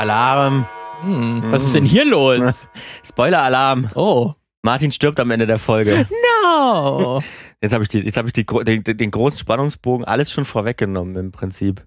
Alarm. 0.00 0.66
Hm, 1.02 1.42
was 1.52 1.62
ist 1.62 1.74
denn 1.74 1.84
hier 1.84 2.06
los? 2.06 2.68
Spoiler-Alarm. 3.04 3.90
Oh. 3.94 4.32
Martin 4.62 4.92
stirbt 4.92 5.20
am 5.20 5.30
Ende 5.30 5.46
der 5.46 5.58
Folge. 5.58 6.06
No. 6.42 7.22
Jetzt 7.60 7.74
habe 7.74 7.84
ich, 7.84 7.90
die, 7.90 7.98
jetzt 7.98 8.16
hab 8.16 8.24
ich 8.26 8.32
die, 8.32 8.46
den, 8.46 8.82
den 8.82 9.10
großen 9.10 9.38
Spannungsbogen 9.38 10.06
alles 10.06 10.32
schon 10.32 10.46
vorweggenommen 10.46 11.14
im 11.16 11.32
Prinzip. 11.32 11.86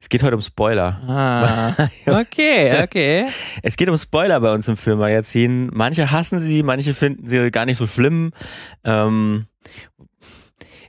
Es 0.00 0.08
geht 0.08 0.22
heute 0.22 0.36
um 0.36 0.40
Spoiler. 0.40 1.02
Ah. 1.06 1.88
Okay, 2.06 2.82
okay. 2.82 3.26
Es 3.62 3.76
geht 3.76 3.90
um 3.90 3.98
Spoiler 3.98 4.40
bei 4.40 4.54
uns 4.54 4.66
im 4.68 4.78
Filmmagazin. 4.78 5.68
Manche 5.74 6.10
hassen 6.10 6.38
sie, 6.38 6.62
manche 6.62 6.94
finden 6.94 7.26
sie 7.26 7.50
gar 7.50 7.66
nicht 7.66 7.76
so 7.76 7.86
schlimm. 7.86 8.32
Ähm, 8.82 9.48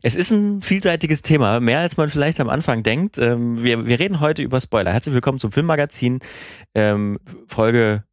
es 0.04 0.16
ist 0.16 0.32
ein 0.32 0.61
vielseitiges 0.61 1.21
Thema, 1.21 1.60
mehr 1.60 1.79
als 1.79 1.97
man 1.97 2.10
vielleicht 2.10 2.39
am 2.39 2.50
Anfang 2.50 2.83
denkt. 2.83 3.18
Ähm, 3.18 3.64
wir, 3.64 3.87
wir 3.87 4.00
reden 4.00 4.20
heute 4.20 4.42
über 4.42 4.61
Spoiler. 4.61 4.93
Herzlich 4.93 5.14
willkommen 5.14 5.39
zum 5.39 5.51
Filmmagazin. 5.51 6.20
Ähm, 6.75 7.20
Folge 7.47 8.04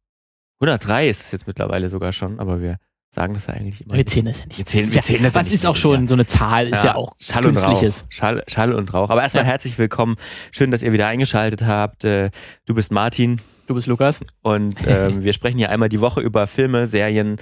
103 0.59 1.09
ist 1.09 1.21
es 1.21 1.31
jetzt 1.31 1.47
mittlerweile 1.47 1.89
sogar 1.89 2.11
schon, 2.11 2.39
aber 2.39 2.61
wir 2.61 2.77
sagen 3.15 3.33
das 3.33 3.47
ja 3.47 3.53
eigentlich 3.55 3.81
immer. 3.85 3.95
Wir 3.95 4.05
zählen 4.05 4.25
das 4.27 4.39
ja 4.39 4.45
nicht. 4.45 4.57
Wir 4.59 4.65
zählen- 4.65 4.85
Das 4.85 4.95
wir 4.95 5.01
zählen 5.01 5.19
ja, 5.21 5.25
das 5.25 5.33
ja 5.33 5.39
Was 5.39 5.45
nicht 5.47 5.53
ist 5.55 5.65
auch 5.65 5.75
schon 5.75 5.99
Jahr. 6.01 6.07
so 6.09 6.13
eine 6.13 6.25
Zahl, 6.27 6.67
ist 6.67 6.83
ja, 6.83 6.95
auch 6.95 7.13
Schall 7.19 7.45
und 7.47 7.57
Rauch. 7.57 7.63
künstliches. 7.67 8.05
Schall, 8.09 8.43
Schall 8.47 8.73
und 8.73 8.93
Rauch. 8.93 9.09
Aber 9.09 9.21
erstmal 9.23 9.43
Ja. 9.45 9.49
herzlich 9.51 9.77
willkommen. 9.79 10.17
Schön, 10.51 10.69
dass 10.71 10.83
ihr 10.83 10.91
wieder 10.93 11.07
eingeschaltet 11.07 11.65
habt. 11.65 12.03
Äh, 12.03 12.29
Du 12.65 12.73
bist 12.75 12.91
Martin 12.91 13.39
Du 13.67 13.73
bist 13.73 13.87
Lukas. 13.87 14.19
und 14.43 14.75
ähm, 14.85 15.23
wir 15.23 15.33
sprechen 15.33 15.57
hier 15.57 15.71
einmal 15.71 15.89
die 15.89 15.99
Woche 16.01 16.21
über 16.21 16.45
Filme, 16.45 16.85
Serien 16.85 17.37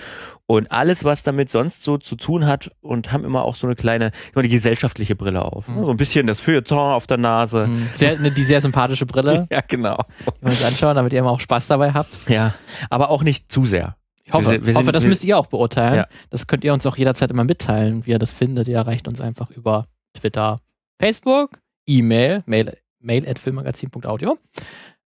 und 0.45 0.71
alles, 0.71 1.03
was 1.03 1.23
damit 1.23 1.51
sonst 1.51 1.83
so 1.83 1.97
zu 1.97 2.15
tun 2.15 2.45
hat 2.45 2.71
und 2.81 3.11
haben 3.11 3.25
immer 3.25 3.43
auch 3.43 3.55
so 3.55 3.65
eine 3.67 3.75
kleine, 3.75 4.11
immer 4.33 4.41
die 4.43 4.49
gesellschaftliche 4.49 5.15
Brille 5.15 5.43
auf. 5.43 5.67
Mhm. 5.67 5.83
So 5.85 5.91
ein 5.91 5.97
bisschen 5.97 6.27
das 6.27 6.39
Feuilleton 6.39 6.77
auf 6.93 7.07
der 7.07 7.17
Nase. 7.17 7.65
Hm, 7.65 7.89
Sehr, 7.93 8.19
ne, 8.19 8.31
die 8.31 8.43
sehr 8.43 8.61
sympathische 8.61 9.05
Brille, 9.05 9.47
Ja, 9.51 9.61
genau. 9.67 9.97
die 10.19 10.41
wir 10.45 10.49
uns 10.51 10.63
anschauen, 10.63 10.95
damit 10.95 11.11
ihr 11.13 11.19
immer 11.19 11.31
auch 11.31 11.39
Spaß 11.41 11.67
dabei 11.67 11.93
habt. 11.93 12.09
Ja, 12.29 12.53
aber 12.89 13.09
auch 13.09 13.23
nicht 13.23 13.51
zu 13.51 13.65
sehr. 13.65 13.95
Ich 14.25 14.33
hoffe, 14.33 14.51
Wir 14.51 14.65
wir 14.65 14.73
hoffe 14.75 14.85
sind- 14.85 14.95
das 14.95 15.05
müsst 15.05 15.23
ihr 15.25 15.37
auch 15.37 15.47
beurteilen. 15.47 15.95
Ja. 15.95 16.07
Das 16.29 16.47
könnt 16.47 16.63
ihr 16.63 16.73
uns 16.73 16.85
auch 16.85 16.95
jederzeit 16.97 17.29
immer 17.31 17.43
mitteilen, 17.43 18.05
wie 18.05 18.11
ihr 18.11 18.19
das 18.19 18.31
findet. 18.31 18.67
Ihr 18.67 18.77
erreicht 18.77 19.07
uns 19.07 19.19
einfach 19.21 19.49
über 19.51 19.87
Twitter, 20.17 20.59
Facebook, 20.99 21.59
E-Mail, 21.87 22.43
mail, 22.45 22.77
mail 22.99 23.27
at 23.27 23.39
filmmagazin.audio. 23.39 24.37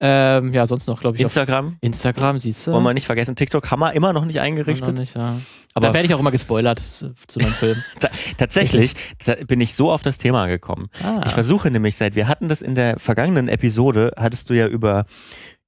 Ähm, 0.02 0.55
ja, 0.55 0.67
sonst 0.67 0.86
noch, 0.86 0.98
glaube 1.00 1.17
ich, 1.19 1.22
Instagram, 1.22 1.77
Instagram, 1.83 2.39
siehst 2.39 2.67
du. 2.67 2.72
wollen 2.72 2.84
wir 2.84 2.94
nicht 2.94 3.05
vergessen, 3.05 3.36
TikTok 3.36 3.70
haben 3.70 3.80
wir 3.80 3.92
immer 3.92 4.14
noch 4.14 4.25
nicht 4.25 4.36
Noch 4.36 4.42
eingerichtet. 4.44 4.97
nicht, 4.97 5.14
ja. 5.14 5.36
Aber 5.74 5.89
da 5.89 5.92
werde 5.95 6.06
ich 6.06 6.14
auch 6.14 6.20
immer 6.20 6.30
gespoilert 6.30 6.78
zu 7.27 7.41
einem 7.41 7.52
Film. 7.52 7.83
tatsächlich 8.39 8.95
da 9.27 9.34
bin 9.34 9.61
ich 9.61 9.74
so 9.74 9.91
auf 9.92 10.00
das 10.02 10.17
Thema 10.17 10.47
gekommen. 10.47 10.89
Ah. 11.05 11.20
Ich 11.27 11.33
versuche 11.33 11.70
nämlich 11.70 11.97
seit, 11.97 12.14
wir 12.14 12.28
hatten 12.28 12.48
das 12.48 12.62
in 12.62 12.74
der 12.74 12.98
vergangenen 12.98 13.48
Episode, 13.48 14.12
hattest 14.17 14.48
du 14.48 14.55
ja 14.55 14.69
über 14.69 15.05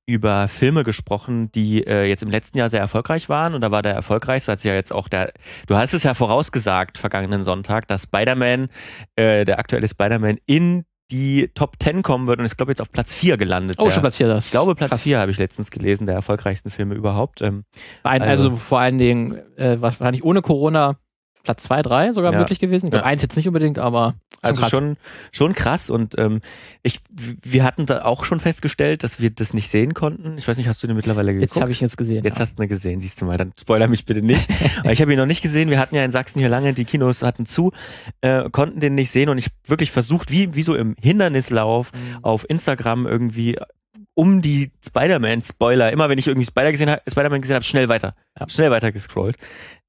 über 0.07 0.49
Filme 0.49 0.83
gesprochen, 0.83 1.51
die 1.53 1.87
äh, 1.87 2.05
jetzt 2.07 2.23
im 2.23 2.31
letzten 2.31 2.59
Jahr 2.59 2.69
sehr 2.71 2.81
erfolgreich 2.81 3.29
waren 3.29 3.55
und 3.55 3.61
da 3.61 3.71
war 3.71 3.83
der 3.83 3.95
erfolgreichste, 3.95 4.53
hat 4.53 4.65
ja 4.65 4.75
jetzt 4.75 4.93
auch 4.93 5.09
der, 5.09 5.33
du 5.67 5.77
hast 5.77 5.95
es 5.95 6.03
ja 6.03 6.15
vorausgesagt 6.15 6.99
vergangenen 6.99 7.45
Sonntag, 7.45 7.87
dass 7.89 8.03
Spider-Man, 8.05 8.69
äh, 9.17 9.45
der 9.45 9.59
aktuelle 9.59 9.89
Spider-Man 9.89 10.39
in 10.47 10.85
die 11.11 11.51
Top 11.55 11.77
10 11.81 12.03
kommen 12.03 12.27
wird 12.27 12.39
und 12.41 12.47
ist 12.47 12.57
glaube 12.57 12.73
ich 12.73 12.79
jetzt 12.79 12.81
auf 12.81 12.91
Platz 12.91 13.13
4 13.13 13.37
gelandet. 13.37 13.77
oh, 13.79 13.85
der, 13.85 13.91
schon 13.93 14.01
platziert 14.03 14.31
das. 14.31 14.47
ich 14.47 14.51
glaube 14.51 14.75
Platz 14.75 14.91
Krass. 14.93 15.03
4 15.03 15.19
habe 15.19 15.31
ich 15.31 15.39
letztens 15.39 15.71
gelesen, 15.71 16.07
der 16.07 16.15
erfolgreichsten 16.15 16.71
Filme 16.71 16.95
überhaupt. 16.95 17.43
Ähm, 17.43 17.65
Ein, 18.03 18.23
also- 18.23 18.45
also, 18.49 18.57
vor 18.57 18.79
allen 18.81 18.99
Dingen, 18.99 19.39
äh, 19.57 19.77
wahrscheinlich 19.81 20.25
ohne 20.25 20.41
Corona 20.41 20.97
Platz 21.43 21.65
2, 21.65 21.83
3 21.83 22.13
sogar 22.13 22.33
Ja. 22.33 22.39
möglich 22.39 22.59
gewesen. 22.61 22.87
Ich 22.87 22.91
glaube, 22.93 23.05
Ja. 23.05 23.11
eins 23.11 23.23
jetzt 23.23 23.37
nicht 23.37 23.47
unbedingt, 23.49 23.79
aber 23.79 24.15
schon 24.33 24.39
Also 24.43 24.61
krass. 24.61 24.71
schon, 24.71 24.97
schon 25.33 25.55
krass 25.55 25.91
und 25.91 26.17
ähm, 26.19 26.41
ich, 26.83 27.01
wir 27.11 27.65
hatten 27.65 27.87
da 27.87 28.05
auch 28.05 28.25
schon 28.25 28.41
festgestellt, 28.41 29.03
dass 29.05 29.21
wir 29.21 29.31
das 29.31 29.55
nicht 29.55 29.69
sehen 29.69 29.95
konnten. 29.95 30.37
Ich 30.39 30.47
weiß 30.47 30.57
nicht, 30.57 30.69
hast 30.69 30.83
du 30.83 30.87
den 30.87 30.97
mittlerweile 30.97 31.33
geguckt? 31.33 31.53
Jetzt 31.53 31.61
habe 31.61 31.71
ich 31.71 31.81
ihn 31.81 31.87
jetzt 31.87 31.97
gesehen. 31.97 32.25
Jetzt 32.25 32.37
ja. 32.37 32.41
hast 32.43 32.59
du 32.59 32.63
ihn 32.63 32.69
gesehen, 32.69 33.01
siehst 33.01 33.21
du 33.21 33.25
mal, 33.25 33.37
dann 33.37 33.53
spoiler 33.61 33.89
mich 33.89 34.05
bitte 34.05 34.23
nicht. 34.23 34.49
Aber 34.81 34.93
ich 34.93 35.01
habe 35.01 35.13
ihn 35.13 35.19
noch 35.19 35.27
nicht 35.27 35.43
gesehen. 35.43 35.71
Wir 35.71 35.79
hatten 35.79 35.95
ja 35.95 36.05
in 36.05 36.11
Sachsen 36.11 36.39
hier 36.39 36.49
lange, 36.49 36.73
die 36.75 36.85
Kinos 36.85 37.23
hatten 37.23 37.47
zu, 37.47 37.73
äh, 38.21 38.49
konnten 38.51 38.81
den 38.81 38.95
nicht 38.95 39.11
sehen 39.11 39.29
und 39.29 39.39
ich 39.39 39.49
wirklich 39.67 39.91
versucht, 39.91 40.31
wie, 40.31 40.55
wie 40.55 40.63
so 40.63 40.75
im 40.75 40.97
Hindernislauf 41.01 41.93
Mhm. 41.93 42.25
auf 42.25 42.49
Instagram 42.49 43.07
irgendwie 43.07 43.59
um 44.15 44.43
die 44.43 44.71
Spider-Man-Spoiler, 44.87 45.93
immer 45.93 46.09
wenn 46.09 46.19
ich 46.19 46.27
irgendwie 46.27 46.47
Spider 46.47 46.71
gesehen 46.71 46.91
hab, 46.91 47.03
Spider-Man 47.11 47.41
gesehen 47.41 47.55
habe, 47.55 47.65
schnell 47.65 47.89
weiter, 47.89 48.15
Ja. 48.39 48.49
schnell 48.49 48.71
weiter 48.71 48.93
gescrollt. 48.93 49.37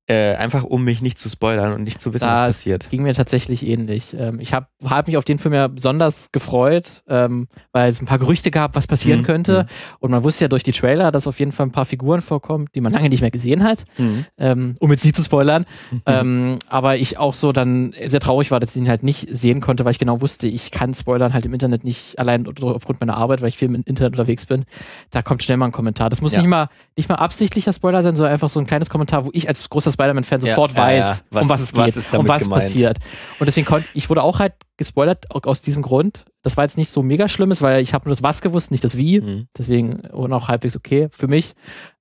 Äh, 0.06 0.36
einfach 0.36 0.66
um 0.66 0.84
mich 0.84 1.02
nicht 1.02 1.18
zu 1.18 1.30
spoilern 1.30 1.72
und 1.72 1.84
nicht 1.84 2.02
zu 2.02 2.14
wissen, 2.14 2.26
Da 2.26 2.34
was 2.34 2.58
passiert. 2.58 2.90
Ging 2.90 3.04
mir 3.04 3.14
tatsächlich 3.14 3.66
ähnlich. 3.66 4.14
Ähm, 4.20 4.42
ich 4.42 4.54
habe 4.54 4.68
hab 4.84 5.08
mich 5.08 5.16
auf 5.16 5.24
den 5.24 5.40
Film 5.40 5.54
ja 5.54 5.70
besonders 5.70 6.30
gefreut, 6.34 7.04
ähm, 7.08 7.48
weil 7.72 7.90
es 7.90 8.02
ein 8.02 8.06
paar 8.06 8.20
Gerüchte 8.20 8.52
gab, 8.52 8.76
was 8.76 8.86
passieren 8.86 9.22
Mhm, 9.22 9.24
könnte. 9.26 9.64
mhm. 9.64 9.96
Und 10.00 10.12
man 10.12 10.24
wusste 10.26 10.44
ja 10.44 10.48
durch 10.50 10.64
die 10.64 10.74
Trailer, 10.74 11.10
dass 11.14 11.26
auf 11.26 11.40
jeden 11.40 11.54
Fall 11.54 11.68
ein 11.68 11.72
paar 11.72 11.86
Figuren 11.86 12.22
vorkommen, 12.22 12.68
die 12.76 12.82
man 12.82 12.92
lange 12.92 13.08
nicht 13.08 13.22
mehr 13.22 13.32
gesehen 13.32 13.64
hat. 13.64 13.86
Mhm. 13.98 14.26
ähm, 14.38 14.76
um 14.80 14.92
jetzt 14.92 15.06
nicht 15.06 15.16
zu 15.16 15.24
spoilern. 15.24 15.66
ähm, 16.06 16.60
aber 16.68 16.98
ich 16.98 17.18
auch 17.18 17.34
so 17.34 17.54
dann 17.54 17.94
sehr 18.06 18.20
traurig 18.20 18.52
war, 18.52 18.60
dass 18.60 18.72
ich 18.76 18.82
ihn 18.82 18.90
halt 18.90 19.04
nicht 19.04 19.30
sehen 19.34 19.62
konnte, 19.62 19.86
weil 19.86 19.92
ich 19.92 20.00
genau 20.00 20.20
wusste, 20.20 20.48
ich 20.48 20.72
kann 20.72 20.94
spoilern 20.94 21.34
halt 21.34 21.46
im 21.46 21.54
Internet 21.54 21.86
nicht 21.86 22.20
allein 22.20 22.46
aufgrund 22.62 23.00
meiner 23.00 23.16
Arbeit, 23.16 23.42
weil 23.42 23.48
ich 23.48 23.58
viel 23.58 23.70
im 23.70 23.76
Internet 23.86 24.16
unterwegs 24.20 24.46
bin. 24.48 24.66
Da 25.12 25.22
kommt 25.22 25.44
schnell 25.44 25.56
mal 25.56 25.68
ein 25.68 25.72
Kommentar. 25.72 26.10
Das 26.10 26.20
muss 26.20 26.34
Ja. 26.34 26.40
nicht 26.42 26.50
mal 26.50 26.68
nicht 26.98 27.08
mal 27.08 27.16
absichtlicher 27.16 27.72
Spoiler 27.72 28.04
sein, 28.04 28.18
sondern 28.18 28.34
einfach 28.34 28.50
so 28.50 28.60
ein 28.60 28.68
kleines 28.68 28.90
Kommentar, 28.90 29.24
wo 29.24 29.30
ich 29.32 29.48
als 29.48 29.68
großer 29.70 29.93
Spider-Man-Fan 29.94 30.42
sofort 30.42 30.74
ja, 30.74 30.78
weiß, 30.78 31.00
ja. 31.00 31.20
Was- 31.30 31.44
um 31.44 31.50
was 31.50 31.62
es 31.62 31.76
was 31.76 31.96
geht, 31.96 32.20
um 32.20 32.28
was 32.28 32.44
gemeint? 32.44 32.64
passiert. 32.64 32.98
Und 33.40 33.46
deswegen 33.46 33.66
konnte 33.66 33.88
ich 33.94 34.10
wurde 34.10 34.24
auch 34.24 34.40
halt 34.40 34.54
gespoilert 34.78 35.28
aus 35.32 35.62
diesem 35.62 35.82
Grund. 35.82 36.26
Das 36.42 36.58
war 36.58 36.64
jetzt 36.66 36.78
nicht 36.78 36.90
so 36.90 37.02
mega 37.04 37.28
schlimmes, 37.28 37.62
weil 37.62 37.82
ich 37.82 37.94
habe 37.94 38.06
nur 38.06 38.16
das 38.16 38.24
was 38.24 38.42
gewusst, 38.42 38.72
nicht 38.72 38.84
das 38.84 38.98
wie. 38.98 39.22
Mhm. 39.22 39.48
Deswegen 39.58 40.02
und 40.12 40.34
auch 40.34 40.48
halbwegs 40.50 40.76
okay 40.76 41.08
für 41.12 41.28
mich. 41.28 41.54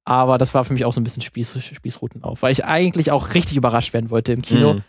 Aber 0.05 0.37
das 0.37 0.53
war 0.53 0.65
für 0.65 0.73
mich 0.73 0.85
auch 0.85 0.93
so 0.93 1.01
ein 1.01 1.05
bisschen 1.05 1.23
Spieß, 1.23 1.63
Spießruten 1.63 2.25
auf, 2.25 2.43
weil 2.43 2.51
ich 2.51 2.65
eigentlich 2.65 3.13
auch 3.13 3.35
richtig 3.35 3.57
überrascht 3.57 3.95
werden 3.95 4.11
wollte 4.11 4.33
im 4.33 4.43
Kino. 4.43 4.75
Mhm. 4.75 4.83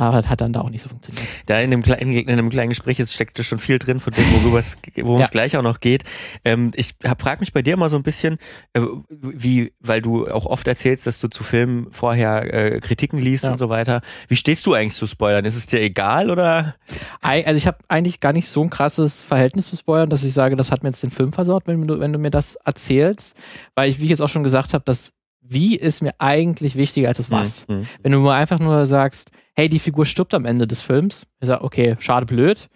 Aber 0.00 0.22
das 0.22 0.30
hat 0.30 0.40
dann 0.40 0.52
da 0.52 0.60
auch 0.60 0.70
nicht 0.70 0.82
so 0.82 0.88
funktioniert. 0.88 1.26
Da 1.46 1.58
in 1.60 1.72
dem, 1.72 1.82
kleinen, 1.82 2.12
in 2.12 2.36
dem 2.36 2.50
kleinen 2.50 2.68
Gespräch 2.68 2.98
jetzt 2.98 3.12
steckte 3.12 3.42
schon 3.42 3.58
viel 3.58 3.80
drin, 3.80 3.98
von 3.98 4.12
dem, 4.12 4.24
worüber 4.32 4.60
es, 4.60 4.76
worum 4.96 5.18
Ja. 5.18 5.24
es 5.24 5.32
gleich 5.32 5.56
auch 5.56 5.62
noch 5.62 5.80
geht. 5.80 6.04
Ähm, 6.44 6.70
ich 6.76 6.94
frage 7.18 7.40
mich 7.40 7.52
bei 7.52 7.62
dir 7.62 7.74
immer 7.74 7.88
so 7.88 7.96
ein 7.96 8.04
bisschen, 8.04 8.38
äh, 8.74 8.80
wie, 9.10 9.72
weil 9.80 10.00
du 10.00 10.28
auch 10.28 10.46
oft 10.46 10.68
erzählst, 10.68 11.08
dass 11.08 11.18
du 11.20 11.26
zu 11.26 11.42
Filmen 11.42 11.88
vorher 11.90 12.54
äh, 12.76 12.78
Kritiken 12.80 13.18
liest 13.18 13.42
Ja. 13.42 13.50
und 13.50 13.58
so 13.58 13.70
weiter. 13.70 14.00
Wie 14.28 14.36
stehst 14.36 14.64
du 14.66 14.74
eigentlich 14.74 14.94
zu 14.94 15.08
Spoilern? 15.08 15.44
Ist 15.44 15.56
es 15.56 15.66
dir 15.66 15.80
egal 15.80 16.30
oder? 16.30 16.76
Also 17.20 17.56
ich 17.56 17.66
habe 17.66 17.78
eigentlich 17.88 18.20
gar 18.20 18.32
nicht 18.32 18.48
so 18.48 18.62
ein 18.62 18.70
krasses 18.70 19.24
Verhältnis 19.24 19.66
zu 19.68 19.76
Spoilern, 19.76 20.10
dass 20.10 20.22
ich 20.22 20.32
sage, 20.32 20.54
das 20.54 20.70
hat 20.70 20.84
mir 20.84 20.90
jetzt 20.90 21.02
den 21.02 21.10
Film 21.10 21.32
versaut, 21.32 21.64
wenn 21.66 21.84
du, 21.88 21.98
wenn 21.98 22.12
du 22.12 22.20
mir 22.20 22.30
das 22.30 22.54
erzählst. 22.64 23.34
Weil 23.74 23.90
ich, 23.90 23.98
wie 23.98 24.04
ich 24.04 24.10
jetzt 24.10 24.22
auch 24.22 24.28
schon 24.28 24.44
gesagt 24.44 24.74
habe, 24.74 24.84
das 24.86 25.10
Wie 25.50 25.76
ist 25.76 26.02
mir 26.02 26.12
eigentlich 26.18 26.76
wichtiger 26.76 27.08
als 27.08 27.16
das 27.16 27.30
Was. 27.32 27.66
Mhm. 27.68 27.88
Wenn 28.02 28.12
du 28.12 28.18
nur 28.20 28.34
einfach 28.34 28.60
nur 28.60 28.86
sagst, 28.86 29.30
hey, 29.58 29.68
die 29.68 29.80
Figur 29.80 30.06
stirbt 30.06 30.34
am 30.34 30.44
Ende 30.44 30.68
des 30.68 30.80
Films, 30.82 31.26
ich 31.40 31.48
sag, 31.48 31.62
okay, 31.62 31.96
schade, 31.98 32.26
blöd, 32.26 32.68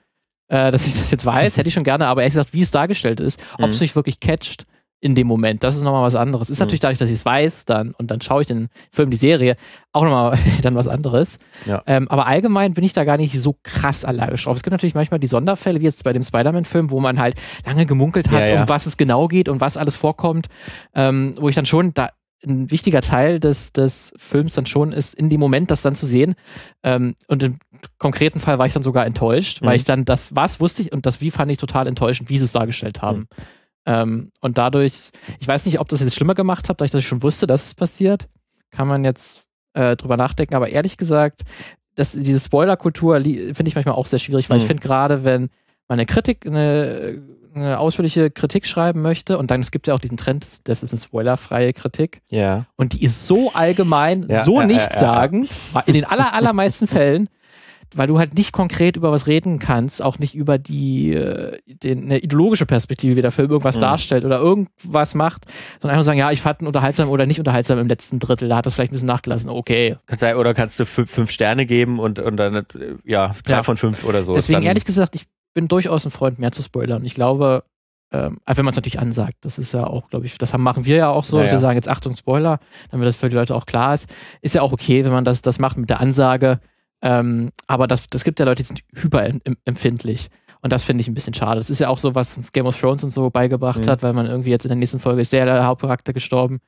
äh, 0.48 0.72
dass 0.72 0.84
ich 0.84 0.94
das 0.94 1.12
jetzt 1.12 1.24
weiß, 1.24 1.56
hätte 1.56 1.68
ich 1.68 1.74
schon 1.74 1.84
gerne, 1.84 2.06
aber 2.08 2.22
ehrlich 2.22 2.34
gesagt, 2.34 2.52
wie 2.54 2.62
es 2.62 2.72
dargestellt 2.72 3.20
ist, 3.20 3.38
ob 3.58 3.70
es 3.70 3.76
Mhm. 3.76 3.84
mich 3.84 3.94
wirklich 3.94 4.18
catcht 4.18 4.64
in 5.00 5.14
dem 5.14 5.28
Moment, 5.28 5.62
das 5.62 5.76
ist 5.76 5.82
nochmal 5.82 6.02
was 6.02 6.16
anderes. 6.16 6.50
Ist 6.50 6.58
Mhm. 6.58 6.64
natürlich 6.64 6.80
dadurch, 6.80 6.98
dass 6.98 7.08
ich 7.08 7.14
es 7.14 7.24
weiß, 7.24 7.66
dann 7.66 7.92
und 7.92 8.10
dann 8.10 8.20
schaue 8.20 8.42
ich 8.42 8.48
den 8.48 8.68
Film, 8.90 9.10
die 9.10 9.16
Serie, 9.16 9.56
auch 9.92 10.02
nochmal 10.02 10.32
dann 10.62 10.74
was 10.74 10.88
anderes. 10.88 11.38
Ja. 11.66 11.82
Ähm, 11.86 12.08
aber 12.08 12.26
allgemein 12.26 12.74
bin 12.74 12.82
ich 12.82 12.92
da 12.94 13.04
gar 13.04 13.16
nicht 13.16 13.40
so 13.40 13.56
krass 13.62 14.04
allergisch 14.04 14.42
drauf. 14.42 14.56
Es 14.56 14.64
gibt 14.64 14.72
natürlich 14.72 14.94
manchmal 14.96 15.20
die 15.20 15.28
Sonderfälle, 15.28 15.78
wie 15.80 15.84
jetzt 15.84 16.02
bei 16.02 16.12
dem 16.12 16.24
Spider-Man-Film, 16.24 16.90
wo 16.90 16.98
man 17.00 17.20
halt 17.20 17.36
lange 17.64 17.86
gemunkelt 17.86 18.28
hat, 18.32 18.40
Ja, 18.40 18.54
ja. 18.54 18.62
um 18.62 18.68
was 18.68 18.86
es 18.86 18.96
genau 18.96 19.28
geht 19.28 19.48
und 19.48 19.60
was 19.60 19.76
alles 19.76 19.94
vorkommt, 19.94 20.48
ähm, 20.96 21.34
wo 21.38 21.48
ich 21.48 21.54
dann 21.54 21.66
schon 21.66 21.94
da 21.94 22.08
ein 22.44 22.70
wichtiger 22.70 23.00
Teil 23.00 23.38
des, 23.40 23.72
des 23.72 24.12
Films 24.16 24.54
dann 24.54 24.66
schon 24.66 24.92
ist, 24.92 25.14
in 25.14 25.28
dem 25.30 25.40
Moment 25.40 25.70
das 25.70 25.82
dann 25.82 25.94
zu 25.94 26.06
sehen. 26.06 26.34
Ähm, 26.82 27.14
und 27.28 27.42
im 27.42 27.58
konkreten 27.98 28.40
Fall 28.40 28.58
war 28.58 28.66
ich 28.66 28.72
dann 28.72 28.82
sogar 28.82 29.06
enttäuscht, 29.06 29.62
weil 29.62 29.70
Mhm. 29.70 29.76
ich 29.76 29.84
dann 29.84 30.04
das 30.04 30.34
was 30.34 30.60
wusste 30.60 30.82
ich 30.82 30.92
und 30.92 31.06
das 31.06 31.20
wie 31.20 31.30
fand 31.30 31.50
ich 31.52 31.58
total 31.58 31.86
enttäuschend, 31.86 32.28
wie 32.30 32.38
sie 32.38 32.44
es 32.44 32.52
dargestellt 32.52 33.00
haben. 33.02 33.20
Mhm. 33.20 33.26
Ähm, 33.86 34.30
und 34.40 34.58
dadurch, 34.58 35.10
ich 35.40 35.48
weiß 35.48 35.66
nicht, 35.66 35.80
ob 35.80 35.88
das 35.88 36.00
jetzt 36.00 36.14
schlimmer 36.14 36.34
gemacht 36.34 36.68
hat, 36.68 36.80
dadurch, 36.80 36.90
dass 36.92 37.00
ich 37.00 37.08
schon 37.08 37.22
wusste, 37.22 37.46
dass 37.46 37.66
es 37.66 37.74
passiert, 37.74 38.28
kann 38.70 38.86
man 38.88 39.04
jetzt 39.04 39.42
äh, 39.74 39.96
drüber 39.96 40.16
nachdenken. 40.16 40.54
Aber 40.54 40.68
ehrlich 40.68 40.96
gesagt, 40.96 41.42
das, 41.94 42.12
diese 42.12 42.40
Spoiler-Kultur 42.40 43.20
finde 43.20 43.64
ich 43.66 43.74
manchmal 43.74 43.94
auch 43.96 44.06
sehr 44.06 44.18
schwierig, 44.18 44.48
weil 44.50 44.58
Mhm. 44.58 44.62
ich 44.62 44.66
finde 44.68 44.82
gerade, 44.82 45.24
wenn 45.24 45.42
man 45.88 45.98
eine 45.98 46.06
Kritik, 46.06 46.46
eine, 46.46 47.20
eine 47.54 47.78
ausführliche 47.78 48.30
Kritik 48.30 48.66
schreiben 48.66 49.02
möchte 49.02 49.38
und 49.38 49.50
dann, 49.50 49.60
es 49.60 49.70
gibt 49.70 49.86
ja 49.86 49.94
auch 49.94 49.98
diesen 50.00 50.16
Trend, 50.16 50.46
das- 50.64 50.82
ist 50.82 50.92
eine 50.92 51.00
spoilerfreie 51.00 51.72
Kritik 51.72 52.22
Ja. 52.30 52.66
und 52.76 52.92
die 52.94 53.04
ist 53.04 53.26
so 53.26 53.52
allgemein, 53.52 54.26
Ja, 54.28 54.44
so 54.44 54.56
ja, 54.56 54.60
ja, 54.62 54.66
nichtssagend, 54.66 55.50
in 55.86 55.94
den 55.94 56.04
aller, 56.04 56.34
allermeisten 56.34 56.86
Fällen, 56.86 57.28
weil 57.94 58.06
du 58.06 58.18
halt 58.18 58.34
nicht 58.38 58.52
konkret 58.52 58.96
über 58.96 59.12
was 59.12 59.26
reden 59.26 59.58
kannst, 59.58 60.00
auch 60.00 60.18
nicht 60.18 60.34
über 60.34 60.56
die 60.56 61.12
äh, 61.12 61.58
den, 61.66 62.04
eine 62.04 62.20
ideologische 62.20 62.64
Perspektive, 62.64 63.16
wie 63.16 63.20
der 63.22 63.30
Film 63.32 63.50
irgendwas 63.50 63.76
Mhm. 63.76 63.80
darstellt 63.82 64.24
oder 64.24 64.38
irgendwas 64.38 65.14
macht, 65.14 65.44
sondern 65.78 65.96
einfach 65.96 66.06
sagen, 66.06 66.18
ja, 66.18 66.30
ich 66.30 66.40
fand 66.40 66.62
ihn 66.62 66.66
unterhaltsam 66.68 67.10
oder 67.10 67.26
nicht 67.26 67.38
unterhaltsam 67.38 67.78
im 67.78 67.88
letzten 67.88 68.18
Drittel, 68.18 68.48
da 68.48 68.56
hat 68.56 68.64
das 68.64 68.72
vielleicht 68.72 68.92
ein 68.92 68.94
bisschen 68.94 69.08
nachgelassen, 69.08 69.50
okay. 69.50 69.96
Kannst 70.06 70.24
oder 70.24 70.54
kannst 70.54 70.80
du 70.80 70.86
fünf, 70.86 71.30
Sterne 71.30 71.66
geben 71.66 71.98
und, 71.98 72.18
und 72.18 72.38
dann, 72.38 72.54
äh, 72.54 72.64
ja, 73.04 73.34
drei 73.44 73.52
Ja. 73.56 73.62
von 73.62 73.76
fünf 73.76 74.04
oder 74.04 74.24
so. 74.24 74.32
Deswegen 74.32 74.62
ehrlich 74.62 74.86
gesagt, 74.86 75.14
ich 75.14 75.26
bin 75.54 75.68
durchaus 75.68 76.04
ein 76.04 76.10
Freund, 76.10 76.38
mehr 76.38 76.52
zu 76.52 76.62
spoilern. 76.62 77.04
Ich 77.04 77.14
glaube, 77.14 77.64
ähm, 78.12 78.38
wenn 78.46 78.64
man 78.64 78.72
es 78.72 78.76
natürlich 78.76 79.00
ansagt. 79.00 79.36
Das 79.40 79.58
ist 79.58 79.72
ja 79.72 79.86
auch, 79.86 80.08
glaube 80.08 80.26
ich, 80.26 80.36
das 80.36 80.52
haben, 80.52 80.62
machen 80.62 80.84
wir 80.84 80.96
ja 80.96 81.08
auch 81.08 81.24
so, 81.24 81.36
Ja, 81.38 81.44
dass 81.44 81.52
wir 81.52 81.58
sagen, 81.58 81.76
jetzt 81.76 81.88
Achtung, 81.88 82.14
Spoiler, 82.14 82.58
damit 82.90 83.06
das 83.06 83.16
für 83.16 83.28
die 83.30 83.36
Leute 83.36 83.54
auch 83.54 83.64
klar 83.66 83.94
ist. 83.94 84.12
Ist 84.42 84.54
ja 84.54 84.62
auch 84.62 84.72
okay, 84.72 85.04
wenn 85.04 85.12
man 85.12 85.24
das, 85.24 85.40
das 85.42 85.58
macht 85.58 85.78
mit 85.78 85.88
der 85.88 86.00
Ansage. 86.00 86.60
Ähm, 87.00 87.50
aber 87.66 87.86
das, 87.86 88.06
das 88.10 88.22
gibt 88.22 88.38
ja 88.38 88.44
Leute, 88.44 88.62
die 88.62 88.66
sind 88.68 88.82
hyperempfindlich. 88.94 90.28
Und 90.60 90.72
das 90.72 90.84
finde 90.84 91.00
ich 91.02 91.08
ein 91.08 91.14
bisschen 91.14 91.34
schade. 91.34 91.58
Das 91.58 91.70
ist 91.70 91.80
ja 91.80 91.88
auch 91.88 91.98
so, 91.98 92.14
was 92.14 92.36
uns 92.36 92.52
Game 92.52 92.66
of 92.66 92.78
Thrones 92.78 93.02
und 93.02 93.10
so 93.10 93.30
beigebracht 93.30 93.80
Mhm. 93.84 93.90
hat, 93.90 94.02
weil 94.02 94.12
man 94.12 94.26
irgendwie 94.26 94.50
jetzt 94.50 94.64
in 94.64 94.68
der 94.68 94.76
nächsten 94.76 95.00
Folge 95.00 95.20
ist 95.20 95.32
der, 95.32 95.44
der 95.44 95.66
Hauptcharakter 95.66 96.12
gestorben. 96.12 96.60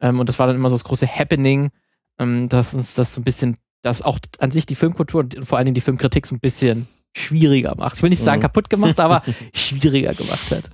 Ähm, 0.00 0.20
und 0.20 0.28
das 0.28 0.38
war 0.38 0.46
dann 0.46 0.56
immer 0.56 0.68
so 0.68 0.74
das 0.74 0.84
große 0.84 1.06
Happening, 1.06 1.70
ähm, 2.18 2.48
dass 2.50 2.74
uns 2.74 2.92
das 2.94 3.14
so 3.14 3.20
ein 3.20 3.24
bisschen, 3.24 3.56
dass 3.82 4.02
auch 4.02 4.18
an 4.40 4.50
sich 4.50 4.66
die 4.66 4.74
Filmkultur 4.74 5.20
und 5.20 5.46
vor 5.46 5.56
allen 5.56 5.64
Dingen 5.64 5.76
die 5.76 5.80
Filmkritik 5.80 6.26
so 6.26 6.34
ein 6.34 6.40
bisschen 6.40 6.86
schwieriger 7.16 7.74
macht. 7.76 7.96
Ich 7.96 8.02
will 8.02 8.10
nicht 8.10 8.22
sagen 8.22 8.38
Mhm. 8.38 8.42
kaputt 8.42 8.70
gemacht, 8.70 8.98
aber 9.00 9.22
schwieriger 9.54 10.14
gemacht 10.14 10.50
hat. 10.50 10.70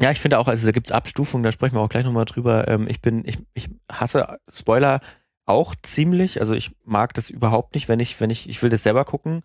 Ja, 0.00 0.10
ich 0.10 0.18
finde 0.20 0.38
auch, 0.38 0.48
also 0.48 0.66
da 0.66 0.72
gibt's 0.72 0.90
Abstufungen, 0.90 1.44
da 1.44 1.52
sprechen 1.52 1.76
wir 1.76 1.80
auch 1.80 1.88
gleich 1.88 2.04
nochmal 2.04 2.24
drüber. 2.24 2.66
Ähm, 2.68 2.88
ich 2.88 3.00
bin, 3.00 3.22
ich, 3.26 3.38
ich 3.54 3.68
hasse 3.90 4.38
Spoiler 4.52 5.00
auch 5.46 5.74
ziemlich. 5.82 6.40
Also 6.40 6.54
ich 6.54 6.72
mag 6.84 7.14
das 7.14 7.30
überhaupt 7.30 7.74
nicht, 7.74 7.88
wenn 7.88 8.00
ich, 8.00 8.20
wenn 8.20 8.30
ich, 8.30 8.48
ich 8.48 8.62
will 8.62 8.70
das 8.70 8.82
selber 8.82 9.04
gucken, 9.04 9.42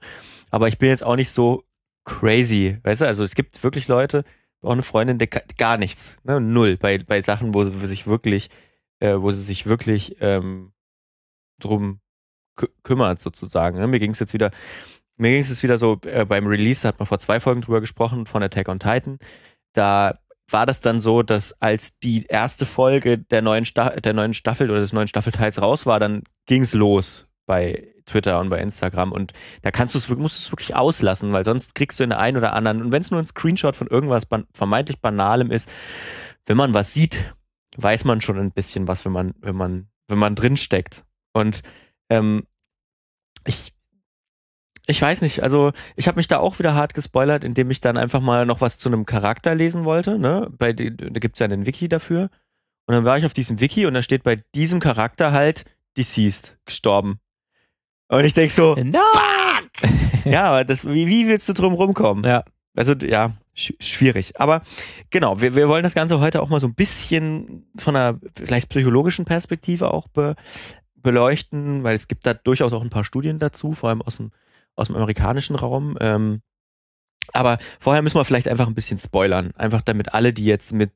aber 0.50 0.68
ich 0.68 0.78
bin 0.80 0.90
jetzt 0.90 1.04
auch 1.04 1.16
nicht 1.18 1.30
so 1.30 1.64
crazy, 2.06 2.80
weißt 2.84 3.02
du? 3.02 3.06
Also 3.06 3.24
es 3.24 3.36
gibt 3.36 3.62
wirklich 3.64 3.88
Leute, 3.88 4.24
auch 4.62 4.72
eine 4.72 4.82
Freundin, 4.84 5.18
der 5.20 5.28
gar 5.28 5.78
nichts, 5.78 6.18
ne? 6.24 6.42
Null 6.42 6.78
bei, 6.78 6.98
bei 6.98 7.22
Sachen, 7.22 7.54
wo 7.54 7.64
sie 7.64 7.78
sich 7.88 8.08
wirklich, 8.08 8.50
äh, 9.00 9.16
wo 9.20 9.32
sie 9.32 9.42
sich 9.42 9.68
wirklich 9.68 10.18
ähm, 10.20 10.74
drum 11.60 12.00
kü 12.56 12.68
kümmert, 12.84 13.20
sozusagen. 13.22 13.78
Ne? 13.78 13.88
Mir 13.88 14.00
ging 14.00 14.12
es 14.12 14.20
jetzt 14.20 14.34
wieder, 14.34 14.52
mir 15.20 15.32
ging 15.32 15.40
es 15.42 15.64
wieder 15.64 15.78
so, 15.78 16.00
äh, 16.06 16.26
beim 16.26 16.48
Release, 16.48 16.88
hat 16.88 17.00
man 17.00 17.06
vor 17.06 17.20
zwei 17.20 17.40
Folgen 17.40 17.62
drüber 17.62 17.82
gesprochen, 17.82 18.26
von 18.26 18.42
Attack 18.42 18.70
on 18.70 18.80
Titan. 18.80 19.20
Da 19.74 20.20
war 20.50 20.66
das 20.66 20.82
dann 20.82 21.00
so, 21.00 21.22
dass 21.24 21.54
als 21.62 22.00
die 22.00 22.26
erste 22.26 22.66
Folge 22.66 23.18
der 23.20 23.42
neuen, 23.42 23.66
Sta 23.66 23.92
der 23.92 24.14
neuen 24.14 24.34
Staffel 24.34 24.72
oder 24.72 24.80
des 24.80 24.94
neuen 24.94 25.08
Staffelteils 25.08 25.62
raus 25.62 25.86
war, 25.86 26.00
dann 26.00 26.24
ging's 26.46 26.74
los 26.74 27.28
bei 27.46 27.94
Twitter 28.06 28.40
und 28.40 28.50
bei 28.50 28.60
Instagram 28.60 29.12
und 29.12 29.34
da 29.62 29.72
kannst 29.72 29.94
du 29.94 30.00
es 30.00 30.10
musst 30.10 30.40
du 30.40 30.42
es 30.46 30.52
wirklich 30.52 30.76
auslassen, 30.76 31.32
weil 31.34 31.44
sonst 31.44 31.76
kriegst 31.76 32.00
du 32.00 32.04
in 32.04 32.10
der 32.10 32.20
einen 32.20 32.38
oder 32.38 32.54
anderen 32.54 32.82
und 32.82 32.92
wenn 32.92 33.02
es 33.02 33.12
nur 33.12 33.20
ein 33.20 33.28
Screenshot 33.28 33.76
von 33.76 33.88
irgendwas 33.88 34.26
ban 34.26 34.48
vermeintlich 34.54 35.00
banalem 35.00 35.52
ist, 35.52 35.70
wenn 36.46 36.58
man 36.58 36.74
was 36.74 36.94
sieht, 36.94 37.36
weiß 37.78 38.06
man 38.06 38.22
schon 38.22 38.40
ein 38.40 38.52
bisschen 38.52 38.88
was, 38.88 39.06
wenn 39.06 39.12
man 39.12 39.34
wenn 39.40 39.56
man 39.56 39.90
wenn 40.08 40.18
man 40.18 40.36
drin 40.36 40.58
und 41.34 41.62
ähm, 42.10 42.44
ich 43.46 43.74
ich 44.90 45.02
weiß 45.02 45.22
nicht, 45.22 45.44
also 45.44 45.72
ich 45.96 46.08
habe 46.08 46.18
mich 46.18 46.28
da 46.28 46.40
auch 46.40 46.58
wieder 46.58 46.74
hart 46.74 46.96
gespoilert, 46.96 47.44
indem 47.44 47.70
ich 47.70 47.80
dann 47.80 47.96
einfach 47.96 48.22
mal 48.22 48.48
noch 48.48 48.60
was 48.60 48.80
zu 48.80 48.90
einem 48.90 49.06
Charakter 49.06 49.54
lesen 49.54 49.86
wollte. 49.86 50.18
Ne? 50.18 50.50
Bei, 50.58 50.74
da 50.74 51.20
gibt's 51.20 51.38
ja 51.38 51.46
einen 51.46 51.68
Wiki 51.68 51.88
dafür. 51.88 52.32
Und 52.88 52.96
dann 52.96 53.06
war 53.06 53.16
ich 53.18 53.26
auf 53.26 53.34
diesem 53.34 53.60
Wiki 53.60 53.86
und 53.86 53.94
da 53.94 54.02
steht 54.02 54.24
bei 54.24 54.38
diesem 54.56 54.80
Charakter 54.80 55.32
halt 55.32 55.66
deceased, 55.96 56.58
gestorben. 56.66 57.20
Und 58.08 58.26
ich 58.26 58.34
denk 58.34 58.50
so, 58.50 58.76
No! 58.76 59.00
ja, 60.26 60.48
aber 60.48 60.66
das, 60.66 60.86
wie, 60.88 61.06
wie 61.06 61.28
willst 61.28 61.48
du 61.48 61.54
drum 61.54 61.74
rumkommen? 61.74 62.24
Ja. 62.24 62.44
Also 62.76 62.94
ja, 62.94 63.34
sch 63.54 63.74
schwierig. 63.80 64.40
Aber 64.42 64.64
genau, 65.12 65.40
wir, 65.40 65.54
wir 65.56 65.70
wollen 65.70 65.84
das 65.84 65.94
Ganze 65.94 66.20
heute 66.20 66.42
auch 66.42 66.50
mal 66.50 66.60
so 66.60 66.68
ein 66.68 66.74
bisschen 66.74 67.70
von 67.78 67.96
einer 67.96 68.20
vielleicht 68.36 68.70
psychologischen 68.70 69.26
Perspektive 69.26 69.94
auch 69.94 70.08
be 70.08 70.36
beleuchten, 70.96 71.84
weil 71.84 71.96
es 71.96 72.08
gibt 72.08 72.26
da 72.26 72.34
durchaus 72.34 72.74
auch 72.74 72.82
ein 72.82 72.90
paar 72.90 73.06
Studien 73.06 73.40
dazu, 73.40 73.72
vor 73.74 73.88
allem 73.88 74.02
aus 74.02 74.18
dem, 74.18 74.32
aus 74.80 74.88
dem 74.88 74.96
amerikanischen 74.96 75.56
Raum. 75.56 75.98
Ähm, 76.00 76.42
aber 77.34 77.60
vorher 77.80 78.02
müssen 78.02 78.18
wir 78.18 78.26
vielleicht 78.26 78.48
einfach 78.48 78.68
ein 78.68 78.76
bisschen 78.76 78.98
spoilern. 78.98 79.52
Einfach 79.56 79.82
damit 79.82 80.14
alle, 80.14 80.34
die 80.34 80.46
jetzt 80.46 80.74
mit, 80.74 80.92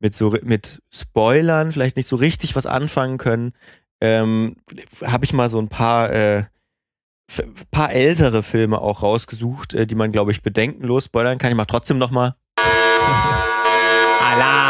mit 0.00 0.14
so 0.14 0.36
mit 0.42 0.82
Spoilern 0.90 1.72
vielleicht 1.72 1.96
nicht 1.96 2.08
so 2.08 2.16
richtig 2.16 2.56
was 2.56 2.66
anfangen 2.66 3.18
können, 3.18 3.52
ähm, 4.00 4.56
habe 5.04 5.24
ich 5.24 5.32
mal 5.32 5.48
so 5.48 5.58
ein 5.58 5.68
paar 5.68 6.12
äh, 6.12 6.44
paar 7.70 7.92
ältere 7.92 8.42
Filme 8.42 8.80
auch 8.80 9.02
rausgesucht, 9.02 9.74
äh, 9.74 9.86
die 9.86 9.94
man, 9.94 10.12
glaube 10.12 10.30
ich, 10.30 10.42
bedenkenlos 10.42 11.06
spoilern 11.06 11.38
kann. 11.38 11.50
Ich 11.50 11.56
mach 11.56 11.66
trotzdem 11.66 11.98
noch 11.98 12.10
mal 12.10 12.36
Alarm. 14.22 14.67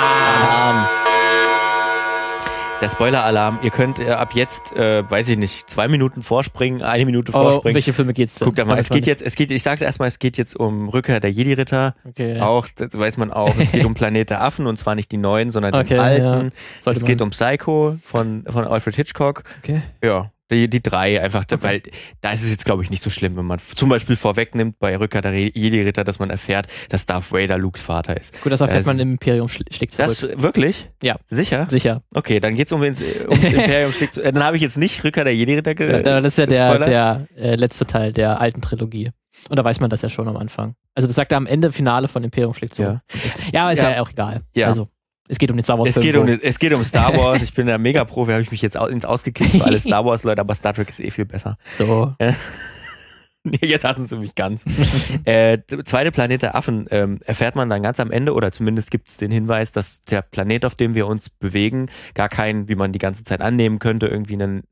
Der 2.81 2.89
Spoiler-Alarm. 2.89 3.59
Ihr 3.65 3.71
könnt 3.71 3.99
äh, 3.99 4.11
ab 4.11 4.35
jetzt, 4.35 4.73
äh, 4.77 5.03
weiß 5.11 5.29
ich 5.31 5.37
nicht, 5.37 5.69
zwei 5.69 5.89
Minuten 5.89 6.23
vorspringen, 6.23 6.81
eine 6.81 7.05
Minute 7.07 7.33
Oh, 7.35 7.39
um 7.39 7.43
vorspringen. 7.43 7.75
welche 7.75 7.93
Filme 7.93 8.13
geht's 8.13 8.37
denn? 8.37 8.47
Guckt 8.47 8.59
da 8.59 8.65
mal, 8.65 8.79
es 8.79 8.89
geht 8.89 9.05
jetzt, 9.07 9.21
es 9.21 9.35
geht, 9.35 9.51
ich 9.51 9.65
sag's 9.65 9.81
erstmal, 9.81 10.07
es 10.07 10.21
geht 10.21 10.37
jetzt 10.37 10.55
um 10.55 10.89
Rückkehr 10.89 11.19
der 11.19 11.33
Jedi-Ritter. 11.33 11.97
Okay, 12.09 12.37
ja. 12.37 12.47
Auch, 12.47 12.69
das 12.77 12.97
weiß 12.97 13.17
man 13.17 13.33
auch. 13.33 13.53
Es 13.59 13.73
geht 13.73 13.85
um 13.85 13.95
Planet 13.97 14.31
der 14.31 14.43
Affen 14.45 14.69
und 14.69 14.79
zwar 14.79 14.95
nicht 14.95 15.11
die 15.11 15.17
neuen, 15.17 15.51
sondern 15.51 15.75
Okay, 15.75 15.89
den 15.89 15.99
alten. 16.01 16.53
ja. 16.85 16.93
Es 16.93 17.05
geht 17.05 17.21
um 17.21 17.31
Psycho 17.31 17.97
von, 18.01 18.45
von 18.49 18.65
Alfred 18.65 18.95
Hitchcock. 18.95 19.43
Okay. 19.65 19.83
Ja, 20.05 20.31
die, 20.51 20.69
die 20.69 20.83
drei 20.83 21.21
einfach, 21.23 21.45
Okay. 21.45 21.59
weil 21.63 21.83
da 22.21 22.33
ist 22.33 22.43
es 22.43 22.51
jetzt, 22.51 22.65
glaube 22.65 22.83
ich, 22.83 22.91
nicht 22.91 23.03
so 23.03 23.11
schlimm, 23.11 23.37
wenn 23.37 23.45
man 23.45 23.59
zum 23.59 23.89
Beispiel 23.89 24.17
vorwegnimmt 24.17 24.79
bei 24.79 24.97
Rückkehr 24.97 25.21
der 25.23 25.33
Jedi-Ritter, 25.33 26.05
dass 26.05 26.19
man 26.19 26.31
erfährt, 26.31 26.67
dass 26.89 27.07
Darth 27.07 27.31
Vader 27.33 27.59
Lukes 27.59 27.83
Vater 27.83 28.17
ist. 28.17 28.41
Gut, 28.43 28.53
das 28.53 28.61
erfährt 28.61 28.81
Das- 28.81 28.87
man 28.87 28.99
im 28.99 29.13
Imperium 29.13 29.47
schl- 29.49 29.73
schlägt 29.73 29.93
zurück. 29.93 30.09
Das 30.09 30.23
wirklich? 30.43 30.89
Ja. 31.03 31.17
Sicher? 31.27 31.67
Sicher. 31.71 32.03
Okay, 32.15 32.41
dann 32.41 32.55
geht's 32.55 32.73
um 32.73 32.83
ins, 32.83 33.03
ums 33.03 33.45
Imperium 33.53 33.93
schlägt 33.93 34.15
zu- 34.15 34.23
äh, 34.25 34.33
Dann 34.33 34.43
habe 34.45 34.57
ich 34.57 34.63
jetzt 34.63 34.79
nicht 34.79 35.05
Rückkehr 35.05 35.25
der 35.25 35.35
Jedi-Ritter 35.37 35.75
ge 35.75 36.03
das 36.03 36.25
ist 36.25 36.39
ja 36.39 36.47
der, 36.47 36.79
der 36.79 37.27
äh, 37.37 37.55
letzte 37.57 37.87
Teil 37.87 38.13
der 38.13 38.41
alten 38.41 38.61
Trilogie. 38.61 39.11
Und 39.49 39.57
da 39.59 39.65
weiß 39.65 39.79
man 39.81 39.89
das 39.91 40.03
ja 40.03 40.09
schon 40.09 40.27
am 40.27 40.37
Anfang. 40.37 40.75
Also 40.95 41.07
das 41.07 41.15
sagt 41.15 41.31
er 41.31 41.39
am 41.39 41.47
Ende 41.47 41.71
Finale 41.71 42.09
von 42.09 42.25
Imperium 42.25 42.55
schlägt 42.55 42.75
zurück. 42.75 42.99
Ja, 43.53 43.63
aber 43.63 43.73
ist 43.73 43.83
ja, 43.83 43.91
Ja. 43.93 44.03
auch 44.03 44.11
egal. 44.11 44.43
Ja. 44.55 44.67
Also 44.67 44.89
es 45.29 45.39
geht 45.39 45.51
um 45.51 45.57
den 45.57 45.65
Star 45.65 45.79
Wars 45.79 45.91
Es 45.91 46.01
geht, 46.01 46.17
um, 46.17 46.27
es 46.27 46.59
geht 46.59 46.75
um 46.75 46.85
Star 46.85 47.15
Wars. 47.17 47.43
Ich 47.43 47.55
bin 47.55 47.67
der 47.67 47.79
Mega-Profi, 47.79 48.33
habe 48.33 48.43
ich 48.43 48.51
mich 48.51 48.63
jetzt 48.63 48.77
ins 48.77 49.05
Ausgekickt 49.05 49.51
für 49.51 49.65
alle 49.65 49.79
Star 49.81 50.05
Wars-Leute, 50.05 50.41
aber 50.41 50.55
Star 50.55 50.75
Trek 50.75 50.89
ist 50.89 51.01
eh 51.01 51.11
viel 51.11 51.27
besser. 51.27 51.59
so. 51.77 52.15
Nee, 53.45 53.59
Jetzt 53.63 53.85
hassen 53.85 54.05
sie 54.07 54.19
mich 54.19 54.35
ganz. 54.35 54.65
äh, 55.25 55.59
zweite 55.85 56.11
Planet 56.11 56.43
der 56.43 56.55
Affen 56.55 56.87
ähm, 56.91 57.21
erfährt 57.25 57.55
man 57.55 57.71
dann 57.71 57.83
ganz 57.83 58.01
am 58.01 58.11
Ende, 58.11 58.35
oder 58.35 58.53
zumindest 58.53 58.91
gibt 58.91 59.09
es 59.09 59.17
den 59.17 59.31
Hinweis, 59.31 59.73
dass 59.73 60.03
der 60.05 60.23
Planet, 60.23 60.65
auf 60.65 60.75
dem 60.75 60.95
wir 60.95 61.07
uns 61.07 61.31
bewegen, 61.31 61.89
gar 62.15 62.29
kein, 62.29 62.69
wie 62.69 62.75
man 62.75 62.93
die 62.93 62.99
ganze 62.99 63.25
Zeit 63.25 63.41
annehmen 63.41 63.79
könnte, 63.79 64.07
irgendwie 64.07 64.37
ein 64.37 64.65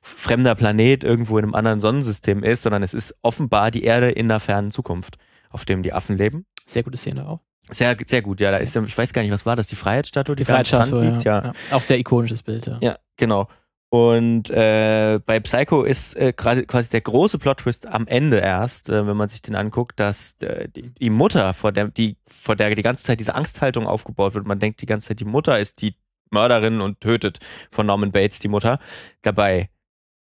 fremder 0.00 0.54
Planet 0.54 1.04
irgendwo 1.04 1.38
in 1.38 1.44
einem 1.44 1.54
anderen 1.54 1.80
Sonnensystem 1.80 2.42
ist, 2.42 2.62
sondern 2.62 2.82
es 2.82 2.94
ist 2.94 3.14
offenbar 3.22 3.70
die 3.70 3.84
Erde 3.84 4.10
in 4.10 4.28
der 4.28 4.40
fernen 4.40 4.70
Zukunft, 4.70 5.18
auf 5.50 5.64
dem 5.64 5.82
die 5.82 5.92
Affen 5.92 6.16
leben. 6.16 6.46
Sehr 6.66 6.82
gute 6.82 6.96
Szene 6.96 7.28
auch. 7.28 7.40
Sehr, 7.70 7.96
sehr 8.04 8.22
gut, 8.22 8.40
ja. 8.40 8.50
Da 8.50 8.58
ist, 8.58 8.74
ich 8.76 8.96
weiß 8.98 9.12
gar 9.12 9.22
nicht, 9.22 9.30
was 9.30 9.44
war 9.46 9.56
das, 9.56 9.66
die 9.66 9.76
Freiheitsstatue, 9.76 10.36
die, 10.36 10.42
Die 10.42 10.44
Freiheitsstatue, 10.50 11.04
liegt? 11.10 11.24
ja. 11.24 11.44
ja. 11.46 11.52
Auch 11.72 11.82
sehr 11.82 11.98
ikonisches 11.98 12.42
Bild, 12.42 12.66
ja. 12.66 12.78
Ja, 12.80 12.96
genau. 13.16 13.48
Und 13.90 14.50
äh, 14.50 15.18
bei 15.24 15.40
Psycho 15.40 15.82
ist 15.82 16.14
äh, 16.16 16.34
gerade 16.36 16.66
quasi 16.66 16.90
der 16.90 17.00
große 17.00 17.38
Plot-Twist 17.38 17.86
am 17.86 18.06
Ende 18.06 18.36
erst, 18.38 18.90
äh, 18.90 19.06
wenn 19.06 19.16
man 19.16 19.30
sich 19.30 19.40
den 19.40 19.54
anguckt, 19.54 19.98
dass 19.98 20.34
äh, 20.40 20.68
die, 20.68 20.90
die 20.90 21.08
Mutter, 21.10 21.54
vor 21.54 21.72
der, 21.72 21.88
die, 21.88 22.18
vor 22.26 22.54
der 22.54 22.74
die 22.74 22.82
ganze 22.82 23.04
Zeit 23.04 23.18
diese 23.18 23.34
Angsthaltung 23.34 23.86
aufgebaut 23.86 24.34
wird, 24.34 24.46
man 24.46 24.58
denkt 24.58 24.82
die 24.82 24.86
ganze 24.86 25.08
Zeit, 25.08 25.20
die 25.20 25.24
Mutter 25.24 25.58
ist 25.58 25.80
die 25.80 25.94
Mörderin 26.30 26.82
und 26.82 27.00
tötet 27.00 27.38
von 27.70 27.86
Norman 27.86 28.12
Bates 28.12 28.38
die 28.40 28.48
Mutter. 28.48 28.78
Dabei 29.22 29.70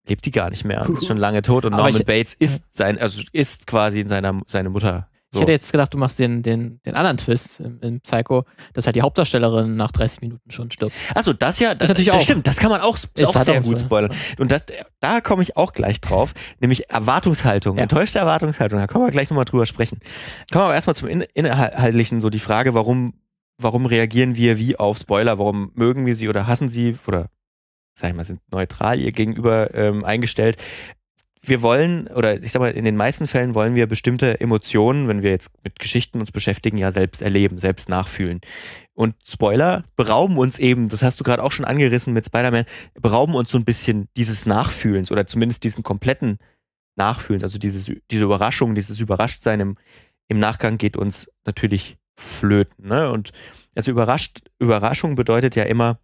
lebt 0.07 0.27
die 0.27 0.31
gar 0.31 0.51
nicht 0.51 0.67
mehr, 0.67 0.87
ist 0.87 1.07
schon 1.07 1.17
lange 1.17 1.41
tot 1.41 1.65
und 1.65 1.73
Aber 1.73 1.85
Norman 1.85 2.01
ich- 2.03 2.07
Bates 2.07 2.35
ist 2.35 2.67
sein, 2.77 2.99
also 2.99 3.23
ist 3.33 3.67
quasi 3.67 4.01
in 4.01 4.09
seiner 4.09 4.43
seine 4.47 4.69
Mutter. 4.69 5.09
Ich 5.35 5.41
hätte 5.41 5.53
jetzt 5.53 5.71
gedacht, 5.73 5.93
du 5.93 5.99
machst 5.99 6.19
den, 6.19 6.43
den, 6.43 6.81
den 6.87 6.95
anderen 6.95 7.17
Twist 7.17 7.61
im, 7.61 7.79
im 7.81 8.01
Psycho, 8.01 8.45
dass 8.73 8.87
halt 8.87 8.97
die 8.97 9.03
Hauptdarstellerin 9.03 9.77
nach 9.77 9.91
30 9.93 10.21
Minuten 10.23 10.51
schon 10.51 10.71
stirbt. 10.71 10.93
Achso, 11.15 11.33
das 11.33 11.61
ja, 11.61 11.75
das, 11.75 11.93
das 11.93 12.09
auch. 12.11 12.21
stimmt, 12.21 12.47
das 12.47 12.59
kann 12.59 12.71
man 12.71 12.81
auch, 12.81 12.97
Ist 12.97 13.09
auch 13.27 13.37
sehr 13.37 13.61
gut 13.61 13.81
Spoiler. 13.81 14.09
spoilern. 14.13 14.17
Und 14.39 14.53
das, 14.53 14.63
da 15.01 15.21
komme 15.21 15.43
ich 15.43 15.57
auch 15.57 15.73
gleich 15.73 16.01
drauf, 16.01 16.35
nämlich 16.61 16.91
Erwartungshaltung, 16.91 17.77
Ja. 17.77 17.83
enttäuschte 17.83 18.19
Erwartungshaltung, 18.19 18.79
da 18.79 18.87
können 18.87 19.05
wir 19.05 19.11
gleich 19.11 19.31
nochmal 19.31 19.45
drüber 19.45 19.67
sprechen. 19.67 19.99
Kommen 20.53 20.63
wir 20.63 20.67
aber 20.67 20.75
erstmal 20.75 20.95
zum 20.97 21.09
In 21.09 21.21
Inhaltlichen, 21.35 22.21
so 22.21 22.31
die 22.31 22.39
Frage, 22.39 22.75
warum, 22.75 23.15
warum 23.59 23.87
reagieren 23.87 24.37
wir 24.37 24.59
wie 24.59 24.77
auf 24.77 24.99
Spoiler, 24.99 25.39
warum 25.39 25.71
mögen 25.75 26.07
wir 26.07 26.15
sie 26.15 26.29
oder 26.29 26.47
hassen 26.47 26.69
sie 26.69 26.97
oder, 27.07 27.29
sag 27.99 28.11
ich 28.11 28.17
mal, 28.17 28.25
sind 28.25 28.41
neutral 28.51 28.99
ihr 29.01 29.13
gegenüber 29.13 29.75
ähm, 29.75 30.05
eingestellt. 30.05 30.57
Wir 31.47 31.61
wollen, 31.61 32.09
oder 32.09 32.43
ich 32.43 32.53
sag 32.53 32.61
mal, 32.61 32.71
in 32.71 32.85
den 32.85 32.97
meisten 32.97 33.27
Fällen 33.27 33.55
wollen 33.55 33.75
wir 33.75 33.87
bestimmte 33.87 34.41
Emotionen, 34.41 35.09
wenn 35.09 35.23
wir 35.23 35.31
jetzt 35.31 35.53
mit 35.63 35.79
Geschichten 35.79 36.21
uns 36.21 36.33
beschäftigen, 36.33 36.79
ja 36.79 36.91
selbst 36.91 37.21
erleben, 37.21 37.59
selbst 37.59 37.89
nachfühlen. 37.89 38.41
Und 38.95 39.15
Spoiler 39.27 39.85
berauben 39.97 40.39
uns 40.39 40.59
eben, 40.59 40.89
das 40.89 41.03
hast 41.03 41.21
du 41.21 41.25
gerade 41.25 41.43
auch 41.43 41.53
schon 41.53 41.67
angerissen 41.67 42.15
mit 42.15 42.25
Spider-Man, 42.25 42.65
berauben 42.95 43.35
uns 43.35 43.51
so 43.51 43.59
ein 43.59 43.65
bisschen 43.65 44.09
dieses 44.17 44.47
Nachfühlens 44.47 45.11
oder 45.13 45.27
zumindest 45.27 45.65
diesen 45.65 45.83
kompletten 45.83 46.39
Nachfühlens, 46.97 47.43
also 47.43 47.59
dieses, 47.59 47.91
diese 48.11 48.25
Überraschung, 48.25 48.75
dieses 48.75 49.01
Überraschtsein 49.01 49.61
im, 49.61 49.77
im 50.29 50.39
Nachgang 50.39 50.79
geht 50.79 50.97
uns 50.97 51.31
natürlich 51.45 51.99
flöten. 52.17 52.89
Ne? 52.89 53.11
Und 53.11 53.33
also 53.75 53.91
überrascht, 53.91 54.49
Überraschung 54.59 55.17
bedeutet 55.17 55.57
ja 55.57 55.65
immer, 55.65 55.99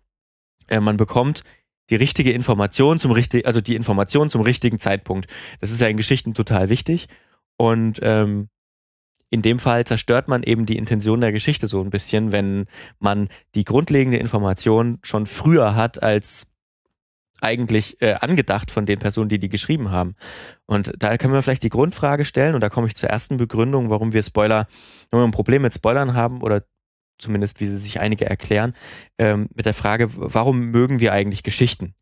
äh, 0.69 0.81
man 0.81 0.97
bekommt 0.97 1.45
die 1.91 1.97
richtige 1.97 2.33
Information 2.33 2.99
zum 2.99 3.11
richtigen, 3.11 3.47
also 3.47 3.61
die 3.61 3.77
Information 3.77 4.31
zum 4.31 4.43
richtigen 4.43 4.79
Zeitpunkt. 4.79 5.29
Das 5.61 5.71
ist 5.71 5.81
ja 5.81 5.89
in 5.89 5.97
Geschichten 5.97 6.35
total 6.35 6.69
wichtig. 6.69 7.09
Und 7.57 7.99
ähm, 8.03 8.49
in 9.31 9.43
dem 9.43 9.59
Fall 9.59 9.85
zerstört 9.85 10.29
man 10.29 10.43
eben 10.43 10.67
die 10.67 10.77
Intention 10.77 11.21
der 11.21 11.33
Geschichte 11.33 11.69
so 11.69 11.81
ein 11.81 11.91
bisschen, 11.91 12.33
wenn 12.33 12.67
man 12.99 13.29
die 13.55 13.65
grundlegende 13.65 14.19
Information 14.19 14.99
schon 15.03 15.27
früher 15.27 15.75
hat 15.75 16.03
als 16.03 16.51
eigentlich 17.41 18.03
äh, 18.03 18.15
angedacht 18.15 18.71
von 18.71 18.87
den 18.87 18.99
Personen, 18.99 19.29
die 19.29 19.39
die 19.39 19.49
geschrieben 19.49 19.91
haben. 19.91 20.15
Und 20.67 20.93
da 20.99 21.17
können 21.17 21.33
wir 21.33 21.43
vielleicht 21.43 21.63
die 21.63 21.71
Grundfrage 21.71 22.25
stellen 22.25 22.55
und 22.55 22.61
da 22.61 22.69
komme 22.69 22.87
ich 22.87 22.97
zur 22.97 23.09
ersten 23.09 23.37
Begründung, 23.37 23.89
warum 23.89 24.13
wir 24.13 24.23
Spoiler, 24.23 24.67
wenn 25.11 25.21
wir 25.21 25.25
ein 25.25 25.31
Problem 25.31 25.63
mit 25.63 25.75
Spoilern 25.75 26.15
haben 26.15 26.43
oder 26.43 26.65
zumindest 27.21 27.61
wie 27.61 27.67
sie 27.67 27.79
sich 27.79 28.01
einige 28.01 28.27
erklären, 28.27 28.75
ähm, 29.19 29.49
mit 29.55 29.67
der 29.67 29.75
Frage, 29.75 30.09
warum 30.15 30.67
mögen 30.67 31.01
wir 31.01 31.13
eigentlich 31.13 31.43
Geschichten? 31.43 31.95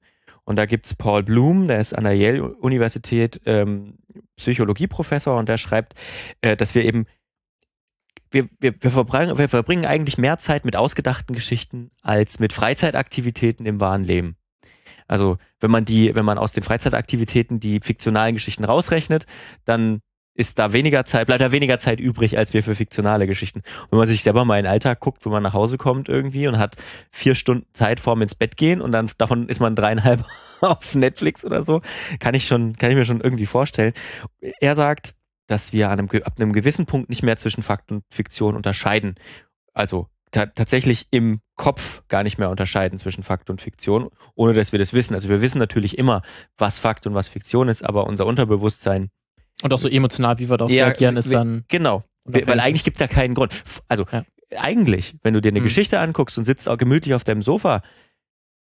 Und 0.44 0.56
da 0.56 0.64
gibt's 0.64 0.94
Paul 0.94 1.22
Bloom, 1.22 1.68
der 1.68 1.78
ist 1.78 1.94
an 1.94 2.04
der 2.04 2.14
Yale-Universität 2.14 3.40
ähm, 3.44 3.98
Psychologieprofessor 4.37 5.37
und 5.37 5.48
der 5.48 5.58
schreibt, 5.58 5.94
äh, 6.40 6.56
dass 6.56 6.75
wir 6.75 6.84
eben 6.84 7.06
wir, 8.30 8.48
wir, 8.58 8.75
wir, 8.80 8.90
verbringen, 8.90 9.38
wir 9.38 9.48
verbringen 9.48 9.87
eigentlich 9.87 10.18
mehr 10.18 10.38
Zeit 10.38 10.64
mit 10.64 10.76
ausgedachten 10.76 11.34
Geschichten 11.34 11.90
als 12.02 12.40
mit 12.40 12.52
Freizeitaktivitäten 12.52 13.66
im 13.66 13.80
wahren 13.80 14.04
Leben. 14.04 14.37
Also 15.06 15.38
wenn 15.60 15.70
man 15.70 15.84
die, 15.84 16.14
wenn 16.14 16.25
man 16.25 16.38
aus 16.38 16.52
den 16.52 16.62
Freizeitaktivitäten 16.62 17.60
die 17.60 17.80
fiktionalen 17.80 18.34
Geschichten 18.34 18.64
rausrechnet, 18.64 19.26
dann 19.64 20.00
ist 20.38 20.61
da 20.61 20.73
weniger 20.73 21.04
Zeit, 21.04 21.26
bleibt 21.26 21.40
da 21.40 21.50
weniger 21.50 21.78
Zeit 21.78 21.99
übrig 21.99 22.38
als 22.38 22.54
wir 22.54 22.62
für 22.62 22.76
fiktionale 22.76 23.26
Geschichten. 23.26 23.59
Und 23.59 23.92
wenn 23.92 23.99
man 23.99 24.07
sich 24.07 24.23
selber 24.23 24.45
mal 24.45 24.59
in 24.59 24.64
den 24.64 24.71
Alltag 24.71 25.00
guckt, 25.00 25.25
wenn 25.25 25.33
man 25.33 25.42
nach 25.42 25.52
Hause 25.52 25.78
kommt 25.78 26.09
irgendwie 26.09 26.47
und 26.47 26.59
hat 26.59 26.76
vier 27.11 27.35
Stunden 27.35 27.66
Zeit 27.73 27.99
vorm 27.99 28.23
ins 28.23 28.37
Bett 28.37 28.57
gehen 28.57 28.80
und 28.80 28.92
dann 28.92 29.11
davon 29.18 29.49
ist 29.49 29.59
man 29.59 29.75
dreieinhalb 29.75 30.25
auf 30.61 30.95
Netflix 30.95 31.45
oder 31.45 31.64
so, 31.64 31.83
kann 32.21 32.35
ich 32.35 32.47
schon, 32.47 32.76
kann 32.76 32.90
ich 32.90 32.97
mir 32.97 33.04
schon 33.04 33.21
irgendwie 33.21 33.47
vorstellen. 33.47 33.95
Er 34.61 34.76
sagt, 34.76 35.16
dass 35.49 35.73
wir 35.73 35.90
einem, 35.90 36.09
ab 36.23 36.35
einem 36.38 36.52
gewissen 36.52 36.87
Punkt 36.87 37.09
nicht 37.09 37.25
mehr 37.25 37.37
zwischen 37.37 37.64
Fakt 37.64 37.90
und 37.90 38.04
Fiktion 38.09 38.54
unterscheiden. 38.54 39.16
Also 39.75 40.07
ta 40.30 40.47
tatsächlich 40.47 41.09
im 41.11 41.40
Kopf 41.57 42.07
gar 42.07 42.23
nicht 42.23 42.38
mehr 42.38 42.50
unterscheiden 42.50 42.97
zwischen 42.99 43.25
Fakt 43.25 43.50
und 43.50 43.61
Fiktion, 43.61 44.11
ohne 44.37 44.52
dass 44.52 44.71
wir 44.71 44.78
das 44.78 44.92
wissen. 44.92 45.14
Also 45.14 45.28
wir 45.28 45.40
wissen 45.40 45.59
natürlich 45.59 45.99
immer, 45.99 46.23
was 46.57 46.78
Fakt 46.78 47.09
und 47.09 47.14
was 47.14 47.28
Fiktion 47.28 47.68
ist, 47.68 47.85
aber 47.85 48.07
unser 48.07 48.26
Unterbewusstsein. 48.26 49.11
Und 49.62 49.73
auch 49.73 49.79
so 49.79 49.88
emotional, 49.88 50.38
wie 50.38 50.49
wir 50.49 50.57
darauf 50.57 50.71
reagieren, 50.71 51.17
ist 51.17 51.33
dann. 51.33 51.65
Genau. 51.69 52.05
Weil 52.25 52.61
eigentlich 52.61 52.85
gibt's 52.85 53.00
ja 53.00 53.07
keinen 53.07 53.35
Grund. 53.35 53.53
Also 53.88 54.07
ja. 54.12 54.25
eigentlich, 54.57 55.15
wenn 55.23 55.35
du 55.35 55.41
dir 55.41 55.49
eine 55.49 55.61
mhm. 55.61 55.65
Geschichte 55.65 55.99
anguckst 55.99 56.38
und 56.38 56.45
sitzt 56.45 56.69
auch 56.69 56.77
gemütlich 56.77 57.15
auf 57.15 57.25
deinem 57.25 57.43
Sofa, 57.43 57.83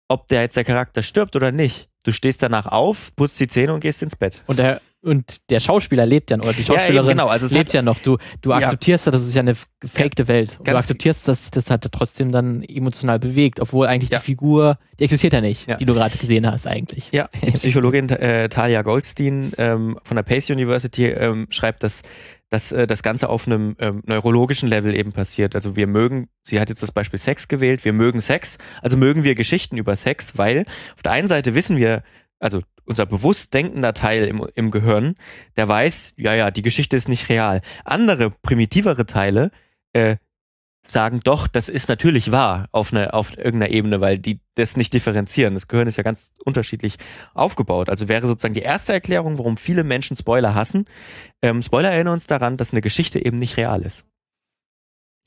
ob 0.10 0.28
der 0.28 0.42
jetzt 0.42 0.58
der 0.58 0.66
Charakter 0.66 1.02
stirbt 1.02 1.36
oder 1.36 1.52
nicht, 1.54 1.88
du 2.04 2.12
stehst 2.12 2.44
danach 2.44 2.66
auf, 2.66 3.16
putzt 3.16 3.40
die 3.40 3.48
Zähne 3.48 3.74
und 3.74 3.80
gehst 3.80 4.04
ins 4.04 4.16
Bett. 4.16 4.44
Und 4.48 4.60
der 4.60 4.82
und 5.02 5.50
der 5.50 5.62
Schauspieler 5.62 6.06
lebt 6.06 6.30
ja 6.30 6.36
noch, 6.36 6.44
oder 6.44 6.54
die 6.54 6.64
Schauspielerin 6.66 7.18
ja, 7.18 7.24
genau. 7.24 7.28
also 7.28 7.48
lebt 7.56 7.72
ja 7.72 7.82
noch. 7.82 8.00
Du, 8.00 8.18
du 8.42 8.52
akzeptierst 8.52 9.06
ja, 9.06 9.14
das 9.14 9.22
ist 9.22 9.34
ja 9.34 9.40
eine 9.40 9.54
gefakte 9.80 10.28
Welt. 10.28 10.58
Und 10.60 10.68
du 10.68 10.76
akzeptierst, 10.76 11.26
dass 11.26 11.44
sich 11.44 11.52
das 11.52 11.70
halt 11.72 11.90
trotzdem 11.90 12.34
dann 12.34 12.64
emotional 12.64 13.18
bewegt, 13.18 13.62
obwohl 13.62 13.88
eigentlich 13.88 14.10
ja. 14.10 14.20
die 14.20 14.26
Figur, 14.26 14.78
die 15.00 15.06
existiert 15.06 15.32
ja 15.32 15.40
nicht, 15.40 15.70
ja. 15.70 15.78
die 15.78 15.86
du 15.86 15.94
gerade 15.94 16.18
gesehen 16.18 16.46
hast 16.52 16.68
eigentlich. 16.68 17.12
Ja, 17.14 17.30
die 17.46 17.52
Psychologin 17.52 18.10
äh, 18.10 18.50
Talia 18.50 18.82
Goldstein 18.82 19.54
ähm, 19.58 19.98
von 20.04 20.16
der 20.16 20.24
Pace 20.24 20.50
University 20.50 21.06
ähm, 21.06 21.48
schreibt, 21.50 21.82
dass 21.82 22.02
dass 22.50 22.72
äh, 22.72 22.88
das 22.88 23.04
Ganze 23.04 23.30
auf 23.30 23.48
einem 23.48 23.76
ähm, 23.80 24.02
neurologischen 24.06 24.70
Level 24.70 24.96
eben 24.96 25.12
passiert. 25.12 25.56
Also 25.56 25.76
wir 25.76 25.88
mögen, 25.88 26.30
sie 26.44 26.60
hat 26.60 26.70
jetzt 26.70 26.84
das 26.84 26.92
Beispiel 26.92 27.20
Sex 27.20 27.48
gewählt, 27.48 27.86
wir 27.86 27.94
mögen 27.94 28.22
Sex, 28.22 28.58
also 28.82 28.98
mögen 28.98 29.24
wir 29.24 29.36
Geschichten 29.36 29.78
über 29.78 29.96
Sex, 29.96 30.38
weil 30.38 30.66
auf 30.96 31.04
der 31.04 31.12
einen 31.12 31.28
Seite 31.28 31.56
wissen 31.56 31.78
wir, 31.78 32.04
also 32.40 32.62
unser 32.86 33.06
bewusst 33.06 33.54
denkender 33.54 33.94
Teil 33.94 34.28
im, 34.28 34.48
im 34.56 34.72
Gehirn, 34.72 35.16
der 35.58 35.68
weiß, 35.68 36.16
ja, 36.18 36.34
ja, 36.34 36.50
die 36.50 36.64
Geschichte 36.64 36.98
ist 36.98 37.08
nicht 37.08 37.30
real. 37.30 37.62
Andere, 37.86 38.32
primitivere 38.32 39.06
Teile 39.06 39.52
äh, 39.94 40.18
sagen 40.86 41.22
doch, 41.24 41.48
das 41.48 41.70
ist 41.70 41.90
natürlich 41.90 42.32
wahr 42.32 42.68
auf, 42.72 42.94
eine, 42.94 43.14
auf 43.14 43.38
irgendeiner 43.38 43.70
Ebene, 43.70 44.02
weil 44.02 44.18
die 44.18 44.40
das 44.56 44.78
nicht 44.78 44.94
differenzieren. 44.94 45.54
Das 45.54 45.68
Gehirn 45.68 45.88
ist 45.88 45.98
ja 45.98 46.04
ganz 46.04 46.32
unterschiedlich 46.44 46.98
aufgebaut. 47.34 47.90
Also 47.90 48.08
wäre 48.08 48.28
sozusagen 48.28 48.54
die 48.54 48.62
erste 48.62 48.94
Erklärung, 48.94 49.38
warum 49.38 49.58
viele 49.58 49.84
Menschen 49.84 50.18
Spoiler 50.18 50.56
hassen. 50.56 50.86
Ähm, 51.42 51.62
Spoiler 51.62 51.92
erinnern 51.92 52.14
uns 52.14 52.28
daran, 52.28 52.58
dass 52.58 52.72
eine 52.72 52.82
Geschichte 52.82 53.24
eben 53.24 53.38
nicht 53.38 53.58
real 53.58 53.82
ist. 53.82 54.06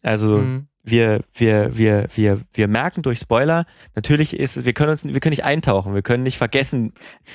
Also 0.02 0.38
mhm 0.38 0.68
wir, 0.82 1.20
wir, 1.34 1.76
wir, 1.76 2.08
wir, 2.14 2.40
wir 2.52 2.68
merken 2.68 3.02
durch 3.02 3.20
Spoiler, 3.20 3.66
natürlich 3.94 4.36
ist, 4.36 4.64
wir 4.64 4.72
können 4.72 4.90
uns, 4.90 5.04
wir 5.04 5.20
können 5.20 5.30
nicht 5.30 5.44
eintauchen, 5.44 5.94
wir 5.94 6.02
können 6.02 6.24
nicht 6.24 6.38
vergessen 6.38 6.92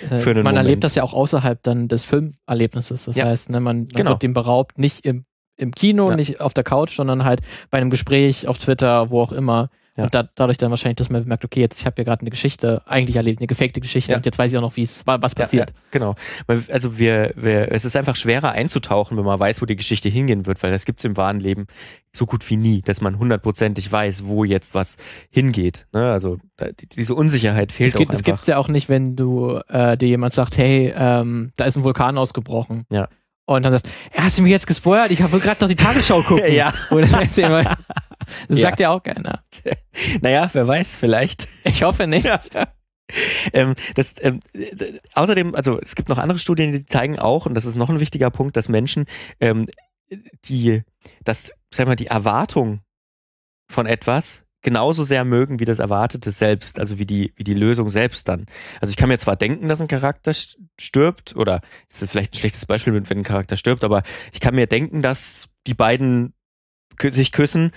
äh, 0.10 0.20
für 0.20 0.32
einen 0.32 0.44
Man 0.44 0.54
Moment. 0.54 0.58
erlebt 0.58 0.84
das 0.84 0.96
ja 0.96 1.04
auch 1.04 1.14
außerhalb 1.14 1.62
dann 1.64 1.88
des 1.88 2.04
Filmerlebnisses. 2.04 3.06
Das 3.06 3.16
ja. 3.16 3.26
heißt, 3.26 3.50
ne, 3.50 3.60
man, 3.60 3.78
man 3.78 3.88
genau. 3.88 4.12
wird 4.12 4.24
dem 4.24 4.34
beraubt, 4.34 4.78
nicht 4.78 5.06
im, 5.06 5.26
im 5.58 5.74
Kino, 5.74 6.10
ja. 6.10 6.16
nicht 6.16 6.40
auf 6.40 6.54
der 6.54 6.64
Couch, 6.64 6.96
sondern 6.96 7.26
halt 7.26 7.42
bei 7.70 7.78
einem 7.78 7.90
Gespräch 7.90 8.48
auf 8.48 8.58
Twitter, 8.58 9.10
wo 9.10 9.22
auch 9.22 9.32
immer. 9.32 9.70
Ja. 9.98 10.04
Und 10.04 10.14
da, 10.14 10.30
dadurch 10.36 10.60
dann 10.60 10.70
wahrscheinlich, 10.70 10.98
dass 10.98 11.10
man 11.10 11.28
merkt, 11.28 11.44
okay, 11.44 11.60
jetzt 11.60 11.80
ich 11.80 11.88
habe 11.88 11.96
ja 11.98 12.04
gerade 12.04 12.22
eine 12.22 12.30
Geschichte 12.30 12.84
eigentlich 12.86 13.16
erlebt, 13.16 13.40
eine 13.40 13.48
gefakte 13.48 13.82
Geschichte 13.82 14.12
ja. 14.12 14.18
und 14.18 14.28
jetzt 14.28 14.38
weiß 14.38 14.52
ich 14.52 14.58
auch 14.58 14.62
noch, 14.62 14.76
wie 14.76 14.84
es 14.84 15.08
was 15.08 15.34
passiert. 15.34 15.72
Ja, 15.72 15.76
genau. 15.90 16.16
Also 16.70 17.00
wir, 17.00 17.34
wir, 17.36 17.72
es 17.72 17.84
ist 17.84 17.96
einfach 17.96 18.16
schwerer 18.16 18.52
einzutauchen, 18.52 19.18
wenn 19.18 19.26
man 19.26 19.40
weiß, 19.40 19.60
wo 19.60 19.66
die 19.66 19.76
Geschichte 19.76 20.08
hingehen 20.08 20.46
wird, 20.46 20.62
weil 20.62 20.72
das 20.72 20.86
gibt's 20.86 21.04
im 21.04 21.18
wahren 21.18 21.40
Leben 21.40 21.66
so 22.14 22.28
gut 22.28 22.48
wie 22.48 22.58
nie, 22.58 22.84
dass 22.84 23.02
man 23.02 23.18
hundertprozentig 23.18 23.92
weiß, 23.92 24.28
wo 24.28 24.44
jetzt 24.44 24.76
was 24.76 24.98
hingeht. 25.32 25.88
Ne? 25.94 26.12
Also 26.12 26.38
diese 26.96 27.16
Unsicherheit 27.16 27.72
fehlt 27.72 27.90
es 27.90 27.96
gibt, 27.96 28.10
auch 28.10 28.14
einfach. 28.14 28.20
Es 28.20 28.24
gibt's 28.24 28.48
ja 28.48 28.58
auch 28.58 28.68
nicht, 28.68 28.90
wenn 28.90 29.16
du 29.16 29.60
äh, 29.68 29.98
dir 29.98 30.10
jemand 30.10 30.34
sagt, 30.34 30.60
hey, 30.60 30.94
ähm, 30.96 31.54
da 31.58 31.66
ist 31.66 31.76
ein 31.76 31.84
Vulkan 31.84 32.20
ausgebrochen. 32.20 32.86
Ja. 32.92 33.10
Und 33.50 33.64
dann 33.64 33.72
sagt, 33.72 33.90
hast 34.14 34.38
du 34.38 34.44
mir 34.44 34.50
jetzt 34.50 34.68
gespoilert? 34.68 35.10
Ich 35.10 35.22
habe 35.22 35.40
gerade 35.40 35.62
noch 35.62 35.70
die 35.70 35.76
Tagesschau 35.76 36.22
gucken. 36.28 36.52
ja. 36.52 36.74
Oder 36.92 37.08
das 37.08 37.12
das 37.36 37.38
ja. 38.50 38.58
sagt 38.58 38.80
ja 38.82 38.90
auch 38.90 39.02
keiner. 39.02 39.42
Naja, 40.22 40.50
wer 40.52 40.68
weiß, 40.68 40.94
vielleicht. 40.94 41.48
Ich 41.64 41.82
hoffe 41.82 42.08
nicht. 42.08 42.26
Ja. 42.26 42.40
Ähm, 43.54 43.76
das, 43.96 44.16
ähm, 44.20 44.42
außerdem, 45.14 45.56
also 45.56 45.80
es 45.80 45.96
gibt 45.96 46.10
noch 46.10 46.18
andere 46.18 46.40
Studien, 46.40 46.74
die 46.74 46.86
zeigen 46.86 47.18
auch, 47.18 47.46
und 47.46 47.56
das 47.56 47.64
ist 47.64 47.76
noch 47.76 47.90
ein 47.90 48.02
wichtiger 48.02 48.30
Punkt, 48.30 48.58
dass 48.58 48.68
Menschen 48.68 49.06
ähm, 49.40 49.66
die, 50.46 50.84
dass, 51.24 51.52
sag 51.74 51.88
mal, 51.88 51.96
die 51.96 52.08
Erwartung 52.08 52.82
von 53.72 53.86
etwas 53.86 54.44
genauso 54.68 55.06
sehr 55.06 55.24
mögen 55.24 55.62
wie 55.62 55.66
das 55.66 55.80
Erwartete 55.80 56.30
selbst, 56.34 56.78
also 56.78 57.00
wie 57.00 57.06
die, 57.06 57.32
wie 57.38 57.46
die 57.46 57.54
Lösung 57.54 57.88
selbst 57.88 58.28
dann. 58.28 58.48
Also 58.82 58.92
ich 58.92 58.98
kann 58.98 59.08
mir 59.08 59.18
zwar 59.18 59.38
denken, 59.38 59.70
dass 59.70 59.80
ein 59.80 59.88
Charakter 59.88 60.34
stirbt, 60.78 61.38
oder 61.38 61.62
es 61.90 62.02
ist 62.02 62.12
vielleicht 62.12 62.34
ein 62.34 62.40
schlechtes 62.40 62.66
Beispiel, 62.66 62.94
wenn 62.94 63.06
ein 63.18 63.24
Charakter 63.24 63.56
stirbt, 63.56 63.86
aber 63.86 64.04
ich 64.34 64.42
kann 64.42 64.56
mir 64.56 64.68
denken, 64.68 65.02
dass 65.02 65.48
die 65.68 65.74
beiden 65.74 66.34
sich 67.00 67.32
küssen, 67.32 67.72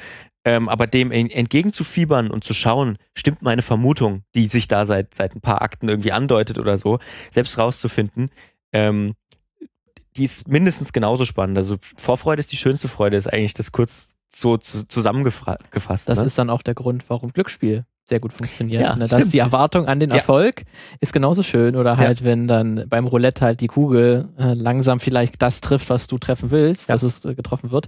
ähm, 0.44 0.68
aber 0.68 0.88
dem 0.88 1.12
entgegenzufiebern 1.12 2.28
und 2.28 2.42
zu 2.42 2.54
schauen, 2.54 2.98
stimmt 3.16 3.40
meine 3.40 3.62
Vermutung, 3.62 4.24
die 4.34 4.48
sich 4.48 4.66
da 4.66 4.84
seit, 4.84 5.14
seit 5.14 5.36
ein 5.36 5.40
paar 5.40 5.62
Akten 5.62 5.88
irgendwie 5.88 6.10
andeutet 6.10 6.58
oder 6.58 6.76
so, 6.76 6.98
selbst 7.30 7.56
rauszufinden, 7.56 8.32
ähm, 8.72 9.14
die 10.16 10.24
ist 10.24 10.48
mindestens 10.48 10.92
genauso 10.92 11.24
spannend. 11.24 11.56
Also 11.56 11.76
Vorfreude 11.80 12.40
ist 12.40 12.50
die 12.50 12.56
schönste 12.56 12.88
Freude, 12.88 13.16
ist 13.16 13.32
eigentlich 13.32 13.54
das 13.54 13.70
kurz 13.70 14.16
so 14.32 14.56
zusammengefasst. 14.56 16.08
Das 16.08 16.20
ne? 16.20 16.26
ist 16.26 16.38
dann 16.38 16.50
auch 16.50 16.62
der 16.62 16.74
Grund, 16.74 17.04
warum 17.08 17.32
Glücksspiel 17.32 17.84
sehr 18.10 18.20
gut 18.20 18.32
funktioniert. 18.32 18.82
Ja, 18.82 18.96
ne? 18.96 19.08
Dass 19.08 19.28
die 19.28 19.38
Erwartung 19.38 19.86
an 19.86 20.00
den 20.00 20.10
Erfolg 20.10 20.60
ja. 20.60 20.66
ist 21.00 21.12
genauso 21.12 21.42
schön. 21.42 21.76
Oder 21.76 21.96
halt, 21.96 22.20
ja. 22.20 22.26
wenn 22.26 22.46
dann 22.46 22.84
beim 22.88 23.06
Roulette 23.06 23.42
halt 23.42 23.60
die 23.60 23.68
Kugel 23.68 24.28
äh, 24.36 24.52
langsam 24.52 25.00
vielleicht 25.00 25.40
das 25.40 25.60
trifft, 25.60 25.88
was 25.88 26.08
du 26.08 26.18
treffen 26.18 26.50
willst, 26.50 26.90
dass 26.90 27.02
es 27.02 27.24
äh, 27.24 27.34
getroffen 27.34 27.70
wird, 27.70 27.86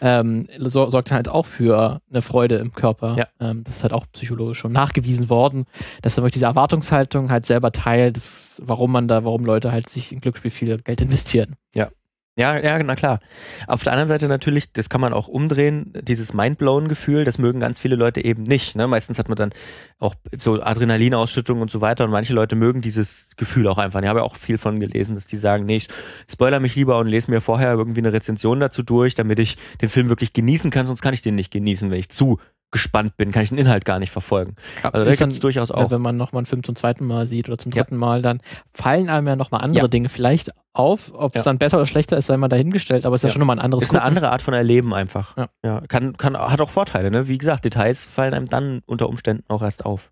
ähm, 0.00 0.46
so, 0.58 0.88
sorgt 0.90 1.10
halt 1.10 1.28
auch 1.28 1.44
für 1.44 2.00
eine 2.08 2.22
Freude 2.22 2.56
im 2.56 2.72
Körper. 2.72 3.16
Ähm, 3.40 3.64
das 3.64 3.76
ist 3.76 3.82
halt 3.82 3.92
auch 3.92 4.06
psychologisch 4.12 4.58
schon 4.58 4.72
nachgewiesen 4.72 5.28
worden, 5.28 5.64
dass 6.02 6.14
dann 6.14 6.26
diese 6.28 6.46
Erwartungshaltung 6.46 7.30
halt 7.30 7.44
selber 7.44 7.72
teilt, 7.72 8.18
warum 8.58 8.92
man 8.92 9.08
da, 9.08 9.24
warum 9.24 9.44
Leute 9.44 9.72
halt 9.72 9.88
sich 9.90 10.12
in 10.12 10.20
Glücksspiel 10.20 10.52
viel 10.52 10.78
Geld 10.78 11.00
investieren. 11.00 11.56
Ja, 11.74 11.88
ja, 12.36 12.58
ja, 12.58 12.82
na 12.82 12.96
klar. 12.96 13.20
Auf 13.68 13.84
der 13.84 13.92
anderen 13.92 14.08
Seite 14.08 14.26
natürlich, 14.26 14.72
das 14.72 14.88
kann 14.88 15.00
man 15.00 15.12
auch 15.12 15.28
umdrehen, 15.28 15.92
dieses 16.02 16.34
Mindblown-Gefühl, 16.34 17.24
das 17.24 17.38
mögen 17.38 17.60
ganz 17.60 17.78
viele 17.78 17.94
Leute 17.94 18.24
eben 18.24 18.42
nicht. 18.42 18.74
Ne? 18.74 18.88
Meistens 18.88 19.20
hat 19.20 19.28
man 19.28 19.36
dann 19.36 19.52
auch 20.00 20.16
so 20.36 20.60
Adrenalinausschüttung 20.60 21.60
und 21.60 21.70
so 21.70 21.80
weiter 21.80 22.04
und 22.04 22.10
manche 22.10 22.34
Leute 22.34 22.56
mögen 22.56 22.80
dieses 22.80 23.30
Gefühl 23.36 23.68
auch 23.68 23.78
einfach. 23.78 24.02
Ich 24.02 24.08
habe 24.08 24.18
ja 24.18 24.24
auch 24.24 24.34
viel 24.34 24.58
von 24.58 24.80
gelesen, 24.80 25.14
dass 25.14 25.28
die 25.28 25.36
sagen, 25.36 25.64
nee, 25.64 25.76
ich 25.76 25.88
spoiler 26.28 26.58
mich 26.58 26.74
lieber 26.74 26.98
und 26.98 27.06
lese 27.06 27.30
mir 27.30 27.40
vorher 27.40 27.72
irgendwie 27.74 28.00
eine 28.00 28.12
Rezension 28.12 28.58
dazu 28.58 28.82
durch, 28.82 29.14
damit 29.14 29.38
ich 29.38 29.56
den 29.80 29.88
Film 29.88 30.08
wirklich 30.08 30.32
genießen 30.32 30.72
kann, 30.72 30.86
sonst 30.86 31.02
kann 31.02 31.14
ich 31.14 31.22
den 31.22 31.36
nicht 31.36 31.52
genießen, 31.52 31.88
wenn 31.92 32.00
ich 32.00 32.08
zu 32.08 32.40
gespannt 32.74 33.16
bin, 33.16 33.30
kann 33.30 33.44
ich 33.44 33.50
den 33.50 33.58
Inhalt 33.58 33.84
gar 33.84 34.00
nicht 34.00 34.10
verfolgen. 34.10 34.56
Also 34.82 35.04
da 35.04 35.14
gibt 35.14 35.32
es 35.32 35.38
durchaus 35.38 35.70
auch. 35.70 35.92
Wenn 35.92 36.02
man 36.02 36.16
nochmal 36.16 36.40
einen 36.40 36.46
Film 36.46 36.64
zum 36.64 36.74
zweiten 36.74 37.06
Mal 37.06 37.24
sieht 37.24 37.48
oder 37.48 37.56
zum 37.56 37.70
dritten 37.70 37.94
ja. 37.94 38.00
Mal, 38.00 38.20
dann 38.20 38.40
fallen 38.72 39.08
einem 39.08 39.28
ja 39.28 39.36
nochmal 39.36 39.62
andere. 39.62 39.88
Dinge 39.88 40.08
vielleicht 40.08 40.50
auf. 40.72 41.12
Ob 41.14 41.36
es 41.36 41.44
dann 41.44 41.58
besser 41.58 41.76
oder 41.76 41.86
schlechter 41.86 42.16
ist, 42.16 42.26
sei 42.26 42.36
mal 42.36 42.48
dahingestellt, 42.48 43.06
aber 43.06 43.14
es 43.14 43.22
ist 43.22 43.28
ja, 43.28 43.32
schon 43.32 43.40
nochmal 43.40 43.58
ein 43.58 43.64
anderes 43.64 43.84
Ist 43.84 43.90
Gucken. 43.90 44.00
eine 44.00 44.08
andere 44.08 44.30
Art 44.32 44.42
von 44.42 44.54
Erleben 44.54 44.92
einfach. 44.92 45.36
Ja. 45.36 45.48
ja. 45.64 45.82
Kann, 45.86 46.16
kann, 46.16 46.36
hat 46.36 46.60
auch 46.60 46.70
Vorteile, 46.70 47.12
ne? 47.12 47.28
Wie 47.28 47.38
gesagt, 47.38 47.64
Details 47.64 48.04
fallen 48.04 48.34
einem 48.34 48.48
dann 48.48 48.82
unter 48.86 49.08
Umständen 49.08 49.44
auch 49.48 49.62
erst 49.62 49.86
auf. 49.86 50.10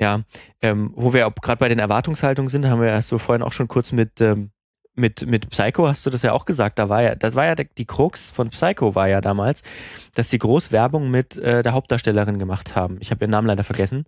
Ja, 0.00 0.22
ähm, 0.60 0.92
wo 0.96 1.12
wir 1.12 1.32
gerade 1.40 1.58
bei 1.58 1.68
den 1.68 1.78
Erwartungshaltungen 1.78 2.48
sind, 2.48 2.66
haben 2.66 2.80
wir 2.80 2.88
erst 2.88 3.08
so 3.08 3.18
vorhin 3.18 3.42
auch 3.42 3.52
schon 3.52 3.68
kurz 3.68 3.92
mit, 3.92 4.20
ähm, 4.20 4.50
mit, 4.98 5.26
mit 5.26 5.48
Psycho 5.50 5.88
hast 5.88 6.04
du 6.04 6.10
das 6.10 6.22
ja 6.22 6.32
auch 6.32 6.44
gesagt, 6.44 6.78
da 6.78 6.88
war 6.88 7.02
ja, 7.02 7.14
das 7.14 7.34
war 7.34 7.46
ja 7.46 7.54
die 7.54 7.84
Krux 7.84 8.30
von 8.30 8.50
Psycho 8.50 8.94
war 8.94 9.08
ja 9.08 9.20
damals, 9.20 9.62
dass 10.14 10.28
die 10.28 10.38
groß 10.38 10.72
Werbung 10.72 11.10
mit 11.10 11.36
äh, 11.38 11.62
der 11.62 11.72
Hauptdarstellerin 11.72 12.38
gemacht 12.38 12.76
haben. 12.76 12.98
Ich 13.00 13.10
habe 13.10 13.24
ihren 13.24 13.30
Namen 13.30 13.46
leider 13.46 13.64
vergessen. 13.64 14.04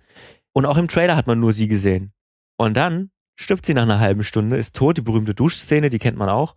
Und 0.52 0.66
auch 0.66 0.76
im 0.76 0.88
Trailer 0.88 1.16
hat 1.16 1.26
man 1.26 1.38
nur 1.38 1.52
sie 1.52 1.68
gesehen. 1.68 2.12
Und 2.56 2.76
dann 2.76 3.11
stirbt 3.37 3.64
sie 3.64 3.75
nach 3.75 3.85
einer 3.85 4.00
halben 4.00 4.25
Stunde, 4.25 4.56
ist 4.56 4.76
tot, 4.76 4.99
die 4.99 5.02
berühmte 5.02 5.35
Duschszene, 5.35 5.90
die 5.90 5.99
kennt 5.99 6.18
man 6.18 6.28
auch. 6.28 6.54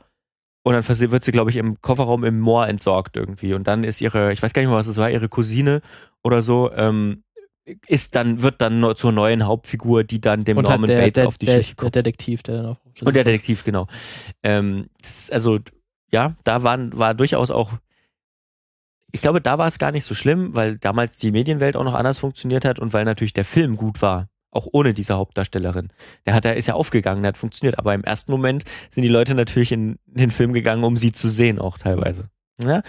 Und 0.64 0.74
dann 0.74 1.12
wird 1.12 1.24
sie, 1.24 1.32
glaube 1.32 1.52
ich, 1.52 1.58
im 1.58 1.82
Kofferraum 1.82 2.24
im 2.24 2.40
Moor 2.40 2.68
entsorgt 2.68 3.18
irgendwie. 3.18 3.54
Und 3.54 3.68
dann 3.68 3.84
ist 3.84 4.02
ihre, 4.02 4.32
ich 4.32 4.42
weiß 4.42 4.54
gar 4.54 4.62
nicht 4.62 4.70
mehr, 4.70 4.78
was 4.78 4.88
es 4.88 4.98
war, 4.98 5.10
ihre 5.10 5.30
Cousine 5.30 5.82
oder 6.24 6.42
so, 6.42 6.72
ähm, 6.74 7.24
ist 7.88 8.16
dann, 8.16 8.42
wird 8.42 8.62
dann 8.62 8.96
zur 8.96 9.12
neuen 9.12 9.46
Hauptfigur, 9.46 10.04
die 10.04 10.20
dann 10.20 10.44
dem 10.44 10.58
Und 10.58 10.68
Norman 10.68 10.88
der, 10.88 11.00
Bates 11.00 11.14
der, 11.14 11.28
auf 11.28 11.38
die 11.38 11.46
der, 11.46 11.54
Schliche 11.54 11.76
der 11.76 11.84
kommt. 11.84 11.96
Detektiv, 11.96 12.44
der 12.44 12.58
dann 12.58 12.66
auch. 12.68 12.78
Und 13.02 13.16
der 13.16 13.24
Detektiv, 13.24 13.64
genau. 13.64 13.88
Ähm, 14.44 14.90
also, 15.32 15.60
ja, 16.12 16.36
da 16.44 16.64
waren, 16.64 16.98
war 16.98 17.14
durchaus 17.14 17.52
auch, 17.52 17.72
ich 19.12 19.22
glaube, 19.22 19.42
da 19.42 19.58
war 19.58 19.68
es 19.68 19.80
gar 19.80 19.92
nicht 19.92 20.04
so 20.04 20.14
schlimm, 20.14 20.56
weil 20.56 20.78
damals 20.78 21.18
die 21.18 21.32
Medienwelt 21.32 21.78
auch 21.78 21.84
noch 21.84 21.94
anders 21.94 22.20
funktioniert 22.20 22.66
hat 22.66 22.80
und 22.80 22.94
weil 22.94 23.06
natürlich 23.06 23.34
der 23.34 23.46
Film 23.46 23.78
gut 23.78 24.02
war. 24.02 24.30
Auch 24.52 24.68
ohne 24.72 24.94
diese 24.94 25.16
Hauptdarstellerin. 25.16 25.90
Der 26.28 26.36
hat, 26.36 26.44
der 26.44 26.58
ist 26.58 26.68
ja 26.68 26.76
aufgegangen, 26.76 27.24
der 27.24 27.30
hat 27.30 27.38
funktioniert. 27.38 27.80
Aber 27.80 27.96
im 27.96 28.04
ersten 28.04 28.32
Moment 28.32 28.66
sind 28.92 29.02
die 29.02 29.10
Leute 29.10 29.34
natürlich 29.34 29.72
in, 29.72 29.98
in 30.06 30.18
den 30.18 30.32
Film 30.32 30.54
gegangen, 30.54 30.84
um 30.84 30.96
sie 30.96 31.12
zu 31.12 31.28
sehen, 31.30 31.58
auch 31.58 31.80
teilweise. 31.80 32.30
Ja, 32.62 32.84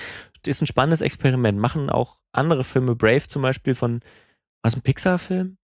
ist 0.46 0.60
ein 0.60 0.66
spannendes 0.66 1.00
Experiment. 1.00 1.58
Machen 1.58 1.88
auch 1.88 2.18
andere 2.32 2.64
Filme, 2.64 2.94
Brave 2.94 3.28
zum 3.28 3.40
Beispiel 3.40 3.74
von, 3.74 4.00
was 4.64 4.74
ein 4.74 4.82
Pixar-Film? 4.82 5.58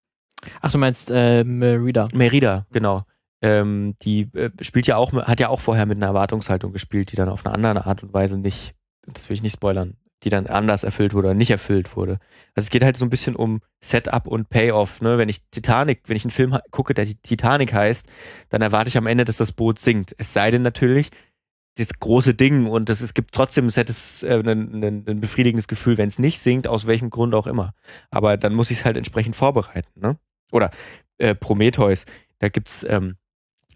Ach, 0.60 0.70
du 0.70 0.78
meinst 0.78 1.10
äh, 1.10 1.42
Merida. 1.42 2.08
Merida, 2.12 2.66
genau. 2.70 3.04
Ähm, 3.42 3.96
die 4.02 4.28
äh, 4.34 4.50
spielt 4.60 4.86
ja 4.86 4.96
auch, 4.96 5.12
hat 5.12 5.40
ja 5.40 5.48
auch 5.48 5.60
vorher 5.60 5.86
mit 5.86 5.96
einer 5.96 6.06
Erwartungshaltung 6.06 6.72
gespielt, 6.72 7.10
die 7.10 7.16
dann 7.16 7.30
auf 7.30 7.44
eine 7.44 7.54
andere 7.54 7.86
Art 7.86 8.02
und 8.02 8.12
Weise 8.12 8.36
nicht, 8.36 8.74
das 9.06 9.28
will 9.28 9.34
ich 9.34 9.42
nicht 9.42 9.54
spoilern, 9.54 9.96
die 10.22 10.28
dann 10.28 10.46
anders 10.46 10.84
erfüllt 10.84 11.14
wurde 11.14 11.28
oder 11.28 11.34
nicht 11.34 11.50
erfüllt 11.50 11.96
wurde. 11.96 12.18
Also 12.54 12.66
es 12.66 12.70
geht 12.70 12.84
halt 12.84 12.98
so 12.98 13.06
ein 13.06 13.10
bisschen 13.10 13.36
um 13.36 13.62
Setup 13.80 14.26
und 14.26 14.50
Payoff. 14.50 15.00
Ne? 15.00 15.16
Wenn 15.16 15.30
ich 15.30 15.48
Titanic, 15.50 16.02
wenn 16.06 16.16
ich 16.16 16.24
einen 16.24 16.30
Film 16.32 16.58
gucke, 16.70 16.92
der 16.92 17.06
Titanic 17.06 17.72
heißt, 17.72 18.06
dann 18.50 18.60
erwarte 18.60 18.88
ich 18.88 18.98
am 18.98 19.06
Ende, 19.06 19.24
dass 19.24 19.38
das 19.38 19.52
Boot 19.52 19.78
sinkt. 19.78 20.14
Es 20.18 20.34
sei 20.34 20.50
denn 20.50 20.62
natürlich, 20.62 21.10
das 21.76 21.98
große 21.98 22.34
Ding 22.34 22.66
und 22.66 22.88
das, 22.88 23.00
es 23.00 23.14
gibt 23.14 23.32
trotzdem 23.32 23.68
ein, 23.68 23.72
äh, 23.76 24.50
ein, 24.50 24.84
ein, 24.84 25.04
ein 25.06 25.20
befriedigendes 25.20 25.68
Gefühl, 25.68 25.98
wenn 25.98 26.08
es 26.08 26.18
nicht 26.18 26.40
sinkt, 26.40 26.66
aus 26.66 26.86
welchem 26.86 27.10
Grund 27.10 27.34
auch 27.34 27.46
immer. 27.46 27.74
Aber 28.10 28.36
dann 28.36 28.54
muss 28.54 28.70
ich 28.70 28.78
es 28.78 28.84
halt 28.84 28.96
entsprechend 28.96 29.36
vorbereiten. 29.36 29.88
Ne? 30.00 30.18
Oder 30.52 30.70
äh, 31.18 31.34
Prometheus, 31.34 32.06
da 32.38 32.48
gibt's, 32.48 32.84
ähm, 32.88 33.16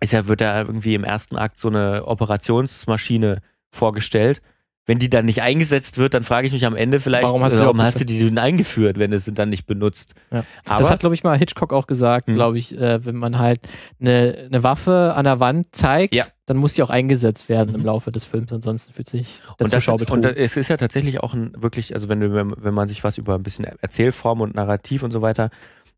ist 0.00 0.12
ja, 0.12 0.26
wird 0.26 0.40
da 0.40 0.60
irgendwie 0.60 0.94
im 0.94 1.04
ersten 1.04 1.36
Akt 1.36 1.58
so 1.58 1.68
eine 1.68 2.06
Operationsmaschine 2.06 3.40
vorgestellt. 3.70 4.42
Wenn 4.86 4.98
die 4.98 5.08
dann 5.08 5.24
nicht 5.24 5.40
eingesetzt 5.40 5.96
wird, 5.96 6.12
dann 6.12 6.24
frage 6.24 6.46
ich 6.46 6.52
mich 6.52 6.66
am 6.66 6.76
Ende 6.76 7.00
vielleicht, 7.00 7.24
Warum 7.24 7.42
hast 7.42 7.54
du 7.54 7.60
die 7.60 7.64
warum 7.64 7.80
hast 7.80 8.00
du 8.00 8.04
die 8.04 8.18
denn 8.22 8.36
eingeführt, 8.36 8.98
wenn 8.98 9.14
es 9.14 9.24
dann 9.24 9.48
nicht 9.48 9.64
benutzt? 9.66 10.14
Ja. 10.30 10.44
Aber 10.66 10.80
das 10.80 10.90
hat, 10.90 11.00
glaube 11.00 11.14
ich, 11.14 11.24
mal 11.24 11.38
Hitchcock 11.38 11.72
auch 11.72 11.86
gesagt, 11.86 12.28
Mhm. 12.28 12.34
glaube 12.34 12.58
ich, 12.58 12.76
äh, 12.78 13.02
wenn 13.06 13.16
man 13.16 13.38
halt 13.38 13.60
eine, 13.98 14.44
eine 14.46 14.62
Waffe 14.62 15.14
an 15.16 15.24
der 15.24 15.40
Wand 15.40 15.68
zeigt, 15.72 16.14
Ja. 16.14 16.26
dann 16.44 16.58
muss 16.58 16.74
die 16.74 16.82
auch 16.82 16.90
eingesetzt 16.90 17.48
werden 17.48 17.74
im 17.74 17.80
Mhm. 17.80 17.86
Laufe 17.86 18.12
des 18.12 18.26
Films, 18.26 18.52
ansonsten 18.52 18.92
fühlt 18.92 19.08
sich 19.08 19.38
der 19.58 19.64
und, 19.64 19.72
das, 19.72 19.82
Zuschauer 19.84 19.94
und 19.94 20.00
betrogen. 20.00 20.20
da- 20.22 20.30
es 20.30 20.58
ist 20.58 20.68
ja 20.68 20.76
tatsächlich 20.76 21.20
auch 21.20 21.32
ein 21.32 21.52
wirklich, 21.56 21.94
also 21.94 22.10
wenn 22.10 22.20
wenn 22.62 22.74
man 22.74 22.86
sich 22.86 23.02
was 23.04 23.16
über 23.16 23.36
ein 23.36 23.42
bisschen 23.42 23.64
Erzählform 23.64 24.42
und 24.42 24.54
Narrativ 24.54 25.02
und 25.02 25.12
so 25.12 25.22
weiter, 25.22 25.48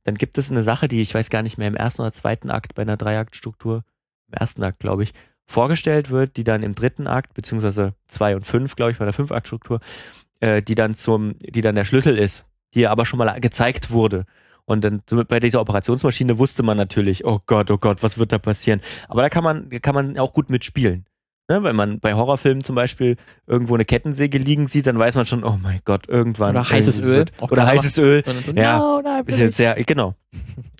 dann 0.04 0.14
gibt 0.14 0.38
es 0.38 0.48
eine 0.48 0.62
Sache, 0.62 0.86
die 0.86 1.02
ich 1.02 1.12
weiß 1.12 1.30
gar 1.30 1.42
nicht 1.42 1.58
mehr 1.58 1.66
im 1.66 1.74
ersten 1.74 2.02
oder 2.02 2.12
zweiten 2.12 2.50
Akt 2.50 2.76
bei 2.76 2.82
einer 2.82 2.96
Dreiaktstruktur, 2.96 3.82
im 4.28 4.34
ersten 4.38 4.62
Akt 4.62 4.78
glaube 4.78 5.02
ich, 5.02 5.12
vorgestellt 5.46 6.10
wird, 6.10 6.36
die 6.36 6.44
dann 6.44 6.62
im 6.62 6.74
dritten 6.74 7.06
Akt, 7.06 7.34
beziehungsweise 7.34 7.94
zwei 8.06 8.34
und 8.34 8.44
fünf, 8.46 8.76
glaube 8.76 8.92
ich, 8.92 8.98
bei 8.98 9.04
der 9.04 9.14
Fünfaktstruktur, 9.14 9.80
äh, 10.40 10.62
die 10.62 10.74
dann 10.74 10.94
zum, 10.94 11.38
die 11.38 11.60
dann 11.60 11.74
der 11.74 11.84
Schlüssel 11.84 12.18
ist, 12.18 12.44
die 12.74 12.86
aber 12.86 13.06
schon 13.06 13.18
mal 13.18 13.40
gezeigt 13.40 13.90
wurde. 13.90 14.26
Und 14.64 14.82
dann 14.82 15.02
bei 15.28 15.38
dieser 15.38 15.60
Operationsmaschine 15.60 16.38
wusste 16.38 16.64
man 16.64 16.76
natürlich, 16.76 17.24
oh 17.24 17.40
Gott, 17.46 17.70
oh 17.70 17.78
Gott, 17.78 18.02
was 18.02 18.18
wird 18.18 18.32
da 18.32 18.38
passieren? 18.38 18.80
Aber 19.08 19.22
da 19.22 19.28
kann 19.28 19.44
man, 19.44 19.70
kann 19.80 19.94
man 19.94 20.18
auch 20.18 20.32
gut 20.32 20.50
mitspielen. 20.50 21.06
Ne, 21.48 21.62
wenn 21.62 21.76
man 21.76 22.00
bei 22.00 22.14
Horrorfilmen 22.14 22.64
zum 22.64 22.74
Beispiel 22.74 23.16
irgendwo 23.46 23.74
eine 23.74 23.84
Kettensäge 23.84 24.36
liegen 24.36 24.66
sieht, 24.66 24.88
dann 24.88 24.98
weiß 24.98 25.14
man 25.14 25.26
schon, 25.26 25.44
oh 25.44 25.56
mein 25.62 25.80
Gott, 25.84 26.08
irgendwann. 26.08 26.50
Oder 26.50 26.68
heißes 26.68 26.98
Öl. 26.98 27.26
Oder 27.40 27.66
heißes 27.66 27.98
Öl. 27.98 28.24
So, 28.26 28.50
Ja, 28.50 28.78
no, 28.80 29.00
nein, 29.00 29.22
Ist 29.26 29.38
jetzt 29.38 29.56
sehr, 29.56 29.76
genau. 29.84 30.16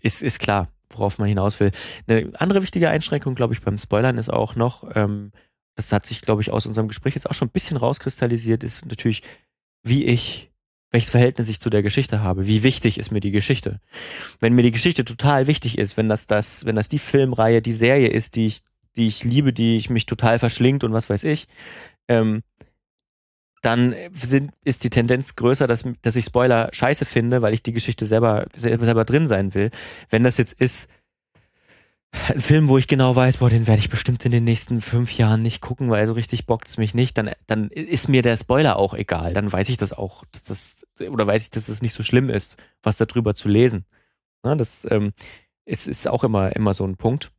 Ist, 0.02 0.24
ist 0.24 0.40
klar, 0.40 0.66
worauf 0.90 1.18
man 1.18 1.28
hinaus 1.28 1.60
will. 1.60 1.70
Eine 2.06 2.30
andere 2.34 2.62
wichtige 2.62 2.90
Einschränkung, 2.90 3.34
glaube 3.34 3.54
ich, 3.54 3.62
beim 3.62 3.76
Spoilern 3.76 4.18
ist 4.18 4.32
auch 4.32 4.56
noch, 4.56 4.84
ähm, 4.94 5.32
das 5.74 5.92
hat 5.92 6.06
sich, 6.06 6.20
glaube 6.20 6.42
ich, 6.42 6.50
aus 6.50 6.66
unserem 6.66 6.88
Gespräch 6.88 7.14
jetzt 7.14 7.28
auch 7.28 7.34
schon 7.34 7.48
ein 7.48 7.52
bisschen 7.52 7.76
rauskristallisiert, 7.76 8.62
ist 8.62 8.86
natürlich, 8.86 9.22
wie 9.82 10.04
ich, 10.04 10.50
welches 10.90 11.10
Verhältnis 11.10 11.48
ich 11.48 11.60
zu 11.60 11.70
der 11.70 11.82
Geschichte 11.82 12.20
habe. 12.20 12.46
Wie 12.46 12.62
wichtig 12.62 12.98
ist 12.98 13.10
mir 13.10 13.20
die 13.20 13.30
Geschichte? 13.30 13.80
Wenn 14.40 14.54
mir 14.54 14.62
die 14.62 14.70
Geschichte 14.70 15.04
total 15.04 15.46
wichtig 15.46 15.76
ist, 15.78 15.96
wenn 15.96 16.08
das, 16.08 16.26
das, 16.26 16.64
wenn 16.64 16.76
das 16.76 16.88
die 16.88 16.98
Filmreihe, 16.98 17.60
die 17.60 17.72
Serie 17.72 18.08
ist, 18.08 18.36
die 18.36 18.46
ich, 18.46 18.62
die 18.96 19.06
ich 19.06 19.24
liebe, 19.24 19.52
die 19.52 19.76
ich 19.76 19.90
mich 19.90 20.06
total 20.06 20.38
verschlingt 20.38 20.84
und 20.84 20.92
was 20.92 21.10
weiß 21.10 21.24
ich, 21.24 21.46
ähm, 22.08 22.42
dann 23.62 23.94
sind, 24.12 24.52
ist 24.64 24.84
die 24.84 24.90
Tendenz 24.90 25.36
größer, 25.36 25.66
dass, 25.66 25.84
dass 26.02 26.16
ich 26.16 26.24
Spoiler 26.24 26.68
scheiße 26.72 27.04
finde, 27.04 27.42
weil 27.42 27.54
ich 27.54 27.62
die 27.62 27.72
Geschichte 27.72 28.06
selber, 28.06 28.46
selber, 28.54 29.04
drin 29.04 29.26
sein 29.26 29.54
will. 29.54 29.70
Wenn 30.10 30.22
das 30.22 30.36
jetzt 30.36 30.60
ist, 30.60 30.88
ein 32.28 32.40
Film, 32.40 32.68
wo 32.68 32.78
ich 32.78 32.88
genau 32.88 33.14
weiß, 33.14 33.38
boah, 33.38 33.50
den 33.50 33.66
werde 33.66 33.80
ich 33.80 33.90
bestimmt 33.90 34.24
in 34.24 34.32
den 34.32 34.44
nächsten 34.44 34.80
fünf 34.80 35.16
Jahren 35.18 35.42
nicht 35.42 35.60
gucken, 35.60 35.90
weil 35.90 36.06
so 36.06 36.12
richtig 36.14 36.46
bockt 36.46 36.68
es 36.68 36.78
mich 36.78 36.94
nicht, 36.94 37.18
dann, 37.18 37.30
dann 37.46 37.68
ist 37.68 38.08
mir 38.08 38.22
der 38.22 38.36
Spoiler 38.36 38.76
auch 38.76 38.94
egal. 38.94 39.34
Dann 39.34 39.52
weiß 39.52 39.68
ich 39.68 39.76
das 39.76 39.92
auch, 39.92 40.24
dass 40.32 40.44
das, 40.44 40.86
oder 41.08 41.26
weiß 41.26 41.44
ich, 41.44 41.50
dass 41.50 41.64
es 41.64 41.74
das 41.74 41.82
nicht 41.82 41.94
so 41.94 42.02
schlimm 42.02 42.30
ist, 42.30 42.56
was 42.82 42.96
darüber 42.96 43.34
zu 43.34 43.48
lesen. 43.48 43.84
Ja, 44.44 44.54
das 44.54 44.86
ähm, 44.90 45.12
ist, 45.64 45.88
ist 45.88 46.08
auch 46.08 46.24
immer, 46.24 46.54
immer 46.56 46.72
so 46.72 46.84
ein 46.84 46.96
Punkt. 46.96 47.32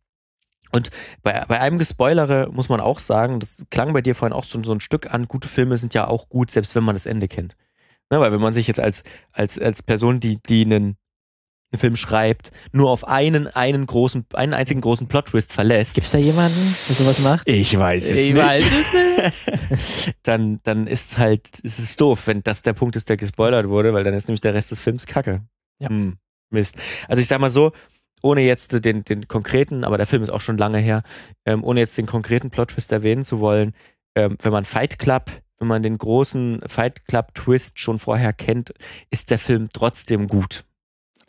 Und 0.71 0.89
bei, 1.23 1.45
bei 1.47 1.59
einem 1.59 1.77
Gespoilere 1.77 2.49
muss 2.51 2.69
man 2.69 2.79
auch 2.79 2.99
sagen, 2.99 3.39
das 3.39 3.65
klang 3.69 3.93
bei 3.93 4.01
dir 4.01 4.15
vorhin 4.15 4.33
auch 4.33 4.43
so, 4.43 4.61
so 4.61 4.71
ein 4.73 4.79
Stück 4.79 5.13
an, 5.13 5.27
gute 5.27 5.47
Filme 5.47 5.77
sind 5.77 5.93
ja 5.93 6.07
auch 6.07 6.29
gut, 6.29 6.51
selbst 6.51 6.75
wenn 6.75 6.83
man 6.83 6.95
das 6.95 7.05
Ende 7.05 7.27
kennt. 7.27 7.55
Ne, 8.09 8.19
weil 8.19 8.31
wenn 8.31 8.39
man 8.39 8.53
sich 8.53 8.67
jetzt 8.67 8.79
als, 8.79 9.03
als, 9.33 9.59
als 9.59 9.83
Person, 9.83 10.19
die, 10.21 10.41
die 10.41 10.63
einen, 10.63 10.95
einen 11.73 11.79
Film 11.79 11.97
schreibt, 11.97 12.51
nur 12.71 12.89
auf 12.89 13.05
einen, 13.05 13.47
einen 13.47 13.85
großen, 13.85 14.25
einen 14.33 14.53
einzigen 14.53 14.79
großen 14.79 15.07
Plot-Twist 15.07 15.51
verlässt. 15.51 15.95
Gibt's 15.95 16.11
da 16.11 16.17
jemanden, 16.17 16.75
der 16.87 16.95
sowas 16.95 17.19
macht? 17.19 17.49
Ich 17.49 17.77
weiß 17.77 18.05
es 18.05 18.17
Ich 18.17 18.33
nicht. 18.33 18.41
weiß 18.41 18.63
dann, 20.23 20.61
dann 20.63 20.87
ist 20.87 21.17
halt, 21.17 21.59
ist 21.59 21.79
es 21.79 21.97
doof, 21.97 22.27
wenn 22.27 22.43
das 22.43 22.61
der 22.61 22.71
Punkt 22.73 22.95
ist, 22.95 23.09
der 23.09 23.17
gespoilert 23.17 23.67
wurde, 23.67 23.93
weil 23.93 24.05
dann 24.05 24.13
ist 24.13 24.29
nämlich 24.29 24.41
der 24.41 24.53
Rest 24.53 24.71
des 24.71 24.79
Films 24.79 25.05
kacke. 25.05 25.41
Ja. 25.79 25.89
Hm, 25.89 26.17
Mist. 26.49 26.75
Also 27.09 27.21
ich 27.21 27.27
sag 27.27 27.39
mal 27.41 27.49
so, 27.49 27.73
ohne 28.21 28.41
jetzt 28.41 28.83
den, 28.85 29.03
den 29.03 29.27
konkreten, 29.27 29.83
aber 29.83 29.97
der 29.97 30.07
Film 30.07 30.23
ist 30.23 30.29
auch 30.29 30.41
schon 30.41 30.57
lange 30.57 30.79
her, 30.79 31.03
ähm, 31.45 31.63
ohne 31.63 31.79
jetzt 31.81 31.97
den 31.97 32.05
konkreten 32.05 32.49
Plot-Twist 32.49 32.91
erwähnen 32.91 33.23
zu 33.23 33.39
wollen, 33.39 33.73
ähm, 34.15 34.37
wenn 34.41 34.51
man 34.51 34.63
Fight 34.63 34.99
Club, 34.99 35.31
wenn 35.59 35.67
man 35.67 35.83
den 35.83 35.97
großen 35.97 36.61
Fight 36.65 37.05
Club-Twist 37.07 37.79
schon 37.79 37.99
vorher 37.99 38.33
kennt, 38.33 38.73
ist 39.11 39.31
der 39.31 39.39
Film 39.39 39.69
trotzdem 39.73 40.27
gut. 40.27 40.63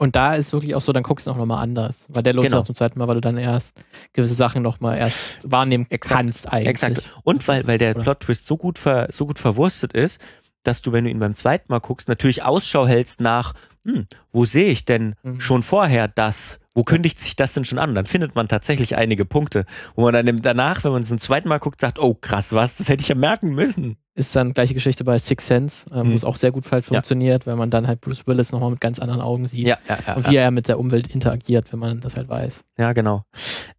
Und 0.01 0.14
da 0.14 0.37
ist 0.37 0.53
wirklich 0.53 0.77
auch 0.77 0.81
so, 0.81 0.92
dann 0.92 1.03
guckst 1.03 1.27
du 1.27 1.33
auch 1.33 1.37
nochmal 1.37 1.61
anders. 1.61 2.07
Weil 2.09 2.22
der 2.22 2.33
lohnt 2.33 2.44
sich 2.44 2.51
Genau. 2.53 2.61
auch 2.62 2.66
zum 2.66 2.77
zweiten 2.77 3.01
Mal, 3.01 3.09
weil 3.09 3.16
du 3.16 3.20
dann 3.20 3.37
erst 3.37 3.77
gewisse 4.12 4.35
Sachen 4.35 4.62
nochmal 4.62 4.96
erst 4.96 5.51
wahrnehmen 5.51 5.87
Exakt. 5.90 6.20
kannst 6.20 6.53
eigentlich. 6.53 6.68
Exakt. 6.68 7.03
Und 7.24 7.46
weil, 7.48 7.66
weil 7.66 7.79
der? 7.79 7.94
Plot-Twist 7.94 8.46
so 8.46 8.57
gut, 8.57 8.79
ver, 8.79 9.09
so 9.11 9.27
gut 9.27 9.40
verwurstet 9.40 9.92
ist, 9.92 10.20
dass 10.62 10.83
du, 10.83 10.92
wenn 10.92 11.05
du 11.05 11.11
ihn 11.11 11.18
beim 11.18 11.35
zweiten 11.35 11.66
Mal 11.68 11.81
guckst, 11.81 12.09
natürlich 12.09 12.44
Ausschau 12.44 12.87
hältst 12.87 13.20
nach, 13.20 13.55
hm, 13.88 14.07
wo 14.33 14.44
sehe 14.44 14.70
ich 14.70 14.85
denn 14.85 15.14
Mhm. 15.22 15.40
schon 15.40 15.62
vorher 15.62 16.09
das? 16.09 16.59
Wo 16.74 16.85
kündigt 16.85 17.18
sich 17.20 17.35
das 17.35 17.55
denn 17.55 17.64
schon 17.64 17.79
an? 17.79 17.94
Dann 17.94 18.07
findet 18.07 18.35
man 18.37 18.46
tatsächlich 18.46 18.96
einige 18.96 19.24
Punkte, 19.24 19.64
wo 19.96 20.03
man 20.03 20.12
dann 20.14 20.37
danach, 20.42 20.85
wenn 20.85 20.92
man 20.92 21.03
es 21.03 21.09
zum 21.09 21.18
zweiten 21.18 21.48
Mal 21.48 21.59
guckt, 21.59 21.81
sagt, 21.81 21.98
oh 21.98 22.14
krass, 22.14 22.53
was, 22.53 22.77
das 22.77 22.88
hätte 22.88 23.03
ich 23.03 23.09
ja 23.09 23.14
merken 23.16 23.55
müssen. 23.55 23.96
Ist 24.14 24.35
dann 24.37 24.53
gleiche 24.53 24.74
Geschichte 24.74 25.03
bei 25.05 25.18
Six 25.18 25.46
Sense, 25.46 25.87
ähm, 25.92 26.09
Mhm. 26.09 26.12
wo 26.12 26.16
es 26.16 26.24
auch 26.24 26.37
sehr 26.37 26.53
gut 26.53 26.70
halt 26.70 26.85
funktioniert, 26.85 27.46
weil 27.46 27.57
man 27.57 27.70
dann 27.70 27.87
halt 27.88 28.01
Bruce 28.01 28.27
Willis 28.27 28.53
nochmal 28.53 28.70
mit 28.70 28.81
ganz 28.81 28.98
anderen 28.98 29.20
Augen 29.20 29.46
sieht. 29.48 29.66
Ja, 29.66 29.79
ja, 29.88 29.98
ja. 30.07 30.14
Und 30.16 30.31
wie 30.31 30.37
er 30.37 30.51
mit 30.51 30.68
der 30.68 30.79
Umwelt 30.79 31.09
interagiert, 31.14 31.72
wenn 31.72 31.79
man 31.81 32.01
das 32.01 32.16
halt 32.16 32.29
weiß. 32.29 32.61
Ja, 32.79 32.92
genau. 32.92 33.24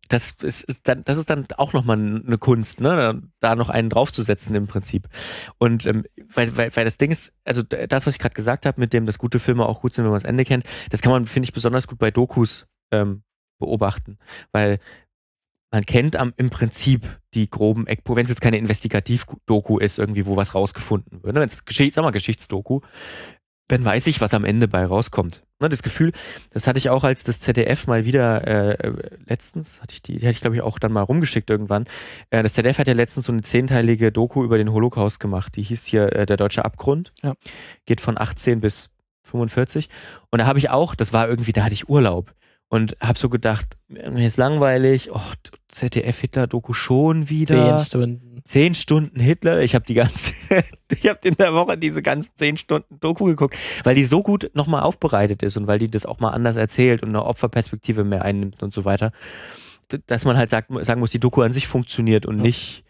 Das 0.10 0.32
ist, 0.42 0.64
ist 0.64 0.88
dann, 0.88 1.04
das 1.04 1.18
ist 1.18 1.30
dann 1.30 1.46
auch 1.58 1.74
nochmal 1.74 1.98
eine 1.98 2.38
Kunst, 2.38 2.82
ne? 2.82 3.22
Da, 3.40 3.56
noch 3.56 3.70
einen 3.70 3.90
draufzusetzen 3.90 4.56
im 4.56 4.68
Prinzip. 4.68 5.08
Und 5.60 5.86
ähm, 5.86 6.04
weil, 6.34 6.58
weil, 6.58 6.76
weil 6.76 6.86
das 6.86 6.98
Ding 6.98 7.12
ist, 7.12 7.34
also 7.46 7.62
das, 7.62 8.06
was 8.06 8.16
ich 8.16 8.20
gerade 8.20 8.36
gesagt 8.36 8.66
habe, 8.66 8.82
mit 8.82 8.92
dem, 8.92 9.06
dass 9.06 9.20
gute 9.20 9.40
Filme 9.40 9.66
auch 9.66 9.82
gut 9.82 9.94
sind, 9.94 10.04
wenn 10.04 10.12
man 10.12 10.20
das 10.20 10.30
Ende 10.30 10.46
kennt, 10.46 10.66
das 10.90 11.02
kann 11.02 11.12
man, 11.12 11.26
finde 11.26 11.46
ich, 11.46 11.54
besonders 11.54 11.88
gut 11.88 12.00
bei 12.00 12.12
Dokus 12.12 12.68
ähm, 12.92 13.22
beobachten. 13.60 14.18
Weil 14.52 14.80
man 15.72 15.86
kennt 15.86 16.16
am, 16.16 16.34
im 16.38 16.50
Prinzip 16.50 17.20
die 17.36 17.50
groben 17.50 17.86
Eckpunkte, 17.86 18.18
wenn 18.18 18.26
es 18.26 18.32
jetzt 18.32 18.42
keine 18.42 18.58
Investigativ-Doku 18.58 19.78
ist, 19.78 20.00
irgendwie, 20.00 20.26
wo 20.26 20.36
was 20.36 20.56
rausgefunden 20.56 21.24
wird. 21.24 21.36
Ne? 21.36 21.42
Wenn 21.42 21.50
es 21.50 21.66
Geschichts, 21.66 21.96
sag 21.96 22.02
mal, 22.02 22.12
Geschichtsdoku, 22.12 22.82
dann 23.68 23.86
weiß 23.86 24.08
ich, 24.08 24.22
was 24.22 24.34
am 24.34 24.46
Ende 24.46 24.68
bei 24.68 24.84
rauskommt. 24.84 25.44
Ne, 25.62 25.68
das 25.68 25.84
Gefühl, 25.84 26.14
das 26.52 26.68
hatte 26.68 26.78
ich 26.78 26.90
auch, 26.90 27.04
als 27.04 27.24
das 27.24 27.42
ZDF 27.42 27.86
mal 27.86 28.06
wieder 28.06 28.48
äh, 28.48 28.94
letztens, 29.28 29.82
hatte 29.82 29.94
ich 29.94 30.02
die, 30.02 30.18
die 30.18 30.26
hatte 30.26 30.32
ich 30.32 30.42
glaube 30.42 30.56
ich 30.56 30.62
auch 30.62 30.80
dann 30.80 30.94
mal 30.94 31.02
rumgeschickt 31.02 31.50
irgendwann. 31.50 31.86
Äh, 32.30 32.44
das 32.44 32.54
ZDF 32.54 32.80
hat 32.80 32.88
ja 32.88 32.94
letztens 32.94 33.26
so 33.26 33.34
eine 33.34 33.42
zehnteilige 33.42 34.12
Doku 34.12 34.46
über 34.46 34.58
den 34.58 34.72
Holocaust 34.72 35.20
gemacht. 35.20 35.58
Die 35.58 35.64
hieß 35.64 35.86
hier 35.86 36.14
äh, 36.14 36.26
Der 36.26 36.38
deutsche 36.38 36.64
Abgrund. 36.64 37.12
Ja. 37.24 37.34
Geht 37.86 38.00
von 38.00 38.18
18 38.18 38.62
bis 38.62 38.90
45. 39.24 39.90
Und 40.30 40.40
da 40.40 40.46
habe 40.46 40.60
ich 40.60 40.70
auch, 40.70 40.96
das 40.96 41.12
war 41.12 41.28
irgendwie, 41.28 41.52
da 41.52 41.64
hatte 41.66 41.74
ich 41.74 41.90
Urlaub 41.90 42.34
und 42.70 42.96
habe 43.02 43.18
so 43.20 43.30
gedacht, 43.30 43.78
mir 43.88 44.26
ist 44.26 44.38
langweilig, 44.38 45.10
oh, 45.12 45.20
ZDF 45.68 46.20
Hitler-Doku 46.20 46.74
schon 46.74 47.30
wieder. 47.30 47.56
Zehn 47.56 47.80
Stunden. 47.86 48.42
Zehn 48.46 48.74
Stunden 48.76 49.20
Hitler. 49.20 49.62
Ich 49.62 49.76
habe 49.76 49.86
die 49.86 49.94
ganze, 49.96 50.34
ich 50.92 51.08
habe 51.10 51.20
in 51.28 51.36
der 51.36 51.54
Woche 51.54 51.78
diese 51.78 52.02
ganzen 52.02 52.32
zehn 52.38 52.58
Stunden 52.58 53.00
Doku 53.00 53.26
geguckt, 53.26 53.58
weil 53.84 53.96
die 53.96 54.06
so 54.06 54.22
gut 54.22 54.50
nochmal 54.54 54.84
aufbereitet 54.84 55.44
ist 55.44 55.58
und 55.58 55.68
weil 55.68 55.80
die 55.80 55.90
das 55.90 56.06
auch 56.06 56.20
mal 56.20 56.30
anders 56.30 56.56
erzählt 56.56 57.04
und 57.04 57.10
eine 57.10 57.26
Opferperspektive 57.26 58.04
mehr 58.04 58.24
einnimmt 58.24 58.64
und 58.64 58.74
so 58.74 58.86
weiter. 58.86 59.12
Dass 60.06 60.24
man 60.26 60.38
halt 60.38 60.50
sagt, 60.50 60.70
sagen 60.86 61.00
muss, 61.00 61.10
die 61.12 61.20
Doku 61.20 61.42
an 61.42 61.52
sich 61.52 61.68
funktioniert 61.68 62.26
und 62.28 62.38
Ja. 62.38 62.44
nicht 62.44 62.84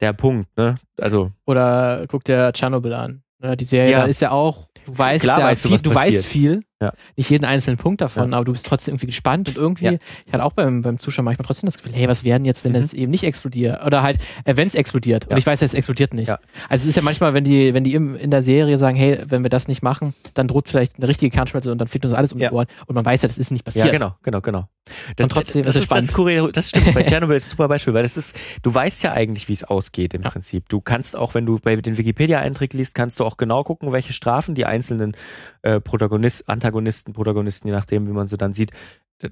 der 0.00 0.14
Punkt, 0.14 0.48
ne? 0.56 0.78
Also, 0.98 1.30
Oder 1.46 2.06
guck 2.08 2.24
dir 2.24 2.52
Tschernobyl 2.54 2.94
an. 2.94 3.22
Ne, 3.38 3.56
Die 3.56 3.64
Serie 3.66 3.90
Ja. 3.92 4.04
ist 4.04 4.20
ja 4.20 4.30
auch, 4.30 4.68
du 4.86 4.96
weißt 4.96 5.22
Klar 5.24 5.40
ja 5.40 5.44
weißt 5.46 5.66
viel, 5.66 5.78
du 5.80 5.94
weißt 5.94 6.24
viel. 6.26 6.62
Ja. 6.82 6.92
Nicht 7.14 7.28
jeden 7.28 7.44
einzelnen 7.44 7.76
Punkt 7.76 8.00
davon, 8.00 8.32
aber 8.32 8.46
du 8.46 8.52
bist 8.52 8.64
trotzdem 8.64 8.94
irgendwie 8.94 9.06
gespannt 9.08 9.50
und 9.50 9.56
irgendwie, 9.58 9.84
Ja. 9.84 9.92
ich 10.24 10.32
hatte 10.32 10.42
auch 10.42 10.52
beim, 10.52 10.80
beim 10.80 10.98
Zuschauen 10.98 11.26
manchmal 11.26 11.44
trotzdem 11.44 11.66
das 11.66 11.76
Gefühl, 11.76 11.92
hey, 11.94 12.08
was 12.08 12.24
werden 12.24 12.46
jetzt, 12.46 12.64
wenn 12.64 12.72
Mhm. 12.72 12.76
das 12.80 12.94
eben 12.94 13.10
nicht 13.10 13.22
explodiert? 13.24 13.84
Oder 13.84 14.02
halt, 14.02 14.16
äh, 14.44 14.56
wenn 14.56 14.66
es 14.66 14.74
explodiert. 14.74 15.26
Und 15.26 15.32
Ja. 15.32 15.36
ich 15.36 15.46
weiß, 15.46 15.60
es 15.60 15.74
explodiert 15.74 16.14
nicht. 16.14 16.28
Ja. 16.28 16.38
Also 16.70 16.84
es 16.84 16.86
ist 16.88 16.96
ja 16.96 17.02
manchmal, 17.02 17.34
wenn 17.34 17.44
die, 17.44 17.74
wenn 17.74 17.84
die 17.84 17.92
im, 17.92 18.16
in 18.16 18.30
der 18.30 18.40
Serie 18.42 18.78
sagen, 18.78 18.96
hey, 18.96 19.18
wenn 19.26 19.42
wir 19.44 19.50
das 19.50 19.68
nicht 19.68 19.82
machen, 19.82 20.14
dann 20.32 20.48
droht 20.48 20.68
vielleicht 20.70 20.96
eine 20.96 21.06
richtige 21.06 21.30
Kernschmelze 21.30 21.70
und 21.70 21.76
dann 21.76 21.86
fliegt 21.86 22.06
uns 22.06 22.14
alles 22.14 22.32
um 22.32 22.38
die 22.38 22.44
Ja. 22.44 22.52
Ohren. 22.52 22.66
Und 22.86 22.94
man 22.94 23.04
weiß 23.04 23.20
ja, 23.22 23.28
das 23.28 23.36
ist 23.36 23.50
nicht 23.50 23.64
passiert. 23.64 23.84
ja, 23.84 23.92
genau, 23.92 24.14
genau, 24.22 24.40
genau. 24.40 24.68
Das, 25.16 25.24
Und 25.24 25.32
trotzdem 25.32 25.62
das 25.62 25.76
ist 25.76 25.82
es 25.82 25.82
ist 25.84 25.90
das, 25.92 26.04
spannend. 26.06 26.30
Kuriose- 26.30 26.52
das 26.52 26.70
stimmt. 26.70 26.94
Bei 26.94 27.02
Chernobyl 27.04 27.36
ist 27.36 27.46
ein 27.46 27.50
super 27.50 27.68
Beispiel, 27.68 27.92
weil 27.92 28.02
das 28.04 28.16
ist, 28.16 28.34
du 28.62 28.74
weißt 28.74 29.02
ja 29.02 29.12
eigentlich, 29.12 29.48
wie 29.48 29.52
es 29.52 29.64
ausgeht 29.64 30.14
im 30.14 30.22
Ja. 30.22 30.30
Prinzip. 30.30 30.66
Du 30.70 30.80
kannst 30.80 31.14
auch, 31.14 31.34
wenn 31.34 31.44
du 31.44 31.58
bei 31.58 31.76
den 31.76 31.98
Wikipedia-Eintrag 31.98 32.72
liest, 32.72 32.94
kannst 32.94 33.20
du 33.20 33.24
auch 33.26 33.36
genau 33.36 33.62
gucken, 33.64 33.92
welche 33.92 34.14
Strafen 34.14 34.54
die 34.54 34.64
einzelnen 34.64 35.14
äh, 35.62 35.80
Protagonist, 35.80 36.48
Antagonisten, 36.48 37.12
Protagonisten, 37.12 37.68
je 37.68 37.74
nachdem, 37.74 38.06
wie 38.06 38.12
man 38.12 38.28
sie 38.28 38.36
dann 38.36 38.52
sieht, 38.52 38.72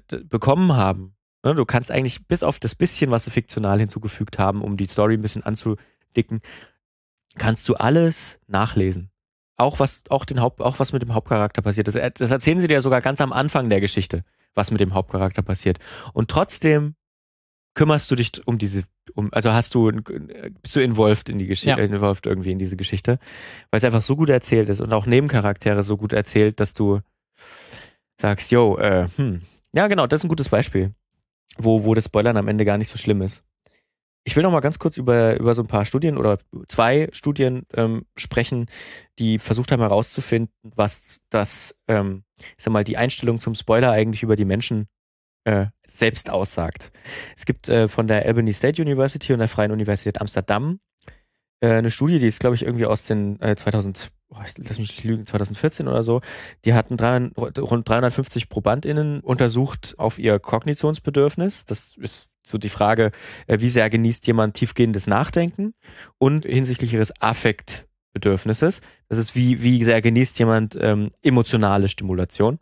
bekommen 0.07 0.73
haben. 0.73 1.15
Ne, 1.43 1.55
Du 1.55 1.65
kannst 1.65 1.91
eigentlich 1.91 2.27
bis 2.27 2.43
auf 2.43 2.59
das 2.59 2.75
bisschen, 2.75 3.11
was 3.11 3.25
sie 3.25 3.31
fiktional 3.31 3.79
hinzugefügt 3.79 4.37
haben, 4.39 4.61
um 4.61 4.77
die 4.77 4.85
Story 4.85 5.15
ein 5.15 5.21
bisschen 5.21 5.43
anzudicken, 5.43 6.41
kannst 7.37 7.67
du 7.69 7.75
alles 7.75 8.39
nachlesen. 8.47 9.11
Auch 9.57 9.79
was, 9.79 10.03
auch 10.09 10.25
den 10.25 10.41
Haupt, 10.41 10.61
auch 10.61 10.79
was 10.79 10.93
mit 10.93 11.01
dem 11.01 11.13
Hauptcharakter 11.13 11.61
passiert. 11.61 11.87
Das, 11.87 11.95
das 11.95 12.31
erzählen 12.31 12.59
sie 12.59 12.67
dir 12.67 12.81
sogar 12.81 13.01
ganz 13.01 13.19
am 13.19 13.33
Anfang 13.33 13.69
der 13.69 13.81
Geschichte, 13.81 14.23
was 14.53 14.71
mit 14.71 14.79
dem 14.79 14.93
Hauptcharakter 14.93 15.41
passiert. 15.41 15.79
Und 16.13 16.29
trotzdem 16.29 16.95
kümmerst 17.75 18.09
du 18.11 18.15
dich 18.15 18.45
um 18.45 18.57
diese, 18.57 18.83
um, 19.13 19.29
also 19.31 19.51
hast 19.51 19.73
du, 19.75 19.91
bist 19.91 20.75
du 20.75 20.81
involved 20.81 21.29
in 21.29 21.39
die 21.39 21.47
Geschichte, 21.47 21.79
Ja. 21.79 21.85
involved 21.85 22.25
irgendwie 22.25 22.51
in 22.51 22.59
diese 22.59 22.75
Geschichte, 22.75 23.19
weil 23.71 23.77
es 23.77 23.83
einfach 23.83 24.01
so 24.01 24.15
gut 24.15 24.29
erzählt 24.29 24.69
ist 24.69 24.81
und 24.81 24.91
auch 24.93 25.05
Nebencharaktere 25.05 25.83
so 25.83 25.95
gut 25.97 26.13
erzählt, 26.13 26.59
dass 26.59 26.73
du 26.73 26.99
sagst, 28.19 28.51
yo, 28.51 28.77
äh, 28.77 29.07
hm, 29.15 29.41
ja 29.73 29.87
genau, 29.87 30.07
das 30.07 30.21
ist 30.21 30.25
ein 30.25 30.29
gutes 30.29 30.49
Beispiel, 30.49 30.93
wo, 31.57 31.83
wo 31.83 31.93
das 31.93 32.05
Spoilern 32.05 32.37
am 32.37 32.47
Ende 32.47 32.65
gar 32.65 32.77
nicht 32.77 32.89
so 32.89 32.97
schlimm 32.97 33.21
ist. 33.21 33.43
Ich 34.25 34.35
will 34.35 34.43
noch 34.43 34.51
mal 34.51 34.59
ganz 34.59 34.77
kurz 34.79 34.97
über, 34.97 35.39
über 35.39 35.55
so 35.55 35.63
ein 35.63 35.67
paar 35.67 35.85
Studien 35.85 36.17
oder 36.17 36.37
zwei 36.67 37.07
Studien 37.13 37.63
ähm, 37.73 38.05
sprechen, 38.17 38.65
die 39.17 39.39
versucht 39.39 39.71
haben 39.71 39.79
herauszufinden, 39.79 40.53
was 40.75 41.21
das, 41.29 41.75
ähm, 41.87 42.23
ich 42.57 42.63
sag 42.63 42.73
mal, 42.73 42.83
die 42.83 42.97
Einstellung 42.97 43.39
zum 43.39 43.55
Spoiler 43.55 43.91
eigentlich 43.91 44.21
über 44.21 44.35
die 44.35 44.45
Menschen 44.45 44.87
äh, 45.49 45.67
selbst 45.87 46.29
aussagt. 46.29 46.91
Es 47.35 47.45
gibt 47.45 47.69
äh, 47.69 47.87
von 47.87 48.07
der 48.07 48.25
Albany 48.25 48.53
State 48.53 48.81
University 48.81 49.33
und 49.33 49.39
der 49.39 49.47
Freien 49.49 49.71
Universität 49.71 50.21
Amsterdam 50.21 50.79
äh, 51.61 51.69
eine 51.69 51.91
Studie, 51.91 52.19
die 52.19 52.27
ist, 52.27 52.39
glaube 52.39 52.55
ich, 52.55 52.63
irgendwie 52.63 52.85
aus 52.85 53.05
den 53.05 53.41
äh, 53.41 53.55
2000, 53.55 54.11
oh, 54.29 54.37
ich- 54.45 54.57
lass 54.57 54.77
mich 54.79 54.89
nicht 54.89 55.03
lügen, 55.03 55.25
2014 55.25 55.87
oder 55.87 56.03
so. 56.03 56.21
Die 56.65 56.73
hatten 56.73 56.95
drei, 56.97 57.17
rund 57.37 57.87
350 57.89 58.49
ProbandInnen 58.49 59.19
untersucht 59.21 59.95
auf 59.97 60.19
ihr 60.19 60.39
Kognitionsbedürfnis. 60.39 61.65
Das 61.65 61.97
ist 61.97 62.27
so 62.45 62.57
die 62.57 62.69
Frage, 62.69 63.11
äh, 63.47 63.59
wie 63.59 63.69
sehr 63.69 63.89
genießt 63.89 64.25
jemand 64.27 64.55
tiefgehendes 64.55 65.07
Nachdenken 65.07 65.73
und 66.17 66.45
hinsichtlich 66.45 66.93
ihres 66.93 67.11
Affektbedürfnisses. 67.21 68.81
Das 69.09 69.17
ist, 69.17 69.35
wie, 69.35 69.61
wie 69.61 69.83
sehr 69.83 70.01
genießt 70.01 70.39
jemand 70.39 70.77
ähm, 70.79 71.09
emotionale 71.21 71.87
Stimulation. 71.89 72.59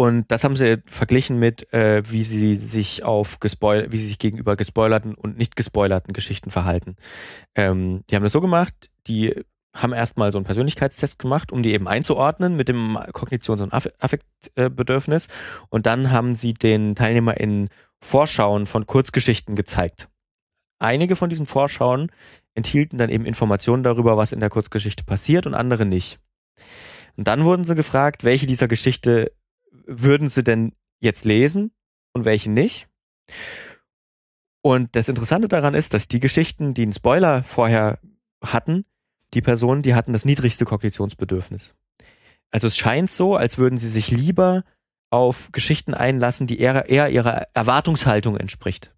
Und 0.00 0.30
das 0.30 0.44
haben 0.44 0.56
sie 0.56 0.78
verglichen 0.86 1.38
mit, 1.38 1.70
äh, 1.74 2.02
wie 2.10 2.22
sie 2.22 2.54
sich 2.54 3.04
auf 3.04 3.38
gespoil 3.38 3.88
wie 3.90 3.98
sie 3.98 4.06
sich 4.06 4.18
gegenüber 4.18 4.56
gespoilerten 4.56 5.14
und 5.14 5.36
nicht 5.36 5.56
gespoilerten 5.56 6.14
Geschichten 6.14 6.50
verhalten. 6.50 6.96
Ähm, 7.54 8.02
die 8.08 8.16
haben 8.16 8.22
das 8.22 8.32
so 8.32 8.40
gemacht, 8.40 8.88
die 9.06 9.44
haben 9.76 9.92
erstmal 9.92 10.32
so 10.32 10.38
einen 10.38 10.46
Persönlichkeitstest 10.46 11.18
gemacht, 11.18 11.52
um 11.52 11.62
die 11.62 11.74
eben 11.74 11.86
einzuordnen 11.86 12.56
mit 12.56 12.68
dem 12.68 12.96
Kognitions- 13.12 13.62
und 13.62 13.74
Aff- 13.74 13.92
Affektbedürfnis. 13.98 15.28
Und 15.68 15.84
dann 15.84 16.10
haben 16.10 16.34
sie 16.34 16.54
den 16.54 16.94
TeilnehmerInnen 16.94 17.68
Vorschauen 18.02 18.64
von 18.64 18.86
Kurzgeschichten 18.86 19.54
gezeigt. 19.54 20.08
Einige 20.78 21.14
von 21.14 21.28
diesen 21.28 21.44
Vorschauen 21.44 22.10
enthielten 22.54 22.96
dann 22.96 23.10
eben 23.10 23.26
Informationen 23.26 23.82
darüber, 23.82 24.16
was 24.16 24.32
in 24.32 24.40
der 24.40 24.48
Kurzgeschichte 24.48 25.04
passiert 25.04 25.46
und 25.46 25.52
andere 25.52 25.84
nicht. 25.84 26.18
Und 27.18 27.28
dann 27.28 27.44
wurden 27.44 27.64
sie 27.64 27.74
gefragt, 27.74 28.24
welche 28.24 28.46
dieser 28.46 28.66
Geschichte 28.66 29.32
würden 29.90 30.28
sie 30.28 30.44
denn 30.44 30.72
jetzt 31.00 31.24
lesen 31.24 31.72
und 32.12 32.24
welche 32.24 32.50
nicht. 32.50 32.88
Und 34.62 34.94
das 34.94 35.08
Interessante 35.08 35.48
daran 35.48 35.74
ist, 35.74 35.94
dass 35.94 36.08
die 36.08 36.20
Geschichten, 36.20 36.74
die 36.74 36.82
einen 36.82 36.92
Spoiler 36.92 37.42
vorher 37.42 37.98
hatten, 38.42 38.84
die 39.34 39.42
Personen, 39.42 39.82
die 39.82 39.94
hatten 39.94 40.12
das 40.12 40.24
niedrigste 40.24 40.64
Kognitionsbedürfnis. 40.64 41.74
Also 42.50 42.66
es 42.66 42.76
scheint 42.76 43.10
so, 43.10 43.36
als 43.36 43.58
würden 43.58 43.78
sie 43.78 43.88
sich 43.88 44.10
lieber 44.10 44.64
auf 45.10 45.50
Geschichten 45.52 45.94
einlassen, 45.94 46.46
die 46.46 46.60
eher, 46.60 46.88
eher 46.88 47.08
ihrer 47.08 47.46
Erwartungshaltung 47.54 48.36
entspricht. 48.36 48.94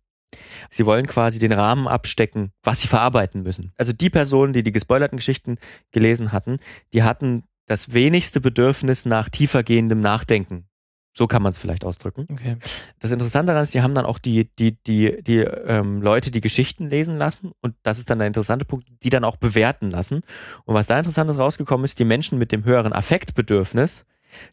Sie 0.71 0.87
wollen 0.87 1.07
quasi 1.07 1.39
den 1.39 1.53
Rahmen 1.53 1.87
abstecken, 1.87 2.53
was 2.63 2.81
sie 2.81 2.89
verarbeiten 2.89 3.43
müssen. 3.43 3.73
Also 3.77 3.93
die 3.93 4.11
Personen, 4.11 4.53
die 4.53 4.63
die 4.63 4.73
gespoilerten 4.73 5.19
Geschichten 5.19 5.59
gelesen 5.91 6.33
hatten, 6.33 6.59
die 6.93 7.03
hatten 7.03 7.45
das 7.67 7.93
wenigste 7.93 8.41
Bedürfnis 8.41 9.05
nach 9.05 9.29
tiefergehendem 9.29 10.01
Nachdenken. 10.01 10.67
So 11.15 11.27
kann 11.27 11.43
man 11.43 11.53
es 11.53 11.59
vielleicht 11.59 11.85
ausdrücken. 11.85 12.27
Okay. 12.31 12.57
Das 12.99 13.11
Interessante 13.11 13.49
daran 13.49 13.65
ist, 13.65 13.75
die 13.75 13.83
haben 13.83 13.95
dann 13.95 14.07
auch 14.07 14.19
die, 14.19 14.51
die, 14.59 14.79
die, 14.83 15.23
die 15.23 15.39
ähm, 15.39 16.01
Leute 16.01 16.31
die 16.31 16.41
Geschichten 16.41 16.89
lesen 16.89 17.19
lassen 17.19 17.53
und 17.61 17.75
das 17.83 17.99
ist 17.99 18.09
dann 18.09 18.19
der 18.19 18.29
interessante 18.29 18.65
Punkt, 18.65 18.89
die 19.03 19.11
dann 19.11 19.25
auch 19.25 19.37
bewerten 19.37 19.91
lassen. 19.91 20.23
Und 20.65 20.75
was 20.75 20.87
da 20.87 20.99
Interessantes 20.99 21.39
rausgekommen 21.39 21.85
ist, 21.85 21.99
die 21.99 22.07
Menschen 22.07 22.39
mit 22.39 22.51
dem 22.51 22.65
höheren 22.65 22.95
Affektbedürfnis, 22.95 24.07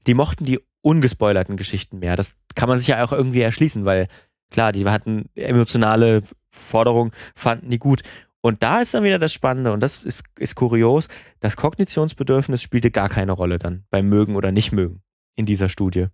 die 0.06 0.14
mochten 0.14 0.44
die 0.44 0.60
ungespoilerten 0.82 1.56
Geschichten 1.56 2.00
mehr. 2.00 2.18
Das 2.18 2.38
kann 2.56 2.68
man 2.68 2.80
sich 2.80 2.88
ja 2.90 3.04
auch 3.06 3.14
irgendwie 3.14 3.42
erschließen, 3.42 3.86
weil 3.86 4.08
klar, 4.52 4.74
die 4.74 4.86
hatten 4.86 5.30
emotionale 5.36 6.22
Forderungen, 6.50 7.12
fanden 7.36 7.70
die 7.70 7.80
gut. 7.80 8.02
Und 8.42 8.64
da 8.64 8.82
ist 8.82 8.94
dann 8.94 9.04
wieder 9.04 9.20
das 9.20 9.34
Spannende 9.34 9.72
und 9.74 9.82
das 9.82 10.04
ist, 10.04 10.24
ist 10.38 10.56
kurios, 10.56 11.08
das 11.40 11.58
Kognitionsbedürfnis 11.58 12.62
spielte 12.62 12.92
gar 12.92 13.10
keine 13.10 13.34
Rolle 13.34 13.60
dann 13.60 13.86
beim 13.90 14.08
Mögen 14.08 14.36
oder 14.36 14.52
nicht 14.52 14.72
mögen 14.72 15.02
in 15.36 15.46
dieser 15.46 15.70
Studie. 15.70 16.08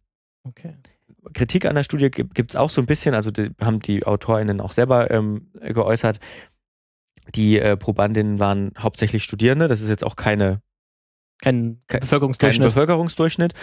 Okay. 0.46 0.74
Kritik 1.34 1.66
an 1.66 1.76
der 1.76 1.84
Studie 1.84 2.10
gibt 2.12 2.52
es 2.52 2.56
auch 2.56 2.70
so 2.70 2.82
ein 2.82 2.86
bisschen, 2.88 3.14
also 3.16 3.32
die, 3.32 3.50
haben 3.60 3.80
die 3.80 4.06
AutorInnen 4.06 4.62
auch 4.62 4.72
selber 4.72 5.10
ähm, 5.12 5.52
geäußert. 5.60 6.20
Die 7.34 7.58
äh, 7.60 7.76
Probandinnen 7.76 8.40
waren 8.40 8.72
hauptsächlich 8.78 9.24
Studierende, 9.24 9.68
das 9.68 9.82
ist 9.82 9.90
jetzt 9.90 10.04
auch 10.06 10.16
keine, 10.16 10.62
Kein 11.42 11.54
Kein- 11.64 11.80
kein 11.88 12.00
Bevölkerungsdurchschnitt. 12.02 12.68
Bevölkerungsdurchschnitt. 12.68 13.54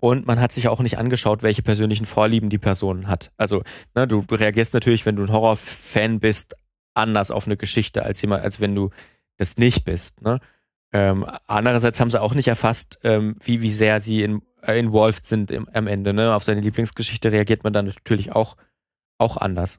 Und 0.00 0.26
man 0.26 0.40
hat 0.40 0.52
sich 0.52 0.68
auch 0.68 0.80
nicht 0.80 0.96
angeschaut, 0.98 1.42
welche 1.42 1.62
persönlichen 1.62 2.06
Vorlieben 2.06 2.50
die 2.50 2.58
Person 2.58 3.08
hat. 3.08 3.32
Also, 3.36 3.62
ne, 3.96 4.06
du 4.06 4.20
reagierst 4.30 4.72
natürlich, 4.74 5.04
wenn 5.04 5.16
du 5.16 5.24
ein 5.24 5.32
Horrorfan 5.32 6.20
bist, 6.20 6.54
anders 6.94 7.30
auf 7.32 7.46
eine 7.46 7.56
Geschichte, 7.56 8.04
als 8.04 8.22
jemand, 8.22 8.44
als 8.44 8.60
wenn 8.60 8.74
du 8.74 8.90
das 9.36 9.56
nicht 9.58 9.84
bist. 9.84 10.22
Ne? 10.22 10.38
Ähm, 10.92 11.26
andererseits 11.46 12.00
haben 12.00 12.10
sie 12.10 12.20
auch 12.20 12.34
nicht 12.34 12.48
erfasst, 12.48 12.98
ähm, 13.02 13.36
wie, 13.42 13.60
wie 13.62 13.72
sehr 13.72 14.00
sie 14.00 14.22
in, 14.22 14.42
involved 14.76 15.26
sind 15.26 15.50
im, 15.50 15.68
am 15.72 15.86
Ende. 15.86 16.12
Ne? 16.12 16.34
Auf 16.34 16.44
seine 16.44 16.60
Lieblingsgeschichte 16.60 17.32
reagiert 17.32 17.64
man 17.64 17.72
dann 17.72 17.86
natürlich 17.86 18.32
auch, 18.32 18.56
auch 19.18 19.36
anders. 19.36 19.78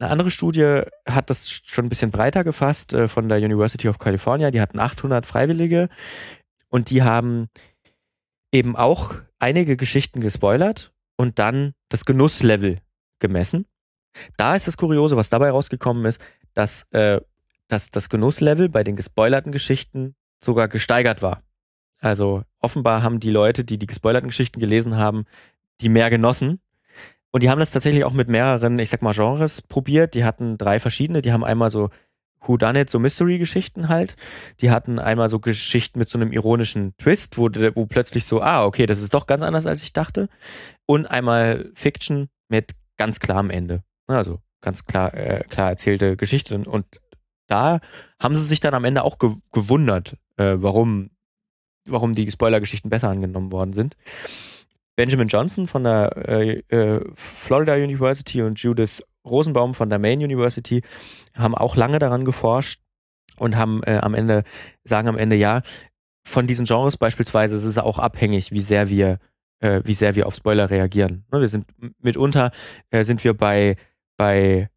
Eine 0.00 0.10
andere 0.10 0.30
Studie 0.30 0.82
hat 1.08 1.30
das 1.30 1.50
schon 1.50 1.86
ein 1.86 1.88
bisschen 1.88 2.12
breiter 2.12 2.44
gefasst 2.44 2.92
äh, 2.92 3.08
von 3.08 3.28
der 3.28 3.38
University 3.38 3.88
of 3.88 3.98
California. 3.98 4.50
Die 4.50 4.60
hatten 4.60 4.78
800 4.78 5.26
Freiwillige 5.26 5.88
und 6.68 6.90
die 6.90 7.02
haben 7.02 7.48
eben 8.52 8.76
auch 8.76 9.14
einige 9.38 9.76
Geschichten 9.76 10.20
gespoilert 10.20 10.92
und 11.16 11.38
dann 11.38 11.74
das 11.88 12.04
Genusslevel 12.04 12.78
gemessen. 13.18 13.66
Da 14.36 14.54
ist 14.54 14.66
das 14.68 14.76
Kuriose, 14.76 15.16
was 15.16 15.28
dabei 15.28 15.50
rausgekommen 15.50 16.04
ist, 16.04 16.20
dass, 16.54 16.86
äh, 16.92 17.20
dass 17.66 17.90
das 17.90 18.08
Genusslevel 18.08 18.68
bei 18.68 18.84
den 18.84 18.96
gespoilerten 18.96 19.52
Geschichten 19.52 20.14
sogar 20.42 20.68
gesteigert 20.68 21.22
war. 21.22 21.42
Also 22.00 22.42
offenbar 22.60 23.02
haben 23.02 23.20
die 23.20 23.30
Leute, 23.30 23.64
die 23.64 23.78
die 23.78 23.86
gespoilerten 23.86 24.28
Geschichten 24.28 24.60
gelesen 24.60 24.96
haben, 24.96 25.24
die 25.80 25.88
mehr 25.88 26.10
genossen. 26.10 26.60
Und 27.30 27.42
die 27.42 27.50
haben 27.50 27.58
das 27.58 27.72
tatsächlich 27.72 28.04
auch 28.04 28.12
mit 28.12 28.28
mehreren, 28.28 28.78
ich 28.78 28.90
sag 28.90 29.02
mal, 29.02 29.14
Genres 29.14 29.62
probiert. 29.62 30.14
Die 30.14 30.24
hatten 30.24 30.56
drei 30.58 30.78
verschiedene. 30.78 31.22
Die 31.22 31.32
haben 31.32 31.44
einmal 31.44 31.70
so 31.70 31.90
Who 32.40 32.56
Done 32.56 32.80
It, 32.80 32.90
so 32.90 32.98
Mystery-Geschichten 32.98 33.88
halt. 33.88 34.16
Die 34.60 34.70
hatten 34.70 34.98
einmal 34.98 35.28
so 35.28 35.40
Geschichten 35.40 35.98
mit 35.98 36.08
so 36.08 36.18
einem 36.18 36.32
ironischen 36.32 36.96
Twist, 36.96 37.36
wo, 37.36 37.48
wo 37.74 37.86
plötzlich 37.86 38.24
so, 38.24 38.40
ah, 38.40 38.64
okay, 38.64 38.86
das 38.86 39.02
ist 39.02 39.12
doch 39.14 39.26
ganz 39.26 39.42
anders, 39.42 39.66
als 39.66 39.82
ich 39.82 39.92
dachte. 39.92 40.28
Und 40.86 41.06
einmal 41.06 41.70
Fiction 41.74 42.28
mit 42.48 42.72
ganz 42.96 43.20
klarem 43.20 43.50
Ende. 43.50 43.82
Also 44.06 44.40
ganz 44.60 44.84
klar, 44.86 45.14
äh, 45.14 45.44
klar 45.48 45.70
erzählte 45.70 46.16
Geschichten. 46.16 46.66
Und 46.66 47.00
da 47.46 47.80
haben 48.20 48.36
sie 48.36 48.44
sich 48.44 48.60
dann 48.60 48.74
am 48.74 48.84
Ende 48.84 49.04
auch 49.04 49.18
ge 49.18 49.34
gewundert, 49.52 50.16
äh, 50.36 50.54
warum, 50.56 51.10
warum 51.90 52.14
die 52.14 52.30
Spoiler-Geschichten 52.30 52.90
besser 52.90 53.08
angenommen 53.08 53.52
worden 53.52 53.72
sind. 53.72 53.96
Benjamin 54.96 55.28
Johnson 55.28 55.66
von 55.66 55.84
der 55.84 56.28
äh, 56.28 56.58
äh, 56.68 57.00
Florida 57.14 57.74
University 57.74 58.42
und 58.42 58.60
Judith 58.60 59.02
Rosenbaum 59.24 59.74
von 59.74 59.90
der 59.90 59.98
Maine 59.98 60.24
University 60.24 60.82
haben 61.34 61.54
auch 61.54 61.76
lange 61.76 61.98
daran 61.98 62.24
geforscht 62.24 62.80
und 63.36 63.56
haben 63.56 63.82
äh, 63.84 63.98
am 63.98 64.14
Ende, 64.14 64.44
sagen 64.84 65.08
am 65.08 65.18
Ende, 65.18 65.36
ja, 65.36 65.62
von 66.24 66.46
diesen 66.46 66.66
Genres 66.66 66.96
beispielsweise 66.96 67.56
ist 67.56 67.64
es 67.64 67.78
auch 67.78 67.98
abhängig, 67.98 68.52
wie 68.52 68.60
sehr 68.60 68.90
wir, 68.90 69.18
äh, 69.60 69.82
wie 69.84 69.94
sehr 69.94 70.14
wir 70.16 70.26
auf 70.26 70.34
Spoiler 70.34 70.68
reagieren. 70.70 71.24
Ne, 71.32 71.40
wir 71.40 71.48
sind 71.48 71.66
mitunter 72.00 72.52
äh, 72.90 73.04
sind 73.04 73.22
wir 73.24 73.34
bei, 73.34 73.76
bei 74.16 74.68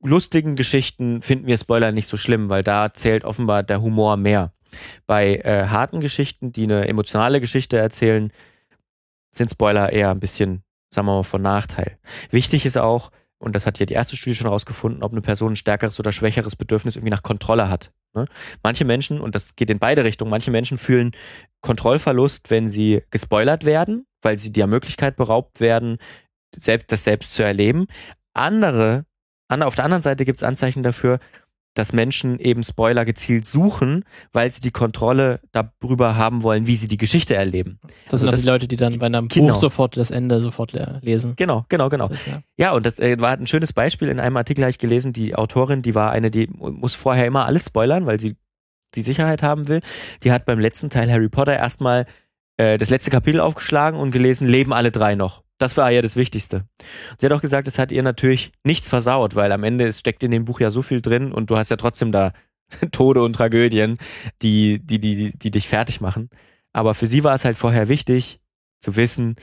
lustigen 0.00 0.56
Geschichten 0.56 1.22
finden 1.22 1.46
wir 1.46 1.58
Spoiler 1.58 1.92
nicht 1.92 2.06
so 2.06 2.16
schlimm, 2.16 2.48
weil 2.48 2.62
da 2.62 2.92
zählt 2.94 3.24
offenbar 3.24 3.62
der 3.62 3.82
Humor 3.82 4.16
mehr. 4.16 4.52
Bei 5.06 5.36
äh, 5.36 5.66
harten 5.68 6.00
Geschichten, 6.00 6.52
die 6.52 6.64
eine 6.64 6.88
emotionale 6.88 7.40
Geschichte 7.40 7.76
erzählen, 7.76 8.32
sind 9.30 9.50
Spoiler 9.50 9.92
eher 9.92 10.10
ein 10.10 10.20
bisschen 10.20 10.62
sagen 10.92 11.06
wir 11.06 11.14
mal, 11.16 11.22
von 11.22 11.42
Nachteil. 11.42 11.98
Wichtig 12.30 12.66
ist 12.66 12.76
auch, 12.76 13.10
und 13.38 13.56
das 13.56 13.66
hat 13.66 13.78
ja 13.78 13.86
die 13.86 13.94
erste 13.94 14.16
Studie 14.16 14.36
schon 14.36 14.46
rausgefunden, 14.46 15.02
ob 15.02 15.12
eine 15.12 15.20
Person 15.20 15.52
ein 15.52 15.56
stärkeres 15.56 15.98
oder 15.98 16.12
schwächeres 16.12 16.54
Bedürfnis 16.54 16.96
irgendwie 16.96 17.10
nach 17.10 17.22
Kontrolle 17.22 17.68
hat. 17.68 17.92
Ne? 18.14 18.26
Manche 18.62 18.84
Menschen, 18.84 19.20
und 19.20 19.34
das 19.34 19.56
geht 19.56 19.70
in 19.70 19.78
beide 19.78 20.04
Richtungen, 20.04 20.30
manche 20.30 20.50
Menschen 20.50 20.78
fühlen 20.78 21.12
Kontrollverlust, 21.60 22.50
wenn 22.50 22.68
sie 22.68 23.02
gespoilert 23.10 23.64
werden, 23.64 24.06
weil 24.20 24.38
sie 24.38 24.52
der 24.52 24.66
Möglichkeit 24.66 25.16
beraubt 25.16 25.60
werden, 25.60 25.98
selbst, 26.54 26.92
das 26.92 27.04
selbst 27.04 27.34
zu 27.34 27.42
erleben. 27.42 27.86
Andere, 28.34 29.06
auf 29.48 29.74
der 29.74 29.84
anderen 29.84 30.02
Seite 30.02 30.24
gibt 30.24 30.38
es 30.38 30.44
Anzeichen 30.44 30.82
dafür, 30.82 31.18
dass 31.74 31.92
Menschen 31.92 32.38
eben 32.38 32.62
Spoiler 32.64 33.04
gezielt 33.04 33.46
suchen, 33.46 34.04
weil 34.32 34.52
sie 34.52 34.60
die 34.60 34.70
Kontrolle 34.70 35.40
darüber 35.52 36.16
haben 36.16 36.42
wollen, 36.42 36.66
wie 36.66 36.76
sie 36.76 36.88
die 36.88 36.96
Geschichte 36.96 37.34
erleben. 37.34 37.78
Das 38.04 38.14
also 38.14 38.26
sind 38.26 38.32
das, 38.32 38.40
die 38.42 38.46
Leute, 38.46 38.68
die 38.68 38.76
dann 38.76 38.98
bei 38.98 39.06
einem 39.06 39.28
genau. 39.28 39.54
Buch 39.54 39.60
sofort 39.60 39.96
das 39.96 40.10
Ende 40.10 40.40
sofort 40.40 40.72
lesen. 40.72 41.34
Genau, 41.36 41.64
genau, 41.68 41.88
genau. 41.88 42.08
Ist, 42.08 42.26
ja. 42.26 42.42
ja. 42.56 42.72
und 42.72 42.84
das 42.84 43.00
äh, 43.00 43.20
war 43.20 43.32
ein 43.32 43.46
schönes 43.46 43.72
Beispiel 43.72 44.08
in 44.08 44.20
einem 44.20 44.36
Artikel, 44.36 44.62
habe 44.62 44.70
ich 44.70 44.78
gelesen, 44.78 45.12
die 45.12 45.34
Autorin, 45.34 45.82
die 45.82 45.94
war 45.94 46.10
eine, 46.10 46.30
die 46.30 46.48
muss 46.48 46.94
vorher 46.94 47.26
immer 47.26 47.46
alles 47.46 47.66
spoilern, 47.66 48.06
weil 48.06 48.20
sie 48.20 48.36
die 48.94 49.02
Sicherheit 49.02 49.42
haben 49.42 49.68
will. 49.68 49.80
Die 50.22 50.32
hat 50.32 50.44
beim 50.44 50.58
letzten 50.58 50.90
Teil 50.90 51.10
Harry 51.10 51.28
Potter 51.30 51.56
erstmal 51.56 52.06
äh, 52.58 52.76
das 52.76 52.90
letzte 52.90 53.10
Kapitel 53.10 53.40
aufgeschlagen 53.40 53.98
und 53.98 54.10
gelesen, 54.10 54.46
leben 54.46 54.72
alle 54.72 54.92
drei 54.92 55.14
noch. 55.14 55.42
Das 55.62 55.76
war 55.76 55.92
ja 55.92 56.02
das 56.02 56.16
Wichtigste. 56.16 56.64
Sie 57.20 57.24
hat 57.24 57.32
auch 57.32 57.40
gesagt, 57.40 57.68
es 57.68 57.78
hat 57.78 57.92
ihr 57.92 58.02
natürlich 58.02 58.50
nichts 58.64 58.88
versaut, 58.88 59.36
weil 59.36 59.52
am 59.52 59.62
Ende 59.62 59.92
steckt 59.92 60.24
in 60.24 60.32
dem 60.32 60.44
Buch 60.44 60.58
ja 60.58 60.72
so 60.72 60.82
viel 60.82 61.00
drin 61.00 61.30
und 61.30 61.50
du 61.50 61.56
hast 61.56 61.70
ja 61.70 61.76
trotzdem 61.76 62.10
da 62.10 62.32
Tode 62.90 63.22
und 63.22 63.34
Tragödien, 63.34 63.96
die, 64.42 64.80
die, 64.82 64.98
die, 64.98 65.38
die 65.38 65.50
dich 65.52 65.68
fertig 65.68 66.00
machen. 66.00 66.30
Aber 66.72 66.94
für 66.94 67.06
sie 67.06 67.22
war 67.22 67.36
es 67.36 67.44
halt 67.44 67.58
vorher 67.58 67.88
wichtig 67.88 68.40
zu 68.80 68.96
wissen, 68.96 69.36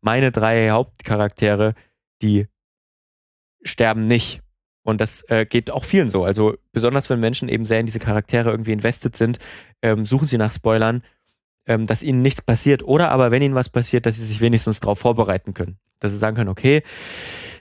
meine 0.00 0.30
drei 0.30 0.70
Hauptcharaktere, 0.70 1.74
die 2.22 2.46
sterben 3.64 4.06
nicht. 4.06 4.42
Und 4.84 5.00
das 5.00 5.28
äh, 5.28 5.44
geht 5.44 5.72
auch 5.72 5.84
vielen 5.84 6.08
so. 6.08 6.24
Also 6.24 6.54
besonders 6.70 7.10
wenn 7.10 7.18
Menschen 7.18 7.48
eben 7.48 7.64
sehr 7.64 7.80
in 7.80 7.86
diese 7.86 7.98
Charaktere 7.98 8.52
irgendwie 8.52 8.72
invested 8.72 9.16
sind, 9.16 9.40
ähm, 9.82 10.04
suchen 10.04 10.28
sie 10.28 10.38
nach 10.38 10.52
Spoilern 10.52 11.02
ähm, 11.66 11.86
dass 11.86 12.02
ihnen 12.02 12.22
nichts 12.22 12.42
passiert. 12.42 12.82
Oder 12.82 13.10
aber, 13.10 13.30
wenn 13.30 13.42
ihnen 13.42 13.54
was 13.54 13.68
passiert, 13.68 14.06
dass 14.06 14.16
sie 14.16 14.24
sich 14.24 14.40
wenigstens 14.40 14.80
darauf 14.80 14.98
vorbereiten 14.98 15.54
können. 15.54 15.78
Dass 16.00 16.12
sie 16.12 16.18
sagen 16.18 16.36
können, 16.36 16.50
okay, 16.50 16.82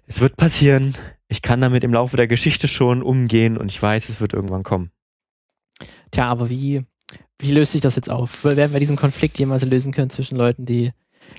es 0.07 0.19
wird 0.19 0.35
passieren, 0.35 0.95
ich 1.27 1.41
kann 1.41 1.61
damit 1.61 1.83
im 1.83 1.93
Laufe 1.93 2.17
der 2.17 2.27
Geschichte 2.27 2.67
schon 2.67 3.01
umgehen 3.01 3.57
und 3.57 3.71
ich 3.71 3.81
weiß, 3.81 4.09
es 4.09 4.19
wird 4.19 4.33
irgendwann 4.33 4.63
kommen. 4.63 4.91
Tja, 6.11 6.25
aber 6.25 6.49
wie, 6.49 6.83
wie 7.39 7.51
löst 7.51 7.71
sich 7.71 7.81
das 7.81 7.95
jetzt 7.95 8.09
auf? 8.09 8.43
Werden 8.43 8.73
wir 8.73 8.79
diesen 8.79 8.95
Konflikt 8.95 9.39
jemals 9.39 9.63
lösen 9.63 9.91
können 9.91 10.09
zwischen 10.09 10.37
Leuten, 10.37 10.65
die 10.65 10.91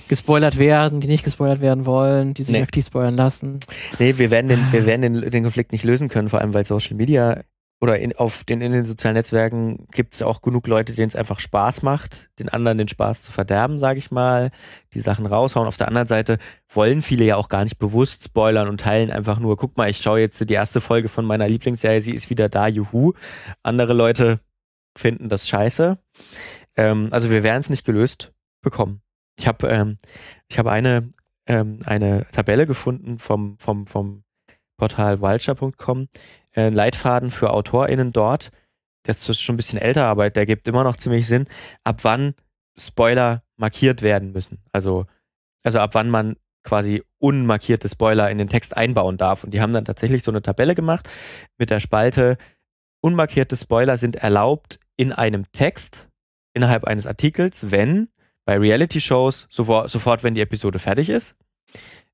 gespoilert 0.09 0.59
werden, 0.59 1.01
die 1.01 1.07
nicht 1.07 1.25
gespoilert 1.25 1.61
werden 1.61 1.87
wollen, 1.87 2.35
die 2.35 2.43
sich 2.43 2.55
nee. 2.55 2.63
aktiv 2.63 2.87
spoilern 2.87 3.15
lassen? 3.15 3.61
Nee, 3.99 4.19
wir 4.19 4.31
werden 4.31 4.49
den, 4.49 4.73
wir 4.73 4.87
werden 4.87 5.03
den, 5.03 5.31
den 5.31 5.43
Konflikt 5.43 5.73
nicht 5.73 5.85
lösen 5.85 6.09
können, 6.09 6.29
vor 6.29 6.41
allem 6.41 6.55
weil 6.55 6.65
Social 6.65 6.97
Media 6.97 7.43
oder 7.81 7.99
in, 7.99 8.17
auf 8.17 8.45
den, 8.45 8.61
in 8.61 8.73
den 8.73 8.85
sozialen 8.85 9.17
Netzwerken 9.17 9.87
gibt 9.91 10.15
es 10.15 10.23
auch 10.23 10.41
genug 10.41 10.67
Leute, 10.67 10.95
denen 10.95 11.09
es 11.09 11.17
einfach 11.17 11.39
Spaß 11.39 11.83
macht, 11.83 12.31
den 12.39 12.49
anderen 12.49 12.79
den 12.79 12.89
Spaß 12.89 13.25
zu 13.25 13.33
verderben, 13.33 13.79
sage 13.79 13.99
ich 13.99 14.11
mal, 14.11 14.51
die 14.95 15.01
Sachen 15.01 15.27
raushauen. 15.27 15.67
Auf 15.67 15.77
der 15.77 15.89
anderen 15.89 16.07
Seite 16.07 16.39
wollen 16.69 17.03
viele 17.03 17.25
ja 17.25 17.37
auch 17.37 17.49
gar 17.49 17.65
nicht 17.65 17.79
bewusst 17.79 18.25
spoilern 18.25 18.69
und 18.69 18.81
teilen 18.81 19.11
einfach 19.11 19.39
nur, 19.39 19.57
guck 19.57 19.77
mal, 19.77 19.91
ich 19.91 19.99
schaue 19.99 20.21
jetzt 20.21 20.49
die 20.49 20.55
erste 20.55 20.81
Folge 20.81 21.09
von 21.09 21.25
meiner 21.25 21.49
Lieblingsserie, 21.49 22.01
sie 22.01 22.15
ist 22.15 22.31
wieder 22.31 22.49
da, 22.49 22.69
juhu. 22.69 23.13
Andere 23.63 23.93
Leute 23.93 24.41
finden 24.97 25.29
das 25.29 25.49
scheiße. 25.49 25.99
Ähm, 26.77 27.09
also 27.11 27.31
wir 27.31 27.43
werden 27.43 27.61
es 27.61 27.71
nicht 27.71 27.85
gelöst 27.85 28.33
bekommen. 28.63 29.03
Ich 29.39 29.47
habe 29.47 29.69
ähm, 29.69 29.99
ich 30.49 30.59
hab 30.59 30.67
eine, 30.67 31.11
ähm, 31.47 31.81
eine 31.85 32.27
Tabelle 32.31 32.67
gefunden 32.67 33.19
vom, 33.19 33.59
vom, 33.59 33.87
vom 33.87 34.24
Portal 34.77 35.21
vulture.com, 35.21 36.09
äh, 36.55 36.71
Leitfaden 36.71 37.31
für 37.31 37.51
AutorInnen 37.51 38.13
dort. 38.13 38.51
Das 39.05 39.29
ist 39.29 39.41
schon 39.41 39.55
ein 39.55 39.57
bisschen 39.59 39.79
älter, 39.79 40.07
aber 40.07 40.31
der 40.31 40.47
gibt 40.47 40.67
immer 40.67 40.85
noch 40.85 40.97
ziemlich 40.97 41.27
Sinn, 41.27 41.47
ab 41.85 42.01
wann 42.03 42.35
Spoiler 42.77 43.43
markiert 43.57 44.03
werden 44.03 44.33
müssen. 44.33 44.59
Also, 44.73 45.07
also 45.63 45.79
ab 45.79 45.91
wann 45.95 46.11
man 46.11 46.37
quasi 46.65 47.03
unmarkierte 47.19 47.89
Spoiler 47.89 48.31
in 48.31 48.39
den 48.39 48.49
Text 48.49 48.77
einbauen 48.77 49.17
darf. 49.17 49.45
Und 49.45 49.53
die 49.53 49.61
haben 49.61 49.73
dann 49.73 49.85
tatsächlich 49.85 50.23
so 50.23 50.33
eine 50.33 50.43
Tabelle 50.43 50.75
gemacht 50.75 51.09
mit 51.59 51.71
der 51.71 51.81
Spalte, 51.81 52.39
unmarkierte 53.01 53.57
Spoiler 53.57 53.99
sind 53.99 54.17
erlaubt 54.17 54.81
in 54.97 55.13
einem 55.13 55.45
Text 55.53 56.09
innerhalb 56.55 56.85
eines 56.85 57.07
Artikels, 57.07 57.71
wenn 57.71 58.09
bei 58.47 58.59
Reality-Shows 58.59 59.47
sofort, 59.51 59.91
sofort, 59.91 60.23
wenn 60.23 60.35
die 60.35 60.41
Episode 60.41 60.79
fertig 60.79 61.11
ist, 61.11 61.37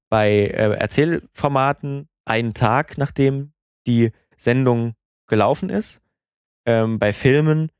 bei 0.09 0.31
äh, 0.31 0.75
Erzählformaten 0.75 2.09
einen 2.25 2.55
Tag, 2.55 2.99
nachdem 2.99 3.53
die 3.87 4.13
Sendung 4.37 4.95
gelaufen 5.27 5.71
ist. 5.71 6.01
Ähm, 6.67 6.99
bei 6.99 7.13
Filmen 7.13 7.71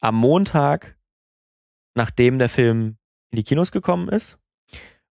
am 0.00 0.16
Montag, 0.16 0.96
nachdem 1.94 2.38
der 2.38 2.48
Film 2.48 2.96
in 3.30 3.36
die 3.36 3.44
Kinos 3.44 3.72
gekommen 3.72 4.08
ist. 4.08 4.38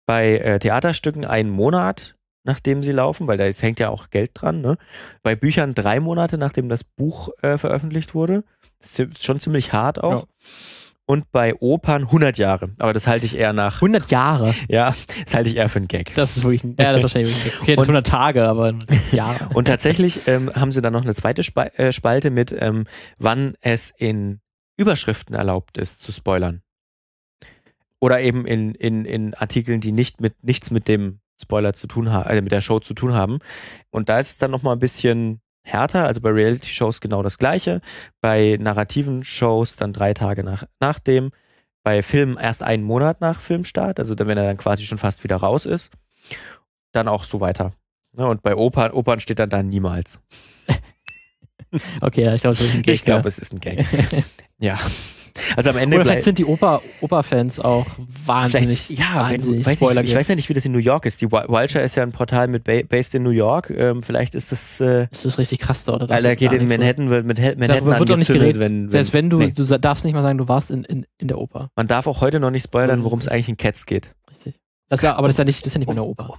Bei 0.07 0.37
äh, 0.39 0.59
Theaterstücken 0.59 1.25
einen 1.25 1.51
Monat, 1.51 2.17
nachdem 2.45 2.83
sie 2.83 2.93
laufen, 2.93 3.27
weil 3.27 3.39
da 3.39 3.45
hängt 3.45 3.79
ja 3.79 3.89
auch 3.89 4.11
Geld 4.11 4.33
dran. 4.35 4.61
Ne? 4.61 4.77
Bei 5.23 5.37
Büchern 5.37 5.75
drei 5.75 6.01
Monate, 6.01 6.39
nachdem 6.39 6.69
das 6.69 6.83
Buch 6.85 7.31
äh, 7.43 7.57
veröffentlicht 7.57 8.15
wurde. 8.15 8.45
Das 8.81 8.99
ist 8.99 9.23
schon 9.23 9.39
ziemlich 9.39 9.73
hart 9.73 10.03
auch. 10.03 10.23
Ja 10.23 10.29
und 11.13 11.31
bei 11.31 11.55
Opern 11.57 12.05
100 12.05 12.39
Jahre. 12.39 12.71
Aber 12.79 12.95
das 12.95 13.07
halte 13.07 13.27
ich 13.27 13.37
eher 13.37 13.53
nach. 13.53 13.75
100 13.75 14.11
Jahre? 14.11 14.55
Ja, 14.69 14.95
das 15.25 15.35
halte 15.35 15.51
ich 15.51 15.57
eher 15.57 15.69
für 15.69 15.79
einen 15.79 15.89
Gag. 15.89 16.15
Das 16.15 16.39
ist 16.39 16.43
wirklich, 16.43 16.65
ein, 16.65 16.75
ja, 16.79 16.93
das 16.93 16.97
ist 16.97 17.03
wahrscheinlich 17.03 17.37
ein 17.37 17.45
Gag. 17.45 17.61
Okay, 17.61 17.77
das 17.77 17.83
100 17.85 18.07
Tage, 18.07 18.49
aber 18.49 18.73
Jahre. 19.13 19.51
und 19.53 19.67
tatsächlich 19.67 20.27
ähm, 20.27 20.51
haben 20.55 20.73
sie 20.73 20.81
dann 20.81 20.95
noch 20.95 21.03
eine 21.03 21.15
zweite 21.15 21.43
äh, 21.77 21.93
Spalte 21.93 22.31
mit, 22.31 22.57
ähm, 22.59 22.87
wann 23.19 23.57
es 23.61 23.93
in 23.95 24.41
Überschriften 24.79 25.37
erlaubt 25.37 25.77
ist, 25.77 26.01
zu 26.01 26.13
spoilern. 26.13 26.63
Oder 28.01 28.23
eben 28.23 28.47
in, 28.47 28.75
in, 28.75 29.05
in 29.05 29.35
Artikeln, 29.35 29.83
die 29.83 29.93
nicht 29.93 30.23
mit, 30.23 30.43
nichts 30.43 30.71
mit 30.71 30.89
dem 30.89 31.21
Spoiler 31.43 31.75
zu 31.75 31.89
tun 31.89 32.11
haben, 32.11 32.31
äh, 32.31 32.41
mit 32.41 32.53
der 32.53 32.63
Show 32.63 32.81
zu 32.81 32.95
tun 32.95 33.13
haben. 33.13 33.41
Und 33.91 34.09
da 34.09 34.19
ist 34.19 34.31
es 34.31 34.39
dann 34.39 34.51
nochmal 34.51 34.77
ein 34.77 34.81
bisschen 34.81 35.42
härter, 35.63 36.07
also 36.07 36.21
bei 36.21 36.31
Reality-Shows 36.31 37.01
genau 37.01 37.23
das 37.23 37.39
gleiche, 37.39 37.81
bei 38.21 38.57
narrativen 38.61 39.25
Shows 39.25 39.77
dann 39.77 39.93
drei 39.93 40.15
Tage 40.15 40.45
nach, 40.45 40.65
nach 40.81 40.99
dem, 40.99 41.31
bei 41.83 42.03
Filmen 42.03 42.37
erst 42.37 42.63
einen 42.63 42.83
Monat 42.85 43.21
nach 43.21 43.41
Filmstart, 43.41 43.99
also 43.99 44.15
dann, 44.15 44.29
wenn 44.29 44.39
er 44.39 44.45
dann 44.45 44.57
quasi 44.57 44.85
schon 44.85 44.99
fast 44.99 45.25
wieder 45.25 45.37
raus 45.37 45.67
ist, 45.67 45.91
dann 46.93 47.09
auch 47.09 47.25
so 47.25 47.41
weiter. 47.41 47.73
Ja, 48.17 48.27
und 48.27 48.43
bei 48.43 48.55
Opern, 48.55 48.93
Opern 48.93 49.21
steht 49.21 49.39
dann 49.39 49.51
da 49.51 49.63
niemals. 49.63 50.21
okay, 52.03 52.25
ja, 52.25 52.35
ich 52.35 52.43
glaube, 52.43 52.55
es 52.55 52.61
ist 52.61 52.75
ein 52.75 52.83
Gag. 52.83 52.95
Ich 52.95 53.05
glaube, 53.05 53.29
es 53.29 53.39
ist 53.39 53.53
ein 53.53 53.61
Gag. 53.61 53.87
ja. 54.59 54.79
Also 55.57 55.71
am 55.71 55.77
Ende 55.77 55.97
Oder 55.97 56.07
vielleicht 56.07 56.23
sind 56.25 56.39
die 56.39 56.45
Oper, 56.45 56.83
Operfans 57.01 57.59
auch 57.61 57.87
wahnsinnig, 58.27 58.89
ja, 58.91 59.29
wenn 59.31 59.39
wahnsinnig 59.39 59.67
weiß 59.67 59.77
Spoiler 59.79 60.03
ich, 60.03 60.11
ich 60.11 60.17
weiß 60.17 60.29
ja 60.29 60.35
nicht, 60.35 60.49
wie 60.49 60.55
das 60.55 60.65
in 60.65 60.73
New 60.73 60.79
York 60.79 61.07
ist. 61.07 61.21
Die 61.21 61.31
Wi- 61.31 61.49
Wilshire 61.49 61.83
ist 61.85 61.95
ja 61.97 62.03
ein 62.03 62.13
Portal 62.13 62.49
mit 62.49 62.65
ba 62.65 62.83
based 62.83 63.15
in 63.15 63.23
New 63.23 63.31
York. 63.31 63.71
Ähm, 63.71 64.03
vielleicht 64.03 64.35
ist 64.35 64.53
das, 64.53 64.81
äh, 64.81 65.09
Das 65.11 65.25
ist 65.25 65.39
richtig 65.39 65.59
krass 65.61 65.85
da, 65.85 65.95
oder? 65.95 66.09
weil 66.09 66.25
er 66.25 66.37
geht 66.37 66.53
in 66.53 66.69
Manhattan, 66.69 67.11
wird 67.11 67.27
mit 67.27 67.39
Manhattan 67.39 67.67
Darüber 67.69 67.99
wird 67.99 68.11
doch 68.11 68.17
nicht 68.17 68.27
geredet. 68.29 68.61
wenn, 68.61 68.85
wenn 68.85 68.91
Selbst 68.91 69.13
wenn 69.15 69.31
du, 69.31 69.39
nee. 69.39 69.51
du 69.51 69.65
darfst 69.79 70.05
nicht 70.05 70.15
mal 70.15 70.23
sagen, 70.23 70.39
du 70.39 70.49
warst 70.49 70.71
in, 70.71 70.85
in, 70.85 71.07
in 71.19 71.29
der 71.29 71.39
Oper. 71.39 71.71
man 71.77 71.87
darf 71.87 72.07
auch 72.07 72.21
heute 72.21 72.41
noch 72.41 72.51
nicht 72.51 72.65
spoilern, 72.65 73.05
worum 73.05 73.19
es 73.19 73.29
eigentlich 73.29 73.49
in 73.49 73.57
Cats 73.57 73.87
geht. 73.87 74.15
Richtig. 74.31 74.61
Das 74.89 75.03
ja, 75.03 75.17
aber 75.17 75.29
das 75.29 75.35
ist 75.35 75.39
ja 75.39 75.45
nicht, 75.45 75.61
das 75.61 75.67
ist 75.69 75.75
ja 75.75 75.79
nicht 75.79 75.89
mehr 75.89 75.97
eine 75.97 76.05
Oper. 76.05 76.39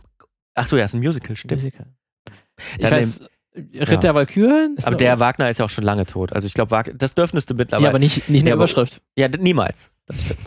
Ach 0.55 0.67
so, 0.67 0.77
ja, 0.77 0.85
ist 0.85 0.93
ein 0.93 0.99
Musical, 0.99 1.35
stimmt. 1.35 1.53
Musical. 1.53 1.87
Ich 2.77 2.83
Dann 2.83 2.91
weiß, 2.91 3.21
Ritt 3.55 4.01
der 4.03 4.15
Valkyrien? 4.15 4.75
ist 4.77 4.87
Aber 4.87 4.95
der. 4.95 5.19
Wagner 5.19 5.49
ist 5.49 5.59
ja 5.59 5.65
auch 5.65 5.69
schon 5.69 5.83
lange 5.83 6.05
tot. 6.07 6.33
Also 6.33 6.47
ich 6.47 6.53
glaube, 6.55 6.83
das 6.95 7.13
dürftest 7.13 7.49
du 7.49 7.53
mittlerweile. 7.53 7.83
Ja, 7.85 7.89
aber 7.91 7.99
nicht, 7.99 8.27
nicht 8.29 8.39
in 8.39 8.45
der 8.45 8.53
Ja, 8.53 8.55
Überschrift. 8.55 9.01
ja, 9.15 9.27
niemals. 9.27 9.91
Das 10.07 10.21
stimmt. 10.21 10.39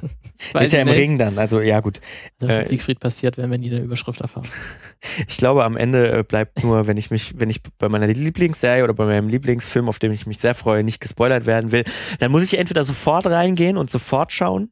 Ist 0.61 0.73
ja 0.73 0.81
im 0.81 0.89
nicht. 0.89 0.99
Ring 0.99 1.17
dann. 1.17 1.39
Also 1.39 1.61
ja, 1.61 1.81
gut. 1.81 2.01
Ist 2.41 2.51
Äh, 2.51 2.59
mit 2.59 2.69
Siegfried 2.69 2.99
passiert, 3.01 3.39
wenn 3.39 3.51
wir 3.51 3.59
nie 3.59 3.71
eine 3.71 3.81
Überschrift 3.81 4.21
erfahren. 4.21 4.47
Ich 5.29 5.37
glaube, 5.37 5.63
am 5.65 5.77
Ende 5.77 6.11
äh, 6.19 6.23
bleibt 6.25 6.63
nur, 6.65 6.87
wenn 6.89 6.97
ich 6.97 7.11
mich, 7.11 7.39
wenn 7.39 7.49
ich 7.49 7.63
bei 7.79 7.89
meiner 7.89 8.07
Lieblingsserie 8.09 8.83
oder 8.83 8.93
bei 8.95 9.05
meinem 9.07 9.29
Lieblingsfilm, 9.29 9.89
auf 9.89 9.99
den 10.01 10.11
ich 10.13 10.27
mich 10.27 10.39
sehr 10.39 10.55
freue, 10.55 10.83
nicht 10.83 11.01
gespoilert 11.01 11.47
werden 11.47 11.71
will, 11.71 11.85
dann 12.19 12.33
muss 12.33 12.43
ich 12.43 12.59
entweder 12.59 12.85
sofort 12.85 13.27
reingehen 13.27 13.77
und 13.77 13.89
sofort 13.91 14.33
schauen 14.33 14.71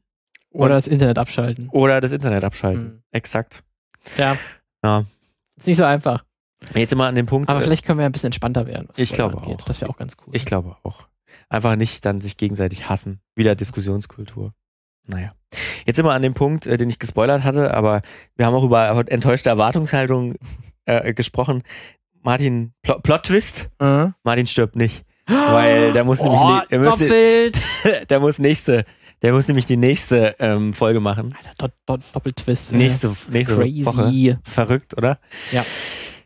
Oder 0.51 0.75
das 0.75 0.87
Internet 0.87 1.17
abschalten. 1.19 1.69
oder 1.71 2.01
das 2.01 2.11
Internet 2.11 2.43
abschalten. 2.43 2.83
Mhm. 2.83 3.01
Exakt. 3.11 3.63
Ja. 4.17 4.37
Ja. 4.83 5.05
Ist 5.57 5.67
nicht 5.67 5.77
so 5.77 5.83
einfach. 5.85 6.25
Jetzt 6.73 6.95
wir 6.95 7.05
an 7.05 7.15
dem 7.15 7.25
Punkt. 7.25 7.49
Aber 7.49 7.59
äh, 7.59 7.63
vielleicht 7.63 7.85
können 7.85 7.99
wir 7.99 8.05
ein 8.05 8.11
bisschen 8.11 8.27
entspannter 8.27 8.65
werden. 8.67 8.87
was 8.89 8.97
Ich 8.97 9.11
glaube 9.13 9.37
angeht. 9.37 9.61
auch. 9.61 9.65
Das 9.65 9.81
wäre 9.81 9.89
auch 9.91 9.97
ganz 9.97 10.15
cool. 10.25 10.35
Ich 10.35 10.45
glaube 10.45 10.77
auch. 10.83 11.07
Einfach 11.49 11.75
nicht 11.75 12.05
dann 12.05 12.21
sich 12.21 12.37
gegenseitig 12.37 12.89
hassen. 12.89 13.19
Wieder 13.35 13.55
Diskussionskultur. 13.55 14.53
Naja. 15.07 15.33
Jetzt 15.85 16.01
wir 16.01 16.11
an 16.13 16.21
dem 16.23 16.33
Punkt, 16.33 16.65
äh, 16.65 16.77
den 16.77 16.89
ich 16.89 16.97
gespoilert 16.97 17.43
hatte, 17.43 17.73
aber 17.73 18.01
wir 18.35 18.45
haben 18.45 18.55
auch 18.55 18.63
über 18.63 19.05
enttäuschte 19.11 19.49
Erwartungshaltung 19.49 20.35
äh, 20.85 21.13
gesprochen. 21.13 21.61
Martin, 22.21 22.73
Pl 22.81 22.95
Plot-Twist, 23.03 23.69
äh? 23.79 24.07
Martin 24.23 24.47
stirbt 24.47 24.75
nicht. 24.75 25.03
Weil 25.27 25.93
der 25.93 26.03
muss 26.03 26.21
nämlich 26.21 26.41
oh, 26.41 26.49
ne- 26.55 26.63
der 26.71 26.79
muss- 26.79 26.99
der 28.09 28.19
muss 28.19 28.39
nächste, 28.39 28.85
der 29.21 29.33
muss 29.33 29.47
nämlich 29.47 29.67
die 29.67 29.77
nächste 29.77 30.35
ähm, 30.39 30.73
Folge 30.73 30.99
machen. 30.99 31.35
Alter, 31.37 31.67
do, 31.85 31.95
do, 31.97 32.03
Doppeltwist. 32.13 32.71
ey. 32.71 32.77
Nächste, 32.79 33.15
nächste 33.29 33.55
Crazy. 33.55 33.85
Woche. 33.85 34.39
Verrückt, 34.43 34.97
oder? 34.97 35.19
Ja. 35.51 35.63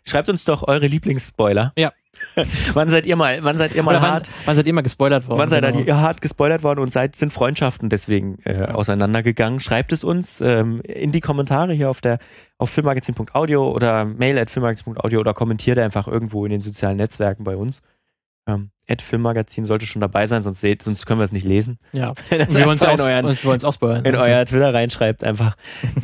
Schreibt 0.05 0.29
uns 0.29 0.45
doch 0.45 0.67
eure 0.67 0.87
Lieblingsspoiler. 0.87 1.73
Ja. 1.77 1.91
wann 2.73 2.89
seid 2.89 3.05
ihr 3.05 3.15
mal, 3.15 3.43
wann 3.43 3.57
seid 3.57 3.75
ihr 3.75 3.83
mal 3.83 3.95
wann, 3.95 4.01
hart? 4.01 4.29
wann 4.45 4.55
seid 4.55 4.65
ihr 4.67 4.73
mal 4.73 4.81
gespoilert 4.81 5.27
worden? 5.27 5.39
Wann 5.39 5.49
seid 5.49 5.63
Genau. 5.63 5.79
ihr 5.79 5.97
hart 5.97 6.21
gespoilert 6.21 6.63
worden 6.63 6.79
und 6.79 6.91
seid, 6.91 7.15
sind 7.15 7.31
Freundschaften 7.31 7.87
deswegen 7.89 8.39
äh, 8.45 8.65
auseinandergegangen? 8.65 9.59
Schreibt 9.59 9.91
es 9.93 10.03
uns 10.03 10.41
ähm, 10.41 10.81
in 10.81 11.11
die 11.11 11.21
Kommentare 11.21 11.73
hier 11.73 11.89
auf 11.89 12.01
der 12.01 12.19
auf 12.57 12.71
filmmagazin.audio 12.71 13.71
oder 13.71 14.05
mail 14.05 14.37
at 14.37 14.49
filmmagazin.audio 14.49 15.19
oder 15.19 15.33
kommentiert 15.33 15.77
einfach 15.77 16.07
irgendwo 16.07 16.45
in 16.45 16.51
den 16.51 16.61
sozialen 16.61 16.97
Netzwerken 16.97 17.43
bei 17.43 17.55
uns. 17.55 17.81
Ähm, 18.47 18.71
at 18.87 19.01
Filmmagazin 19.03 19.65
sollte 19.65 19.85
schon 19.85 20.01
dabei 20.01 20.25
sein, 20.25 20.41
sonst, 20.41 20.59
seht, 20.61 20.81
sonst 20.81 21.05
können 21.05 21.19
wir 21.19 21.25
es 21.25 21.31
nicht 21.31 21.45
lesen. 21.45 21.77
Ja. 21.93 22.13
Wir 22.29 22.65
wollen 22.65 22.79
in 22.79 22.99
euren, 23.01 23.25
wollen 23.43 23.53
uns 23.53 23.63
ausbeuern. 23.63 24.03
in 24.03 24.15
euer 24.15 24.43
Twitter 24.45 24.73
reinschreibt, 24.73 25.23
einfach, 25.23 25.55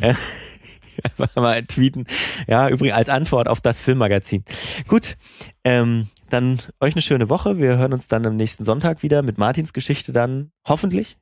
einfach 1.04 1.34
mal 1.36 1.64
tweeten. 1.64 2.04
Ja, 2.46 2.68
übrigens 2.68 2.96
als 2.96 3.08
Antwort 3.08 3.48
auf 3.48 3.60
das 3.60 3.80
Filmmagazin. 3.80 4.44
Gut, 4.88 5.16
ähm, 5.64 6.08
dann 6.30 6.58
euch 6.80 6.94
eine 6.94 7.02
schöne 7.02 7.28
Woche. 7.30 7.58
Wir 7.58 7.78
hören 7.78 7.92
uns 7.92 8.06
dann 8.08 8.26
am 8.26 8.36
nächsten 8.36 8.64
Sonntag 8.64 9.02
wieder 9.02 9.22
mit 9.22 9.38
Martins 9.38 9.72
Geschichte 9.72 10.12
dann 10.12 10.50
hoffentlich. 10.66 11.16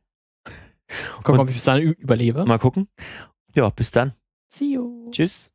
Gucken, 1.22 1.40
ob 1.40 1.48
ich 1.48 1.54
bis 1.54 1.64
dahin 1.64 1.88
ü- 1.88 1.96
überlebe. 1.98 2.44
Mal 2.44 2.58
gucken. 2.58 2.88
Ja, 3.54 3.68
bis 3.70 3.90
dann. 3.90 4.12
See 4.48 4.74
you. 4.74 5.10
Tschüss. 5.10 5.50